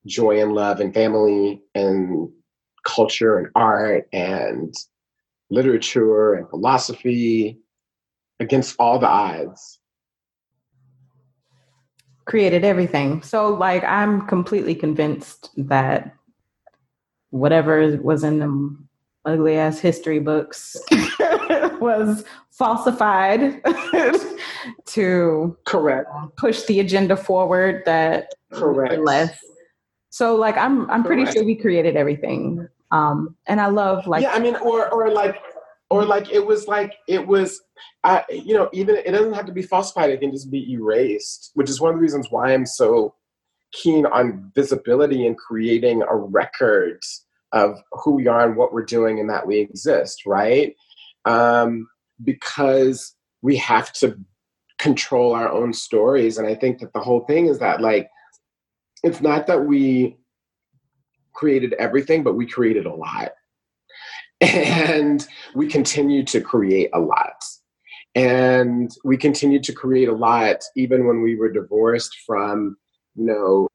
joy 0.07 0.41
and 0.41 0.53
love 0.53 0.81
and 0.81 0.95
family 0.95 1.61
and 1.75 2.31
culture 2.87 3.39
and 3.39 3.49
art 3.55 4.09
and 4.13 4.73
literature 5.51 6.35
and 6.35 6.49
philosophy 6.49 7.59
against 8.41 8.77
all 8.79 8.99
the 8.99 9.09
odds. 9.09 9.81
Created 12.25 12.65
everything. 12.65 13.23
So, 13.23 13.49
like, 13.55 13.85
I'm 13.85 14.27
completely 14.27 14.75
convinced 14.75 15.51
that 15.57 16.15
whatever 17.31 17.99
was 18.03 18.25
in 18.25 18.39
them 18.39 18.89
ugly 19.25 19.57
ass 19.57 19.79
history 19.81 20.21
books 20.21 20.77
was 21.81 22.25
falsified 22.51 23.61
to 24.87 25.57
correct. 25.65 26.09
push 26.37 26.63
the 26.65 26.81
agenda 26.81 27.17
forward 27.17 27.83
that 27.87 28.35
correct. 28.53 28.99
less. 29.01 29.39
So 30.11 30.35
like 30.37 30.57
i'm 30.57 30.91
i'm 30.91 31.05
pretty 31.05 31.23
correct. 31.23 31.37
sure 31.37 31.45
we 31.45 31.55
created 31.57 31.97
everything. 31.97 32.67
Um 32.91 33.37
and 33.47 33.61
i 33.61 33.67
love 33.67 34.07
like 34.07 34.23
yeah 34.23 34.33
i 34.33 34.39
mean 34.39 34.57
or 34.57 34.89
or 34.91 35.11
like 35.11 35.37
or 35.91 36.05
like 36.05 36.31
it 36.33 36.45
was 36.45 36.69
like 36.69 36.95
it 37.09 37.27
was 37.27 37.61
I, 38.05 38.25
you 38.31 38.55
know 38.55 38.69
even 38.73 38.97
it 38.97 39.11
doesn't 39.11 39.35
have 39.35 39.47
to 39.47 39.53
be 39.53 39.63
falsified. 39.63 40.11
It 40.11 40.21
can 40.21 40.31
just 40.31 40.51
be 40.51 40.73
erased 40.73 41.51
which 41.55 41.69
is 41.69 41.81
one 41.81 41.91
of 41.91 41.97
the 41.97 42.03
reasons 42.03 42.29
why 42.31 42.55
i'm 42.55 42.67
so 42.67 43.15
keen 43.73 44.07
on 44.07 44.51
visibility 44.55 45.27
and 45.27 45.37
creating 45.37 46.03
a 46.03 46.17
record 46.17 47.01
of 47.53 47.79
who 47.93 48.13
we 48.13 48.27
are 48.27 48.47
and 48.47 48.57
what 48.57 48.73
we're 48.73 48.85
doing 48.85 49.21
and 49.21 49.31
that 49.31 49.47
we 49.47 49.59
exist, 49.59 50.27
right? 50.27 50.75
Um, 51.25 51.89
because 52.23 53.15
we 53.43 53.57
have 53.57 53.93
to 53.95 54.19
control 54.79 55.35
our 55.35 55.51
own 55.51 55.73
stories. 55.73 56.39
And 56.39 56.47
I 56.47 56.55
think 56.55 56.81
that 56.81 56.93
the 56.93 57.01
whole 57.01 57.21
thing 57.21 57.47
is 57.47 57.59
that, 57.59 57.81
like, 57.81 58.09
it's 59.03 59.21
not 59.21 59.47
that 59.47 59.65
we 59.65 60.17
created 61.33 61.75
everything, 61.75 62.23
but 62.23 62.35
we 62.35 62.47
created 62.47 62.87
a 62.87 62.95
lot. 62.95 63.33
And 64.41 65.27
we 65.55 65.67
continue 65.67 66.25
to 66.25 66.41
create 66.41 66.91
a 66.93 67.01
lot. 67.01 67.43
And 68.15 68.91
we 69.05 69.17
continue 69.17 69.61
to 69.61 69.73
create 69.73 70.09
a 70.09 70.15
lot 70.15 70.63
even 70.75 71.07
when 71.07 71.23
we 71.23 71.37
were 71.37 71.53
divorced 71.53 72.17
from, 72.27 72.77
you 73.15 73.27
know, 73.27 73.69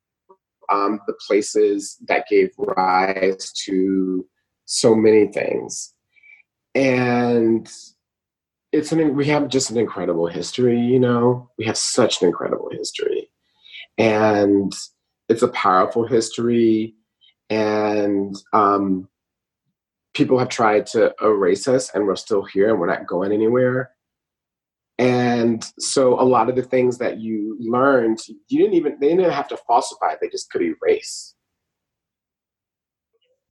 um, 0.71 0.99
the 1.05 1.13
places 1.27 1.97
that 2.07 2.27
gave 2.27 2.49
rise 2.57 3.51
to 3.65 4.25
so 4.65 4.95
many 4.95 5.27
things. 5.27 5.93
And 6.73 7.69
it's 8.71 8.91
an 8.91 9.15
we 9.15 9.25
have 9.25 9.49
just 9.49 9.69
an 9.69 9.77
incredible 9.77 10.27
history, 10.27 10.79
you 10.79 10.99
know. 10.99 11.49
We 11.57 11.65
have 11.65 11.77
such 11.77 12.21
an 12.21 12.27
incredible 12.27 12.69
history. 12.71 13.29
And 13.97 14.73
it's 15.29 15.41
a 15.41 15.49
powerful 15.49 16.07
history. 16.07 16.95
And 17.49 18.35
um, 18.53 19.09
people 20.13 20.39
have 20.39 20.49
tried 20.49 20.85
to 20.87 21.13
erase 21.21 21.67
us, 21.67 21.89
and 21.93 22.05
we're 22.05 22.15
still 22.15 22.43
here 22.43 22.69
and 22.69 22.79
we're 22.79 22.87
not 22.87 23.07
going 23.07 23.31
anywhere. 23.31 23.91
And 24.97 25.65
so 25.79 26.19
a 26.19 26.23
lot 26.23 26.49
of 26.49 26.55
the 26.55 26.61
things 26.61 26.99
that 26.99 27.19
you 27.19 27.57
learned, 27.59 28.19
you 28.47 28.59
didn't 28.59 28.75
even, 28.75 28.97
they 28.99 29.09
didn't 29.09 29.31
have 29.31 29.47
to 29.47 29.57
falsify, 29.57 30.15
they 30.21 30.29
just 30.29 30.51
could 30.51 30.61
erase. 30.61 31.33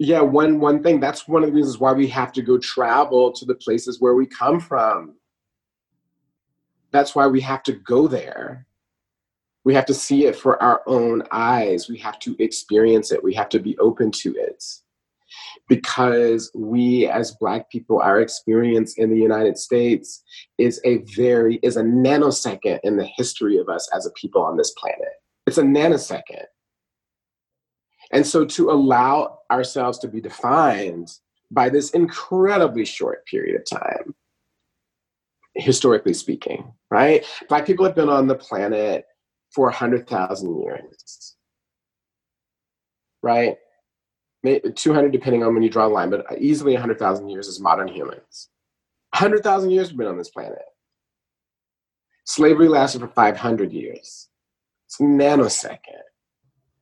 Yeah, 0.02 0.22
one 0.22 0.60
one 0.60 0.82
thing, 0.82 0.98
that's 0.98 1.28
one 1.28 1.42
of 1.42 1.50
the 1.50 1.54
reasons 1.54 1.78
why 1.78 1.92
we 1.92 2.08
have 2.08 2.32
to 2.32 2.40
go 2.40 2.56
travel 2.56 3.30
to 3.32 3.44
the 3.44 3.54
places 3.54 4.00
where 4.00 4.14
we 4.14 4.24
come 4.24 4.58
from. 4.58 5.16
That's 6.90 7.14
why 7.14 7.26
we 7.26 7.42
have 7.42 7.62
to 7.64 7.72
go 7.72 8.08
there. 8.08 8.66
We 9.62 9.74
have 9.74 9.84
to 9.84 9.94
see 9.94 10.24
it 10.24 10.36
for 10.36 10.60
our 10.62 10.80
own 10.86 11.22
eyes. 11.30 11.90
We 11.90 11.98
have 11.98 12.18
to 12.20 12.34
experience 12.42 13.12
it. 13.12 13.22
We 13.22 13.34
have 13.34 13.50
to 13.50 13.58
be 13.58 13.76
open 13.76 14.10
to 14.22 14.34
it 14.36 14.64
because 15.68 16.50
we 16.54 17.06
as 17.06 17.32
black 17.32 17.70
people 17.70 18.00
our 18.00 18.20
experience 18.20 18.94
in 18.94 19.10
the 19.10 19.16
united 19.16 19.56
states 19.56 20.24
is 20.58 20.80
a 20.84 20.98
very 21.14 21.60
is 21.62 21.76
a 21.76 21.82
nanosecond 21.82 22.80
in 22.82 22.96
the 22.96 23.08
history 23.16 23.56
of 23.56 23.68
us 23.68 23.88
as 23.94 24.06
a 24.06 24.10
people 24.20 24.42
on 24.42 24.56
this 24.56 24.72
planet 24.76 25.22
it's 25.46 25.58
a 25.58 25.62
nanosecond 25.62 26.46
and 28.12 28.26
so 28.26 28.44
to 28.44 28.70
allow 28.70 29.38
ourselves 29.50 29.98
to 29.98 30.08
be 30.08 30.20
defined 30.20 31.10
by 31.50 31.68
this 31.68 31.90
incredibly 31.90 32.84
short 32.84 33.24
period 33.26 33.60
of 33.60 33.78
time 33.78 34.14
historically 35.54 36.14
speaking 36.14 36.72
right 36.90 37.24
black 37.48 37.66
people 37.66 37.84
have 37.84 37.94
been 37.94 38.08
on 38.08 38.26
the 38.26 38.34
planet 38.34 39.04
for 39.52 39.66
100000 39.66 40.60
years 40.60 41.36
right 43.22 43.56
200 44.44 45.12
depending 45.12 45.42
on 45.44 45.54
when 45.54 45.62
you 45.62 45.70
draw 45.70 45.86
a 45.86 45.88
line, 45.88 46.10
but 46.10 46.24
easily 46.38 46.72
100,000 46.72 47.28
years 47.28 47.48
as 47.48 47.60
modern 47.60 47.88
humans. 47.88 48.48
100,000 49.12 49.70
years 49.70 49.88
we've 49.88 49.98
been 49.98 50.06
on 50.06 50.18
this 50.18 50.30
planet. 50.30 50.62
Slavery 52.24 52.68
lasted 52.68 53.00
for 53.00 53.08
500 53.08 53.72
years. 53.72 54.28
It's 54.86 55.00
a 55.00 55.02
nanosecond 55.02 55.78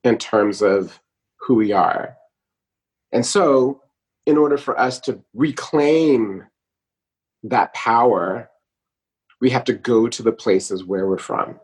in 0.04 0.18
terms 0.18 0.62
of 0.62 1.00
who 1.40 1.54
we 1.54 1.72
are. 1.72 2.16
And 3.12 3.24
so, 3.24 3.82
in 4.26 4.36
order 4.36 4.58
for 4.58 4.78
us 4.78 5.00
to 5.00 5.22
reclaim 5.32 6.44
that 7.44 7.72
power, 7.72 8.50
we 9.40 9.50
have 9.50 9.64
to 9.64 9.72
go 9.72 10.08
to 10.08 10.22
the 10.22 10.32
places 10.32 10.84
where 10.84 11.06
we're 11.06 11.18
from. 11.18 11.58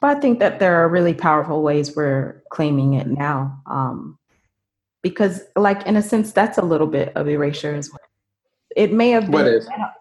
But 0.00 0.16
I 0.16 0.20
think 0.20 0.38
that 0.38 0.60
there 0.60 0.76
are 0.76 0.88
really 0.88 1.14
powerful 1.14 1.62
ways 1.62 1.96
we're 1.96 2.42
claiming 2.50 2.94
it 2.94 3.08
now. 3.08 3.60
Um, 3.66 4.18
because, 5.02 5.42
like, 5.56 5.86
in 5.86 5.96
a 5.96 6.02
sense, 6.02 6.32
that's 6.32 6.58
a 6.58 6.62
little 6.62 6.86
bit 6.86 7.16
of 7.16 7.28
erasure 7.28 7.74
as 7.74 7.90
well. 7.90 7.98
It 8.76 8.92
may 8.92 9.10
have 9.10 9.30
been 9.30 9.46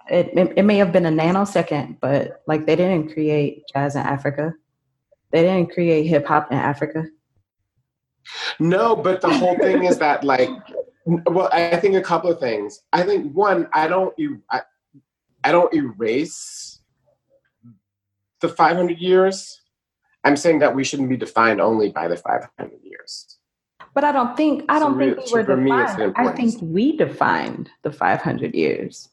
it, 0.10 0.38
it, 0.38 0.54
it 0.58 0.64
may 0.64 0.78
have 0.78 0.92
been 0.92 1.06
a 1.06 1.12
nanosecond, 1.12 2.00
but 2.00 2.44
like 2.48 2.66
they 2.66 2.76
didn't 2.76 3.14
create 3.14 3.64
jazz 3.74 3.96
in 3.96 4.02
Africa. 4.02 4.54
They 5.32 5.42
didn't 5.42 5.72
create 5.72 6.06
hip 6.06 6.28
hop 6.28 6.52
in 6.52 6.58
Africa. 6.58 7.08
No, 8.60 8.96
but 8.96 9.22
the 9.22 9.30
whole 9.30 9.58
thing 9.58 9.84
is 9.86 9.98
that 10.00 10.24
like 10.24 10.50
Well, 11.06 11.50
I 11.54 11.78
think 11.78 11.96
a 11.96 12.02
couple 12.02 12.30
of 12.32 12.40
things. 12.40 12.82
I 12.92 13.04
think 13.04 13.34
one, 13.34 13.68
I 13.74 13.88
don't 13.88 14.14
you 14.18 14.42
I, 14.52 14.62
I 15.44 15.52
don't 15.52 15.74
erase 15.74 16.80
the 18.42 18.50
500 18.50 18.98
years. 19.00 19.62
I'm 20.24 20.36
saying 20.36 20.60
that 20.60 20.76
we 20.76 20.84
shouldn't 20.84 21.10
be 21.10 21.18
defined 21.18 21.62
only 21.62 21.90
by 21.90 22.08
the 22.08 22.18
500 22.18 22.72
years. 22.84 23.38
But 23.94 24.04
I 24.04 24.12
don't 24.12 24.36
think 24.36 24.66
I 24.70 24.80
don't 24.80 24.94
So 24.94 25.00
think 25.00 25.26
we 25.26 25.32
were 25.34 25.46
for 25.46 25.58
me, 25.58 25.72
it's 25.72 25.96
defined. 25.96 26.14
I 26.18 26.36
think 26.36 26.56
we 26.62 26.98
defined 26.98 27.70
the 27.84 27.92
500 27.92 28.54
years. 28.54 29.10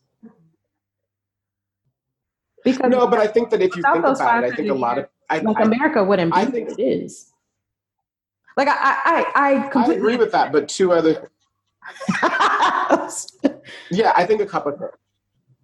Because 2.64 2.90
No, 2.90 3.06
but 3.06 3.18
I 3.20 3.26
think 3.26 3.50
that 3.50 3.62
if 3.62 3.76
you 3.76 3.82
think 3.82 4.04
about 4.04 4.44
it, 4.44 4.52
I 4.52 4.56
think 4.56 4.70
a 4.70 4.74
lot 4.74 4.98
of 4.98 5.06
I, 5.30 5.38
like 5.38 5.58
I, 5.58 5.62
America 5.62 6.02
wouldn't 6.02 6.34
I 6.34 6.44
what 6.44 6.52
think- 6.52 6.70
it 6.78 6.82
is. 6.82 7.30
Like 8.56 8.68
I, 8.68 8.74
I, 8.74 8.96
I, 9.04 9.24
I 9.34 9.66
I 9.66 9.68
completely 9.68 9.96
agree 9.96 10.16
with 10.16 10.32
that. 10.32 10.52
But 10.52 10.68
two 10.68 10.92
other 10.92 11.30
Yeah, 13.90 14.12
I 14.16 14.24
think 14.26 14.40
a 14.40 14.46
couple 14.46 14.72
of. 14.72 14.82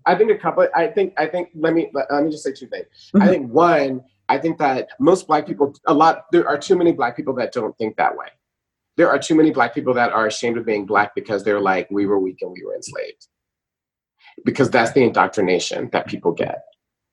I 0.07 0.14
think 0.14 0.30
a 0.30 0.38
couple. 0.38 0.66
I 0.74 0.86
think. 0.88 1.14
I 1.18 1.26
think. 1.26 1.51
Let 1.55 1.74
me. 1.74 1.91
Let, 1.93 2.11
let 2.11 2.24
me 2.24 2.30
just 2.30 2.45
say 2.45 2.53
two 2.53 2.66
things. 2.66 2.86
I 3.14 3.18
Mhm. 3.26 3.28
think 3.28 3.53
one. 3.53 4.05
I 4.28 4.38
think 4.38 4.59
that 4.59 4.88
most 5.01 5.26
black 5.26 5.47
people, 5.47 5.74
a 5.86 5.95
lot. 5.95 6.26
There 6.32 6.47
are 6.49 6.59
too 6.59 6.76
many 6.76 6.93
black 6.93 7.16
people 7.16 7.34
that 7.34 7.53
don't 7.53 7.76
think 7.78 7.97
that 7.97 8.16
way. 8.16 8.26
There 8.97 9.09
are 9.09 9.18
too 9.18 9.34
many 9.34 9.51
black 9.51 9.74
people 9.74 9.95
that 9.95 10.12
are 10.12 10.26
ashamed 10.26 10.59
of 10.59 10.64
being 10.66 10.86
black 10.86 11.14
because 11.14 11.43
they're 11.43 11.61
like, 11.61 11.91
we 11.91 12.07
were 12.07 12.18
weak 12.18 12.38
and 12.43 12.53
we 12.53 12.64
were 12.64 12.74
enslaved. 12.74 13.28
Because 14.45 14.70
that's 14.70 14.93
the 14.93 15.03
indoctrination 15.03 15.88
that 15.93 16.07
people 16.07 16.32
get, 16.32 16.62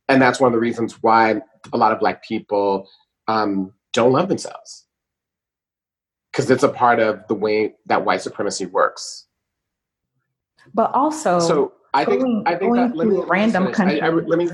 and 0.08 0.22
that's 0.22 0.40
one 0.40 0.48
of 0.50 0.54
the 0.54 0.60
reasons 0.60 1.02
why 1.02 1.42
a 1.74 1.78
lot 1.78 1.92
of 1.92 2.00
black 2.00 2.24
people 2.24 2.88
um, 3.28 3.74
don't 3.94 4.12
love 4.12 4.30
themselves. 4.30 4.86
Because 6.38 6.52
it's 6.52 6.62
a 6.62 6.70
part 6.70 7.00
of 7.00 7.28
the 7.28 7.34
way 7.34 7.74
that 7.88 8.06
white 8.06 8.22
supremacy 8.22 8.68
works. 8.68 9.26
but 10.76 10.94
also 10.94 11.40
So 11.40 11.74
I 11.96 12.06
think 12.06 12.22
going- 12.22 12.44
I 12.46 12.56
think 12.56 12.76
that 12.76 12.96
let 12.96 13.08
me 13.08 13.16
to 13.16 13.22
let 13.22 13.26
me 13.26 13.32
random 13.32 13.64
just 13.66 13.78
finish. 13.78 13.94
I- 14.02 14.06
I- 14.06 14.10
countries. 14.10 14.30
let 14.30 14.38
me 14.38 14.50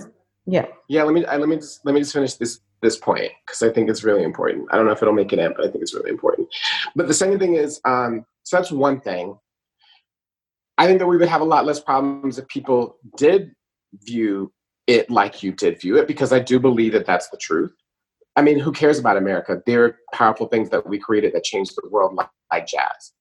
yeah. 0.46 0.66
yeah 0.88 1.04
let 1.04 1.14
me 1.14 1.26
I, 1.26 1.36
let 1.36 1.50
me 1.50 1.58
just 1.58 1.86
let 1.86 1.94
me 1.94 2.00
just 2.00 2.14
finish 2.14 2.36
this 2.36 2.62
this 2.82 2.96
point 2.98 3.32
because 3.46 3.62
I 3.64 3.70
think 3.74 3.90
it's 3.90 4.04
really 4.06 4.24
important. 4.24 4.68
I 4.72 4.78
don't 4.78 4.86
know 4.86 4.94
if 4.94 5.02
it'll 5.02 5.14
make 5.14 5.34
it 5.34 5.40
in, 5.40 5.52
but 5.58 5.66
I 5.66 5.70
think 5.72 5.82
it's 5.82 5.94
really 5.94 6.10
important. 6.12 6.48
But 6.96 7.08
the 7.08 7.14
second 7.14 7.40
thing 7.40 7.56
is 7.56 7.82
um, 7.84 8.26
so 8.44 8.56
that's 8.58 8.72
one 8.72 9.02
thing. 9.02 9.38
I 10.78 10.88
think 10.88 11.00
that 11.00 11.08
we 11.08 11.18
would 11.18 11.28
have 11.28 11.42
a 11.42 11.46
lot 11.56 11.66
less 11.66 11.82
problems 11.82 12.38
if 12.40 12.48
people 12.48 12.98
did 13.18 13.52
view 14.06 14.54
it 14.88 15.10
like 15.10 15.44
you 15.44 15.52
did 15.52 15.82
view 15.82 15.98
it 15.98 16.08
because 16.08 16.32
I 16.32 16.40
do 16.40 16.60
believe 16.62 16.94
that 16.94 17.06
that's 17.06 17.28
the 17.30 17.38
truth. 17.38 17.74
I 18.36 18.42
mean, 18.42 18.60
who 18.60 18.72
cares 18.72 19.00
about 19.00 19.18
America? 19.18 19.62
There 19.66 19.86
are 19.86 20.00
powerful 20.12 20.48
things 20.48 20.70
that 20.72 20.88
we 20.88 20.98
created 20.98 21.34
that 21.34 21.44
changed 21.44 21.76
the 21.76 21.90
world, 21.90 22.16
like, 22.16 22.30
like 22.52 22.68
jazz. 22.68 23.14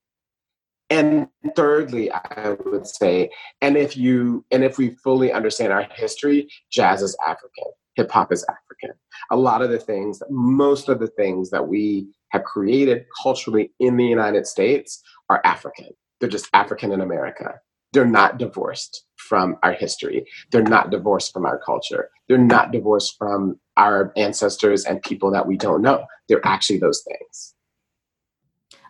And 0.89 1.29
thirdly, 1.57 2.11
I 2.11 2.57
would 2.67 2.87
say, 2.87 3.31
and 3.61 3.77
if 3.77 3.97
you 3.97 4.45
and 4.51 4.63
if 4.63 4.77
we 4.77 4.91
fully 4.91 5.33
understand 5.33 5.73
our 5.73 5.85
history, 5.95 6.49
jazz 6.71 7.01
is 7.01 7.17
African, 7.27 7.65
hip 7.95 8.11
hop 8.11 8.31
is 8.31 8.45
African. 8.45 8.99
A 9.31 9.37
lot 9.37 9.63
of 9.63 9.71
the 9.71 9.79
things, 9.79 10.23
most 10.29 10.91
of 10.91 10.99
the 10.99 11.07
things 11.07 11.49
that 11.49 11.67
we 11.67 12.09
have 12.31 12.45
created 12.45 13.07
culturally 13.23 13.73
in 13.81 13.97
the 13.97 14.05
United 14.05 14.47
States 14.47 15.03
are 15.31 15.41
African. 15.45 15.89
They're 16.21 16.29
just 16.29 16.49
African 16.53 16.93
in 16.93 17.01
America. 17.01 17.59
They're 17.93 18.05
not 18.07 18.39
divorced 18.39 19.05
from 19.17 19.57
our 19.63 19.73
history. 19.73 20.27
They're 20.51 20.63
not 20.63 20.91
divorced 20.91 21.33
from 21.33 21.47
our 21.47 21.59
culture. 21.59 22.11
They're 22.29 22.39
not 22.39 22.73
divorced 22.73 23.17
from 23.19 23.59
our 23.77 24.13
ancestors 24.17 24.85
and 24.85 25.03
people 25.03 25.31
that 25.33 25.47
we 25.47 25.57
don't 25.57 25.83
know. 25.83 26.07
They're 26.29 26.45
actually 26.47 26.79
those 26.79 27.03
things. 27.03 27.55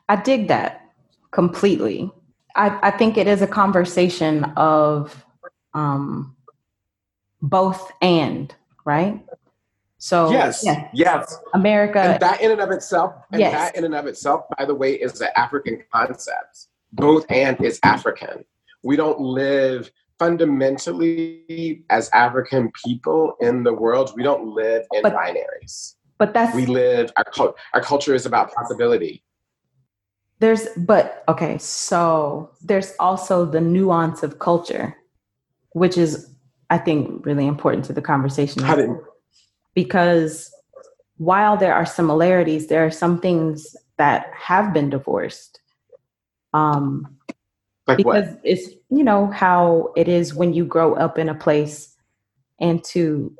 I 0.08 0.16
dig 0.16 0.48
that 0.48 0.80
completely. 1.30 2.10
I, 2.54 2.78
I 2.82 2.90
think 2.90 3.16
it 3.16 3.26
is 3.26 3.42
a 3.42 3.46
conversation 3.46 4.44
of 4.56 5.24
um, 5.74 6.36
both 7.40 7.90
and, 8.00 8.54
right? 8.84 9.20
So 9.98 10.32
yes, 10.32 10.62
yeah, 10.64 10.88
yes. 10.92 11.38
America. 11.54 12.00
and 12.00 12.20
that 12.20 12.40
in 12.40 12.50
and 12.50 12.60
of 12.60 12.72
itself, 12.72 13.14
and 13.30 13.40
Yes. 13.40 13.52
that 13.52 13.76
in 13.76 13.84
and 13.84 13.94
of 13.94 14.06
itself, 14.06 14.46
by 14.58 14.64
the 14.64 14.74
way, 14.74 14.94
is 14.94 15.12
the 15.14 15.36
African 15.38 15.82
concept. 15.92 16.66
Both 16.92 17.24
and 17.30 17.58
is 17.64 17.78
African. 17.84 18.44
We 18.82 18.96
don't 18.96 19.20
live 19.20 19.90
fundamentally 20.18 21.84
as 21.90 22.08
African 22.12 22.70
people 22.84 23.34
in 23.40 23.62
the 23.64 23.72
world. 23.72 24.12
We 24.16 24.22
don't 24.22 24.46
live 24.54 24.84
in 24.92 25.02
But- 25.02 25.14
binaries. 25.14 25.94
but 26.18 26.32
that's 26.34 26.54
We 26.54 26.66
live. 26.66 27.10
Our 27.16 27.54
our 27.74 27.80
culture 27.80 28.14
is 28.14 28.26
about 28.26 28.52
possibility. 28.52 29.24
there's 30.40 30.66
but 30.76 31.22
okay 31.28 31.56
so 31.58 32.50
there's 32.68 32.90
also 32.98 33.44
the 33.46 33.60
nuance 33.60 34.24
of 34.26 34.30
culture 34.50 34.86
which 35.80 35.96
is 36.04 36.10
i 36.74 36.78
think 36.86 37.24
really 37.28 37.46
important 37.54 37.84
to 37.88 37.92
the 37.92 38.02
conversation 38.12 38.58
How 38.62 38.74
did, 38.80 38.90
because 39.80 40.32
while 41.28 41.56
there 41.62 41.74
are 41.78 41.86
similarities 41.86 42.62
there 42.66 42.84
are 42.86 42.90
some 43.02 43.14
things 43.26 43.76
that 44.02 44.20
have 44.48 44.66
been 44.76 44.90
divorced 44.90 45.52
um 46.60 46.86
like 47.86 47.96
because 47.96 48.28
what? 48.28 48.40
it's 48.44 48.68
you 48.90 49.02
know 49.02 49.26
how 49.28 49.92
it 49.96 50.08
is 50.08 50.34
when 50.34 50.52
you 50.52 50.64
grow 50.64 50.94
up 50.94 51.18
in 51.18 51.28
a 51.28 51.34
place 51.34 51.96
and 52.60 52.82
to 52.84 53.34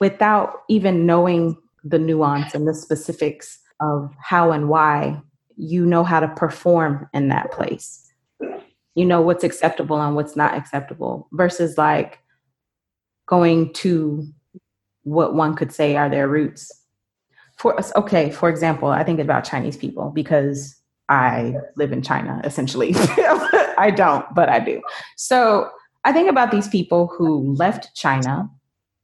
without 0.00 0.62
even 0.68 1.06
knowing 1.06 1.56
the 1.84 1.98
nuance 1.98 2.54
and 2.54 2.68
the 2.68 2.74
specifics 2.74 3.58
of 3.80 4.14
how 4.20 4.52
and 4.52 4.68
why 4.68 5.20
you 5.56 5.84
know 5.84 6.04
how 6.04 6.20
to 6.20 6.28
perform 6.28 7.08
in 7.12 7.28
that 7.28 7.50
place. 7.52 8.10
You 8.94 9.04
know 9.04 9.20
what's 9.20 9.44
acceptable 9.44 10.00
and 10.00 10.16
what's 10.16 10.36
not 10.36 10.54
acceptable 10.54 11.28
versus 11.32 11.78
like 11.78 12.18
going 13.26 13.72
to 13.74 14.26
what 15.04 15.34
one 15.34 15.54
could 15.54 15.72
say 15.72 15.96
are 15.96 16.08
their 16.08 16.28
roots. 16.28 16.72
For 17.56 17.78
us 17.78 17.92
okay 17.94 18.30
for 18.30 18.48
example 18.48 18.88
i 18.88 19.04
think 19.04 19.20
about 19.20 19.44
chinese 19.44 19.76
people 19.76 20.08
because 20.14 20.74
i 21.10 21.54
live 21.76 21.92
in 21.92 22.00
china 22.00 22.40
essentially 22.42 22.94
i 23.80 23.90
don't 23.90 24.24
but 24.34 24.48
i 24.48 24.58
do 24.60 24.80
so 25.16 25.68
i 26.04 26.12
think 26.12 26.28
about 26.28 26.50
these 26.50 26.68
people 26.68 27.06
who 27.16 27.52
left 27.54 27.94
china 27.94 28.48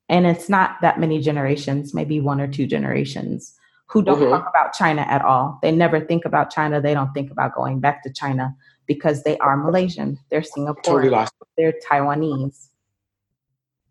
and 0.09 0.27
it's 0.27 0.49
not 0.49 0.77
that 0.83 1.01
many 1.01 1.20
generations 1.20 1.93
maybe 1.95 2.20
one 2.20 2.41
or 2.41 2.47
two 2.47 2.66
generations 2.66 3.55
who 3.89 4.03
don't 4.03 4.18
Mhm. 4.20 4.31
talk 4.31 4.47
about 4.49 4.72
china 4.72 5.03
at 5.03 5.22
all 5.22 5.59
they 5.62 5.72
never 5.72 5.99
think 6.01 6.24
about 6.24 6.51
china 6.51 6.81
they 6.81 6.95
don't 6.95 7.12
think 7.14 7.31
about 7.31 7.55
going 7.55 7.81
back 7.81 8.03
to 8.05 8.12
china 8.12 8.55
because 8.87 9.22
they 9.24 9.37
are 9.39 9.57
malaysian 9.57 10.18
they're 10.31 10.43
singaporean 10.55 10.83
Totally 10.85 11.27
they're 11.57 11.74
Taiwanese. 11.89 12.68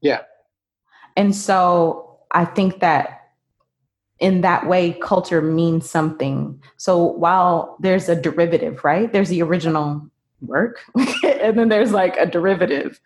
Yeah. 0.02 0.22
And 1.18 1.36
so 1.36 2.20
I 2.32 2.46
think 2.46 2.80
that 2.82 3.22
in 4.20 4.42
that 4.42 4.68
way, 4.68 4.94
culture 5.02 5.42
means 5.42 5.90
something. 5.90 6.62
So 6.78 6.98
while 7.04 7.76
there's 7.80 8.08
a 8.08 8.16
derivative, 8.16 8.84
right? 8.84 9.12
There's 9.12 9.30
the 9.30 9.42
original 9.42 10.08
work, 10.48 10.80
and 11.24 11.58
then 11.58 11.70
there's 11.70 11.92
like 11.92 12.16
a 12.18 12.26
derivative 12.26 13.00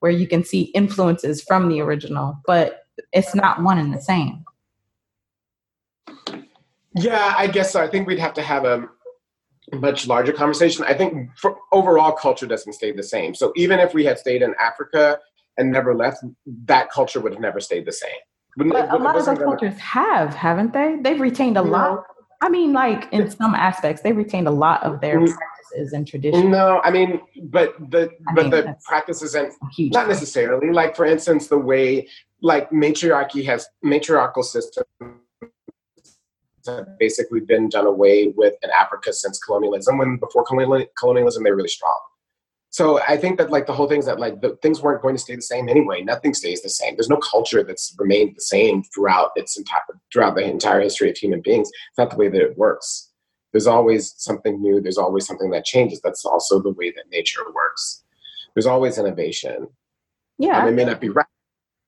where 0.00 0.12
you 0.12 0.26
can 0.28 0.44
see 0.44 0.62
influences 0.74 1.42
from 1.42 1.68
the 1.68 1.80
original, 1.80 2.40
but 2.46 2.84
it's 3.12 3.34
not 3.34 3.62
one 3.62 3.78
and 3.78 3.92
the 3.92 4.00
same. 4.00 4.44
Yeah, 6.94 7.34
I 7.36 7.46
guess 7.46 7.72
so. 7.72 7.80
I 7.80 7.88
think 7.88 8.06
we'd 8.06 8.18
have 8.18 8.34
to 8.34 8.42
have 8.42 8.64
a 8.64 8.88
much 9.72 10.06
larger 10.06 10.32
conversation. 10.32 10.84
I 10.84 10.94
think 10.94 11.30
for 11.36 11.56
overall 11.72 12.12
culture 12.12 12.46
doesn't 12.46 12.72
stay 12.72 12.92
the 12.92 13.02
same. 13.02 13.34
So 13.34 13.52
even 13.56 13.78
if 13.80 13.94
we 13.94 14.04
had 14.04 14.18
stayed 14.18 14.42
in 14.42 14.54
Africa 14.60 15.18
and 15.56 15.70
never 15.70 15.94
left, 15.94 16.24
that 16.64 16.90
culture 16.90 17.20
would 17.20 17.32
have 17.32 17.40
never 17.40 17.60
stayed 17.60 17.86
the 17.86 17.92
same. 17.92 18.10
But 18.56 18.90
a 18.90 18.96
lot 18.96 19.16
of 19.16 19.24
those 19.24 19.38
gonna- 19.38 19.44
cultures 19.44 19.78
have, 19.78 20.34
haven't 20.34 20.72
they? 20.72 20.96
They've 21.00 21.20
retained 21.20 21.56
a 21.56 21.62
lot. 21.62 22.04
I 22.40 22.48
mean, 22.48 22.72
like 22.72 23.12
in 23.12 23.30
some 23.30 23.54
aspects, 23.54 24.02
they 24.02 24.12
retained 24.12 24.48
a 24.48 24.52
lot 24.52 24.82
of 24.82 25.00
their 25.00 25.20
Mm. 25.20 25.36
Practices 25.68 25.92
and 25.92 26.06
traditions. 26.06 26.44
No, 26.44 26.80
I 26.82 26.90
mean, 26.90 27.20
but 27.44 27.74
the 27.90 28.10
I 28.28 28.34
but 28.34 28.42
mean, 28.42 28.50
the 28.50 28.76
practices 28.84 29.34
and 29.34 29.52
not 29.78 30.08
necessarily. 30.08 30.72
Like 30.72 30.96
for 30.96 31.04
instance, 31.04 31.48
the 31.48 31.58
way 31.58 32.08
like 32.42 32.70
matriarchy 32.72 33.44
has 33.44 33.66
matriarchal 33.82 34.42
systems 34.42 34.86
have 36.66 36.98
basically 36.98 37.40
been 37.40 37.68
done 37.68 37.86
away 37.86 38.32
with 38.36 38.54
in 38.62 38.70
Africa 38.70 39.12
since 39.12 39.38
colonialism. 39.38 39.98
When 39.98 40.16
before 40.18 40.44
colonial, 40.44 40.86
colonialism, 40.98 41.44
they 41.44 41.50
were 41.50 41.56
really 41.56 41.68
strong. 41.68 41.98
So 42.70 43.00
I 43.00 43.16
think 43.16 43.38
that 43.38 43.50
like 43.50 43.66
the 43.66 43.72
whole 43.72 43.88
thing 43.88 44.00
is 44.00 44.06
that 44.06 44.20
like 44.20 44.42
the 44.42 44.56
things 44.60 44.82
weren't 44.82 45.00
going 45.00 45.16
to 45.16 45.20
stay 45.20 45.34
the 45.34 45.42
same 45.42 45.68
anyway. 45.70 46.02
Nothing 46.02 46.34
stays 46.34 46.62
the 46.62 46.68
same. 46.68 46.96
There's 46.96 47.08
no 47.08 47.16
culture 47.16 47.62
that's 47.62 47.94
remained 47.98 48.36
the 48.36 48.42
same 48.42 48.82
throughout 48.94 49.30
its 49.36 49.56
entire 49.56 49.80
throughout 50.12 50.36
the 50.36 50.44
entire 50.44 50.80
history 50.80 51.10
of 51.10 51.16
human 51.16 51.40
beings. 51.40 51.70
It's 51.70 51.98
not 51.98 52.10
the 52.10 52.16
way 52.16 52.28
that 52.28 52.42
it 52.42 52.58
works. 52.58 53.07
There's 53.58 53.66
always 53.66 54.14
something 54.18 54.62
new. 54.62 54.80
There's 54.80 54.98
always 54.98 55.26
something 55.26 55.50
that 55.50 55.64
changes. 55.64 56.00
That's 56.00 56.24
also 56.24 56.62
the 56.62 56.70
way 56.70 56.92
that 56.92 57.10
nature 57.10 57.42
works. 57.52 58.04
There's 58.54 58.66
always 58.66 58.98
innovation. 58.98 59.66
yeah. 60.38 60.62
Um, 60.62 60.68
it 60.68 60.72
may 60.76 60.84
not 60.84 61.00
be 61.00 61.08
right. 61.08 61.26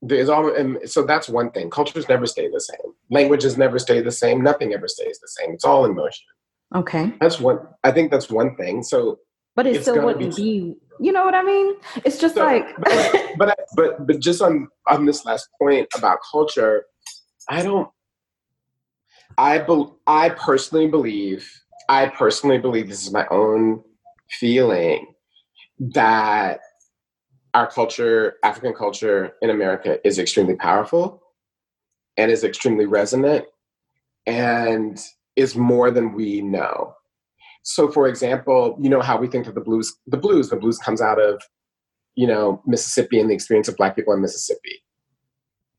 There's 0.03 0.29
all, 0.29 0.53
and 0.53 0.79
so 0.85 1.05
that's 1.05 1.29
one 1.29 1.53
thing. 1.53 1.71
Cultures 1.71 2.09
never 2.09 2.27
stay 2.27 2.51
the 2.51 2.61
same. 2.61 2.93
Languages 3.09 3.57
never 3.57 3.79
stay 3.79 4.01
the 4.01 4.11
same. 4.11 4.43
Nothing 4.43 4.75
ever 4.75 4.89
stays 4.89 5.21
the 5.21 5.29
same. 5.29 5.53
It's 5.53 5.65
all 5.65 5.85
in 5.85 5.95
motion. 5.95 6.27
okay. 6.75 7.13
That's 7.21 7.39
one. 7.39 7.61
I 7.85 7.93
think 7.93 8.11
that's 8.11 8.29
one 8.29 8.57
thing. 8.57 8.83
So 8.83 9.21
but 9.55 9.69
it 9.69 9.83
still 9.83 10.05
wouldn't 10.05 10.35
be, 10.35 10.43
be, 10.43 10.77
you 10.99 11.13
know 11.13 11.25
what 11.25 11.37
I 11.37 11.45
mean? 11.45 11.77
It's 12.05 12.19
just 12.19 12.35
so, 12.35 12.45
like 12.45 12.67
but, 12.81 13.37
but 13.39 13.59
but 13.77 14.07
but 14.09 14.19
just 14.19 14.43
on 14.43 14.67
on 14.89 15.07
this 15.07 15.25
last 15.25 15.47
point 15.57 15.87
about 15.95 16.19
culture, 16.33 16.87
I 17.49 17.63
don't 17.63 17.89
I 19.39 19.59
be, 19.59 19.85
I 20.07 20.31
personally 20.31 20.89
believe 20.89 21.49
I 21.91 22.07
personally 22.07 22.59
believe 22.59 22.89
this 22.89 23.03
is 23.03 23.13
my 23.13 23.27
own 23.33 23.83
feeling 24.39 25.13
that 25.81 26.61
our 27.53 27.69
culture, 27.69 28.35
African 28.45 28.75
culture 28.75 29.33
in 29.43 29.51
America, 29.51 29.99
is 30.07 30.21
extremely 30.21 30.55
powerful 30.55 31.21
and 32.17 32.31
is 32.31 32.45
extremely 32.45 32.87
resonant 32.87 33.45
and 34.25 35.01
is 35.35 35.57
more 35.57 35.91
than 35.91 36.15
we 36.15 36.43
know. 36.43 36.95
So, 37.65 37.91
for 37.91 38.07
example, 38.07 38.79
you 38.81 38.89
know 38.89 39.01
how 39.01 39.19
we 39.19 39.27
think 39.27 39.49
of 39.49 39.57
the 39.57 39.61
blues. 39.61 39.93
The 40.07 40.17
blues, 40.17 40.49
the 40.49 40.57
blues 40.57 40.79
comes 40.79 41.01
out 41.01 41.21
of, 41.21 41.43
you 42.15 42.29
know, 42.29 42.63
Mississippi 42.67 43.19
and 43.19 43.29
the 43.29 43.35
experience 43.35 43.67
of 43.67 43.77
Black 43.77 43.97
people 43.97 44.15
in 44.15 44.23
Mississippi, 44.23 44.81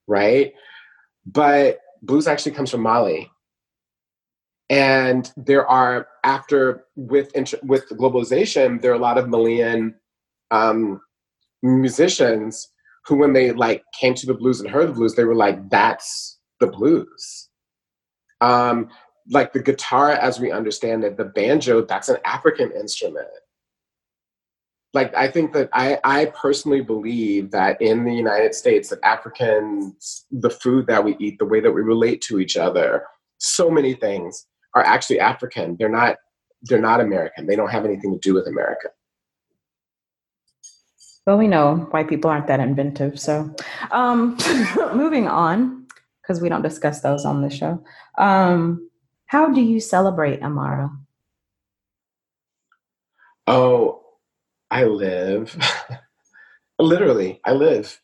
right? 0.08 0.52
But 1.26 1.80
blues 2.02 2.28
actually 2.28 2.52
comes 2.52 2.70
from 2.70 2.82
Mali, 2.82 3.32
and 4.72 5.34
there 5.36 5.68
are 5.68 6.08
after 6.24 6.86
with 6.96 7.30
with 7.64 7.90
globalization, 7.90 8.82
there 8.82 8.92
are 8.92 8.96
a 8.96 9.00
lot 9.00 9.18
of 9.18 9.28
Malian 9.28 9.96
um, 10.50 11.02
musicians 11.62 12.70
who, 13.06 13.18
when 13.18 13.34
they 13.34 13.52
like 13.52 13.84
came 14.00 14.14
to 14.14 14.26
the 14.26 14.34
blues 14.34 14.62
and 14.62 14.70
heard 14.70 14.88
the 14.88 14.94
blues, 14.94 15.14
they 15.14 15.26
were 15.26 15.36
like, 15.36 15.70
"That's 15.70 16.40
the 16.62 16.68
blues." 16.68 17.50
Um, 18.40 18.90
like 19.30 19.52
the 19.52 19.62
guitar 19.62 20.12
as 20.12 20.40
we 20.40 20.52
understand 20.52 21.04
it 21.04 21.16
the 21.16 21.26
banjo 21.26 21.86
that's 21.86 22.10
an 22.10 22.18
african 22.26 22.72
instrument 22.72 23.28
like 24.94 25.14
i 25.16 25.28
think 25.28 25.54
that 25.54 25.70
i 25.74 26.00
i 26.04 26.26
personally 26.26 26.82
believe 26.82 27.52
that 27.52 27.80
in 27.82 28.04
the 28.04 28.14
united 28.14 28.56
states 28.56 28.90
that 28.90 29.00
africans 29.04 30.26
the 30.32 30.50
food 30.50 30.88
that 30.88 31.04
we 31.04 31.16
eat 31.20 31.38
the 31.38 31.46
way 31.46 31.60
that 31.60 31.72
we 31.72 31.82
relate 31.82 32.20
to 32.20 32.40
each 32.40 32.58
other 32.58 33.04
so 33.38 33.70
many 33.70 33.94
things 33.94 34.48
are 34.76 34.84
actually 34.84 35.20
african 35.20 35.76
they're 35.78 35.90
not 35.90 36.18
they're 36.64 36.82
not 36.82 37.02
american 37.02 37.46
they 37.46 37.56
don't 37.56 37.72
have 37.72 37.86
anything 37.86 38.12
to 38.12 38.20
do 38.20 38.34
with 38.34 38.48
america 38.48 38.90
well 41.26 41.38
we 41.38 41.48
know 41.48 41.88
white 41.92 42.10
people 42.10 42.30
aren't 42.30 42.48
that 42.48 42.60
inventive 42.60 43.20
so 43.20 43.54
um 43.92 44.38
moving 44.94 45.28
on 45.28 45.86
because 46.22 46.42
we 46.42 46.50
don't 46.50 46.62
discuss 46.62 47.02
those 47.02 47.26
on 47.26 47.42
the 47.42 47.50
show 47.50 47.84
um 48.18 48.90
how 49.32 49.50
do 49.50 49.62
you 49.62 49.80
celebrate 49.80 50.42
Imara? 50.42 50.92
Oh, 53.48 54.04
I 54.70 54.84
live. 54.84 55.58
Literally, 56.80 57.40
I 57.46 57.54
live. 57.54 57.98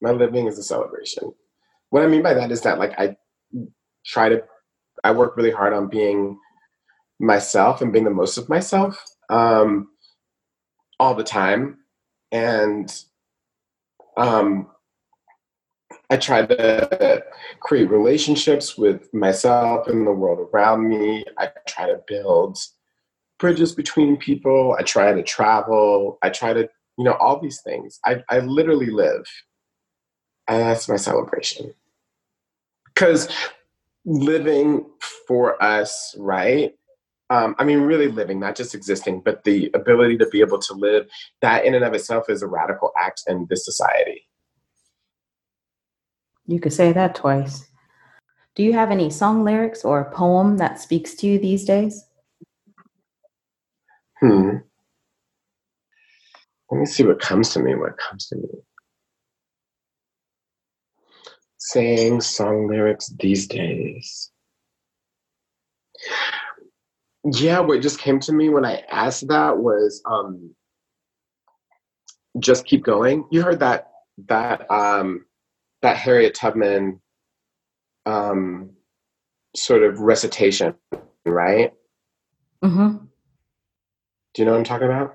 My 0.00 0.12
living 0.12 0.46
is 0.46 0.56
a 0.56 0.62
celebration. 0.62 1.32
What 1.88 2.04
I 2.04 2.06
mean 2.06 2.22
by 2.22 2.34
that 2.34 2.52
is 2.52 2.60
that, 2.60 2.78
like, 2.78 2.96
I 2.96 3.16
try 4.06 4.28
to, 4.28 4.44
I 5.04 5.12
work 5.12 5.36
really 5.36 5.50
hard 5.50 5.72
on 5.72 5.88
being 5.88 6.38
myself 7.18 7.80
and 7.80 7.92
being 7.92 8.04
the 8.04 8.10
most 8.10 8.38
of 8.38 8.48
myself 8.48 9.02
um, 9.28 9.88
all 10.98 11.14
the 11.14 11.24
time. 11.24 11.78
And 12.32 12.92
um, 14.16 14.68
I 16.10 16.16
try 16.16 16.44
to 16.44 17.24
create 17.60 17.90
relationships 17.90 18.76
with 18.76 19.12
myself 19.14 19.86
and 19.86 20.06
the 20.06 20.12
world 20.12 20.48
around 20.52 20.88
me. 20.88 21.24
I 21.38 21.50
try 21.68 21.86
to 21.86 22.00
build 22.06 22.58
bridges 23.38 23.72
between 23.74 24.16
people. 24.16 24.76
I 24.78 24.82
try 24.82 25.12
to 25.12 25.22
travel. 25.22 26.18
I 26.22 26.30
try 26.30 26.52
to, 26.52 26.68
you 26.98 27.04
know, 27.04 27.14
all 27.14 27.40
these 27.40 27.60
things. 27.62 27.98
I, 28.04 28.22
I 28.28 28.40
literally 28.40 28.90
live. 28.90 29.24
And 30.48 30.60
that's 30.60 30.88
my 30.88 30.96
celebration. 30.96 31.74
Because 32.86 33.28
living 34.10 34.84
for 35.26 35.62
us, 35.62 36.14
right? 36.18 36.72
Um, 37.30 37.54
I 37.58 37.64
mean, 37.64 37.82
really 37.82 38.08
living, 38.08 38.40
not 38.40 38.56
just 38.56 38.74
existing, 38.74 39.20
but 39.24 39.44
the 39.44 39.70
ability 39.72 40.18
to 40.18 40.26
be 40.26 40.40
able 40.40 40.58
to 40.58 40.74
live, 40.74 41.06
that 41.42 41.64
in 41.64 41.74
and 41.74 41.84
of 41.84 41.94
itself 41.94 42.28
is 42.28 42.42
a 42.42 42.48
radical 42.48 42.92
act 43.00 43.22
in 43.28 43.46
this 43.48 43.64
society. 43.64 44.26
You 46.46 46.58
could 46.58 46.72
say 46.72 46.92
that 46.92 47.14
twice. 47.14 47.68
Do 48.56 48.64
you 48.64 48.72
have 48.72 48.90
any 48.90 49.10
song 49.10 49.44
lyrics 49.44 49.84
or 49.84 50.00
a 50.00 50.10
poem 50.10 50.56
that 50.56 50.80
speaks 50.80 51.14
to 51.16 51.28
you 51.28 51.38
these 51.38 51.64
days? 51.64 52.04
Hmm. 54.18 54.56
Let 56.72 56.80
me 56.80 56.86
see 56.86 57.04
what 57.04 57.20
comes 57.20 57.50
to 57.50 57.60
me. 57.60 57.76
What 57.76 57.96
comes 57.96 58.26
to 58.28 58.36
me. 58.36 58.48
Saying 61.62 62.22
song 62.22 62.68
lyrics 62.68 63.12
these 63.20 63.46
days. 63.46 64.30
Yeah, 67.24 67.60
what 67.60 67.82
just 67.82 68.00
came 68.00 68.18
to 68.20 68.32
me 68.32 68.48
when 68.48 68.64
I 68.64 68.82
asked 68.90 69.28
that 69.28 69.58
was 69.58 70.02
um, 70.10 70.54
just 72.38 72.64
keep 72.64 72.82
going. 72.82 73.26
You 73.30 73.42
heard 73.42 73.60
that 73.60 73.90
that 74.28 74.70
um, 74.70 75.26
that 75.82 75.98
Harriet 75.98 76.34
Tubman 76.34 77.02
um, 78.06 78.70
sort 79.54 79.82
of 79.82 80.00
recitation, 80.00 80.74
right? 81.26 81.74
Mm-hmm. 82.64 83.04
Do 84.32 84.42
you 84.42 84.46
know 84.46 84.52
what 84.52 84.58
I'm 84.58 84.64
talking 84.64 84.86
about? 84.86 85.14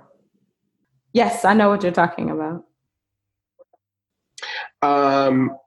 Yes, 1.11 1.43
I 1.43 1.53
know 1.53 1.69
what 1.69 1.81
you're 1.81 1.91
talking 1.91 2.29
about. 2.29 2.65
Um, 4.81 5.57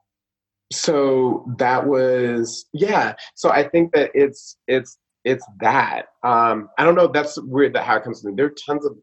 so 0.71 1.45
that 1.57 1.87
was 1.87 2.65
yeah. 2.73 3.15
So 3.35 3.49
I 3.49 3.67
think 3.67 3.93
that 3.93 4.11
it's 4.13 4.57
it's 4.67 4.97
it's 5.23 5.45
that. 5.59 6.07
Um, 6.23 6.69
I 6.77 6.85
don't 6.85 6.95
know. 6.95 7.07
That's 7.07 7.39
weird 7.41 7.73
that 7.73 7.83
how 7.83 7.97
it 7.97 8.03
comes 8.03 8.21
to 8.21 8.27
me. 8.27 8.33
There 8.35 8.47
are 8.47 8.55
tons 8.65 8.85
of. 8.85 8.93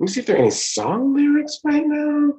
Let 0.00 0.06
me 0.06 0.08
see 0.08 0.20
if 0.20 0.26
there 0.26 0.36
are 0.36 0.40
any 0.40 0.50
song 0.50 1.14
lyrics 1.14 1.60
right 1.64 1.86
now. 1.86 2.32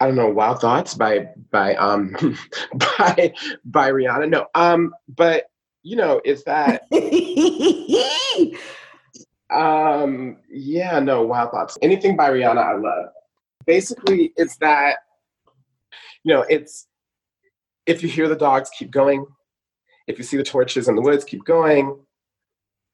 I 0.00 0.06
don't 0.06 0.16
know, 0.16 0.30
Wild 0.30 0.60
Thoughts 0.60 0.94
by 0.94 1.28
by 1.50 1.74
um 1.76 2.12
by 2.74 3.32
by 3.64 3.90
Rihanna. 3.90 4.30
No, 4.30 4.46
um, 4.54 4.94
but 5.08 5.44
you 5.82 5.96
know, 5.96 6.20
it's 6.24 6.44
that 6.44 6.82
um 9.50 10.38
yeah, 10.50 10.98
no, 10.98 11.22
Wild 11.22 11.50
Thoughts. 11.50 11.76
Anything 11.82 12.16
by 12.16 12.30
Rihanna 12.30 12.64
I 12.64 12.76
love. 12.76 13.10
Basically, 13.66 14.32
it's 14.36 14.56
that 14.56 14.96
you 16.24 16.34
know, 16.34 16.44
it's 16.48 16.86
if 17.86 18.02
you 18.02 18.08
hear 18.08 18.28
the 18.28 18.36
dogs, 18.36 18.70
keep 18.76 18.90
going. 18.90 19.26
If 20.06 20.18
you 20.18 20.24
see 20.24 20.36
the 20.36 20.42
torches 20.42 20.88
in 20.88 20.96
the 20.96 21.02
woods, 21.02 21.24
keep 21.24 21.44
going. 21.44 21.98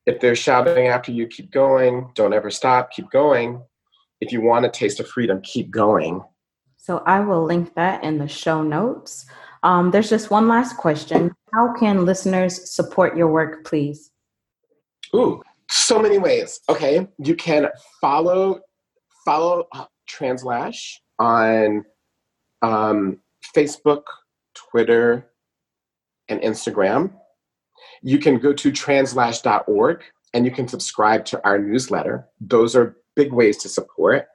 If 0.06 0.20
they're 0.20 0.36
shouting 0.36 0.88
after 0.88 1.12
you, 1.12 1.26
keep 1.26 1.50
going. 1.50 2.10
Don't 2.14 2.32
ever 2.32 2.50
stop, 2.50 2.90
keep 2.90 3.10
going. 3.10 3.62
If 4.20 4.32
you 4.32 4.40
want 4.40 4.64
a 4.64 4.70
taste 4.70 5.00
of 5.00 5.08
freedom, 5.08 5.40
keep 5.42 5.70
going. 5.70 6.22
So 6.76 6.98
I 7.06 7.20
will 7.20 7.44
link 7.44 7.74
that 7.74 8.02
in 8.02 8.18
the 8.18 8.28
show 8.28 8.62
notes. 8.62 9.26
Um, 9.62 9.90
there's 9.90 10.08
just 10.08 10.30
one 10.30 10.48
last 10.48 10.76
question. 10.76 11.34
How 11.52 11.74
can 11.74 12.04
listeners 12.04 12.70
support 12.70 13.16
your 13.16 13.28
work, 13.28 13.64
please? 13.64 14.10
Ooh, 15.14 15.42
so 15.70 16.00
many 16.00 16.18
ways. 16.18 16.60
Okay, 16.68 17.06
you 17.18 17.34
can 17.34 17.68
follow 18.00 18.60
follow 19.24 19.66
uh, 19.72 19.84
Translash 20.06 21.00
on 21.18 21.84
um, 22.62 23.18
Facebook, 23.54 24.04
Twitter, 24.70 25.30
and 26.28 26.40
Instagram. 26.40 27.12
You 28.02 28.18
can 28.18 28.38
go 28.38 28.52
to 28.52 28.70
translash.org 28.70 30.02
and 30.34 30.44
you 30.44 30.50
can 30.50 30.68
subscribe 30.68 31.24
to 31.26 31.44
our 31.44 31.58
newsletter. 31.58 32.28
Those 32.40 32.76
are 32.76 32.96
big 33.16 33.32
ways 33.32 33.56
to 33.58 33.68
support. 33.68 34.26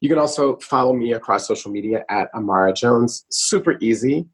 You 0.00 0.08
can 0.08 0.18
also 0.18 0.56
follow 0.58 0.92
me 0.92 1.12
across 1.12 1.46
social 1.46 1.70
media 1.70 2.04
at 2.08 2.32
Imara 2.34 2.74
Jones. 2.74 3.24
Super 3.30 3.76
easy. 3.80 4.26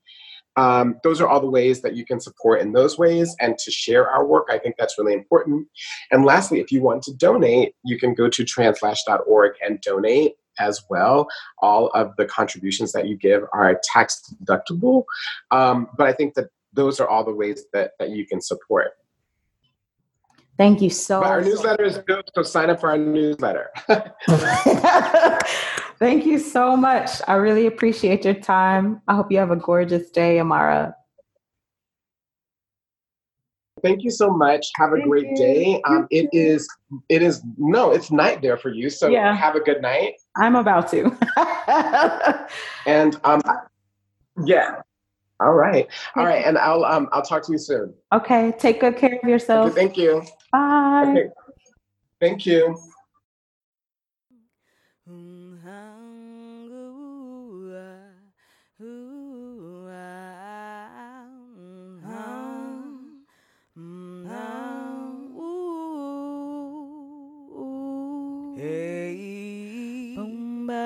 Um, 0.56 1.00
those 1.02 1.20
are 1.20 1.26
all 1.26 1.40
the 1.40 1.50
ways 1.50 1.82
that 1.82 1.96
you 1.96 2.06
can 2.06 2.20
support 2.20 2.60
in 2.60 2.72
those 2.72 2.96
ways 2.96 3.34
and 3.40 3.58
to 3.58 3.70
share 3.72 4.08
our 4.08 4.24
work. 4.24 4.46
I 4.50 4.58
think 4.58 4.76
that's 4.78 4.98
really 4.98 5.12
important. 5.12 5.66
And 6.12 6.24
lastly, 6.24 6.60
if 6.60 6.70
you 6.70 6.80
want 6.80 7.02
to 7.04 7.14
donate, 7.14 7.74
you 7.84 7.98
can 7.98 8.14
go 8.14 8.28
to 8.28 8.44
translash.org 8.44 9.52
and 9.66 9.80
donate 9.80 10.34
as 10.58 10.82
well. 10.88 11.26
All 11.58 11.88
of 11.88 12.14
the 12.16 12.26
contributions 12.26 12.92
that 12.92 13.06
you 13.06 13.16
give 13.16 13.42
are 13.52 13.80
tax 13.82 14.34
deductible. 14.42 15.04
Um, 15.50 15.88
but 15.96 16.06
I 16.06 16.12
think 16.12 16.34
that 16.34 16.48
those 16.72 17.00
are 17.00 17.08
all 17.08 17.24
the 17.24 17.34
ways 17.34 17.64
that, 17.72 17.92
that 17.98 18.10
you 18.10 18.26
can 18.26 18.40
support. 18.40 18.92
Thank 20.56 20.80
you 20.82 20.90
so 20.90 21.20
much. 21.20 21.28
Our 21.28 21.42
newsletter 21.42 21.84
is 21.84 21.98
good, 21.98 22.24
so 22.34 22.42
sign 22.42 22.70
up 22.70 22.80
for 22.80 22.90
our 22.90 22.98
newsletter. 22.98 23.70
Thank 25.98 26.26
you 26.26 26.38
so 26.38 26.76
much. 26.76 27.10
I 27.26 27.34
really 27.34 27.66
appreciate 27.66 28.24
your 28.24 28.34
time. 28.34 29.00
I 29.08 29.14
hope 29.14 29.32
you 29.32 29.38
have 29.38 29.50
a 29.50 29.56
gorgeous 29.56 30.10
day, 30.10 30.36
Imara. 30.36 30.94
Thank 33.84 34.02
you 34.02 34.10
so 34.10 34.30
much. 34.30 34.66
Have 34.76 34.92
a 34.92 34.96
Thank 34.96 35.08
great 35.08 35.28
you. 35.30 35.36
day. 35.36 35.82
Um, 35.84 36.08
it 36.10 36.28
is. 36.32 36.66
It 37.08 37.22
is. 37.22 37.42
No, 37.58 37.92
it's 37.92 38.10
night 38.10 38.42
there 38.42 38.56
for 38.56 38.70
you. 38.70 38.90
So 38.90 39.08
Yeah. 39.08 39.32
have 39.34 39.54
a 39.54 39.60
good 39.60 39.80
night. 39.82 40.14
I'm 40.36 40.56
about 40.56 40.88
to. 40.90 41.16
And 42.86 43.18
um, 43.24 43.40
yeah. 44.44 44.80
All 45.40 45.54
right. 45.54 45.86
All 46.16 46.24
right. 46.24 46.44
And 46.44 46.58
I'll 46.58 46.84
um, 46.84 47.08
I'll 47.12 47.22
talk 47.22 47.44
to 47.46 47.52
you 47.52 47.58
soon. 47.58 47.94
okay, 48.12 48.52
take 48.58 48.80
good 48.80 48.96
care 48.96 49.12
of 49.14 49.18
Okay, 49.18 49.30
yourself. 49.30 49.74
thank 49.74 49.96
you. 49.96 50.22
Bye. 50.52 51.04
Okay. 51.08 51.28
Thank 52.20 52.46
you. 52.46 52.76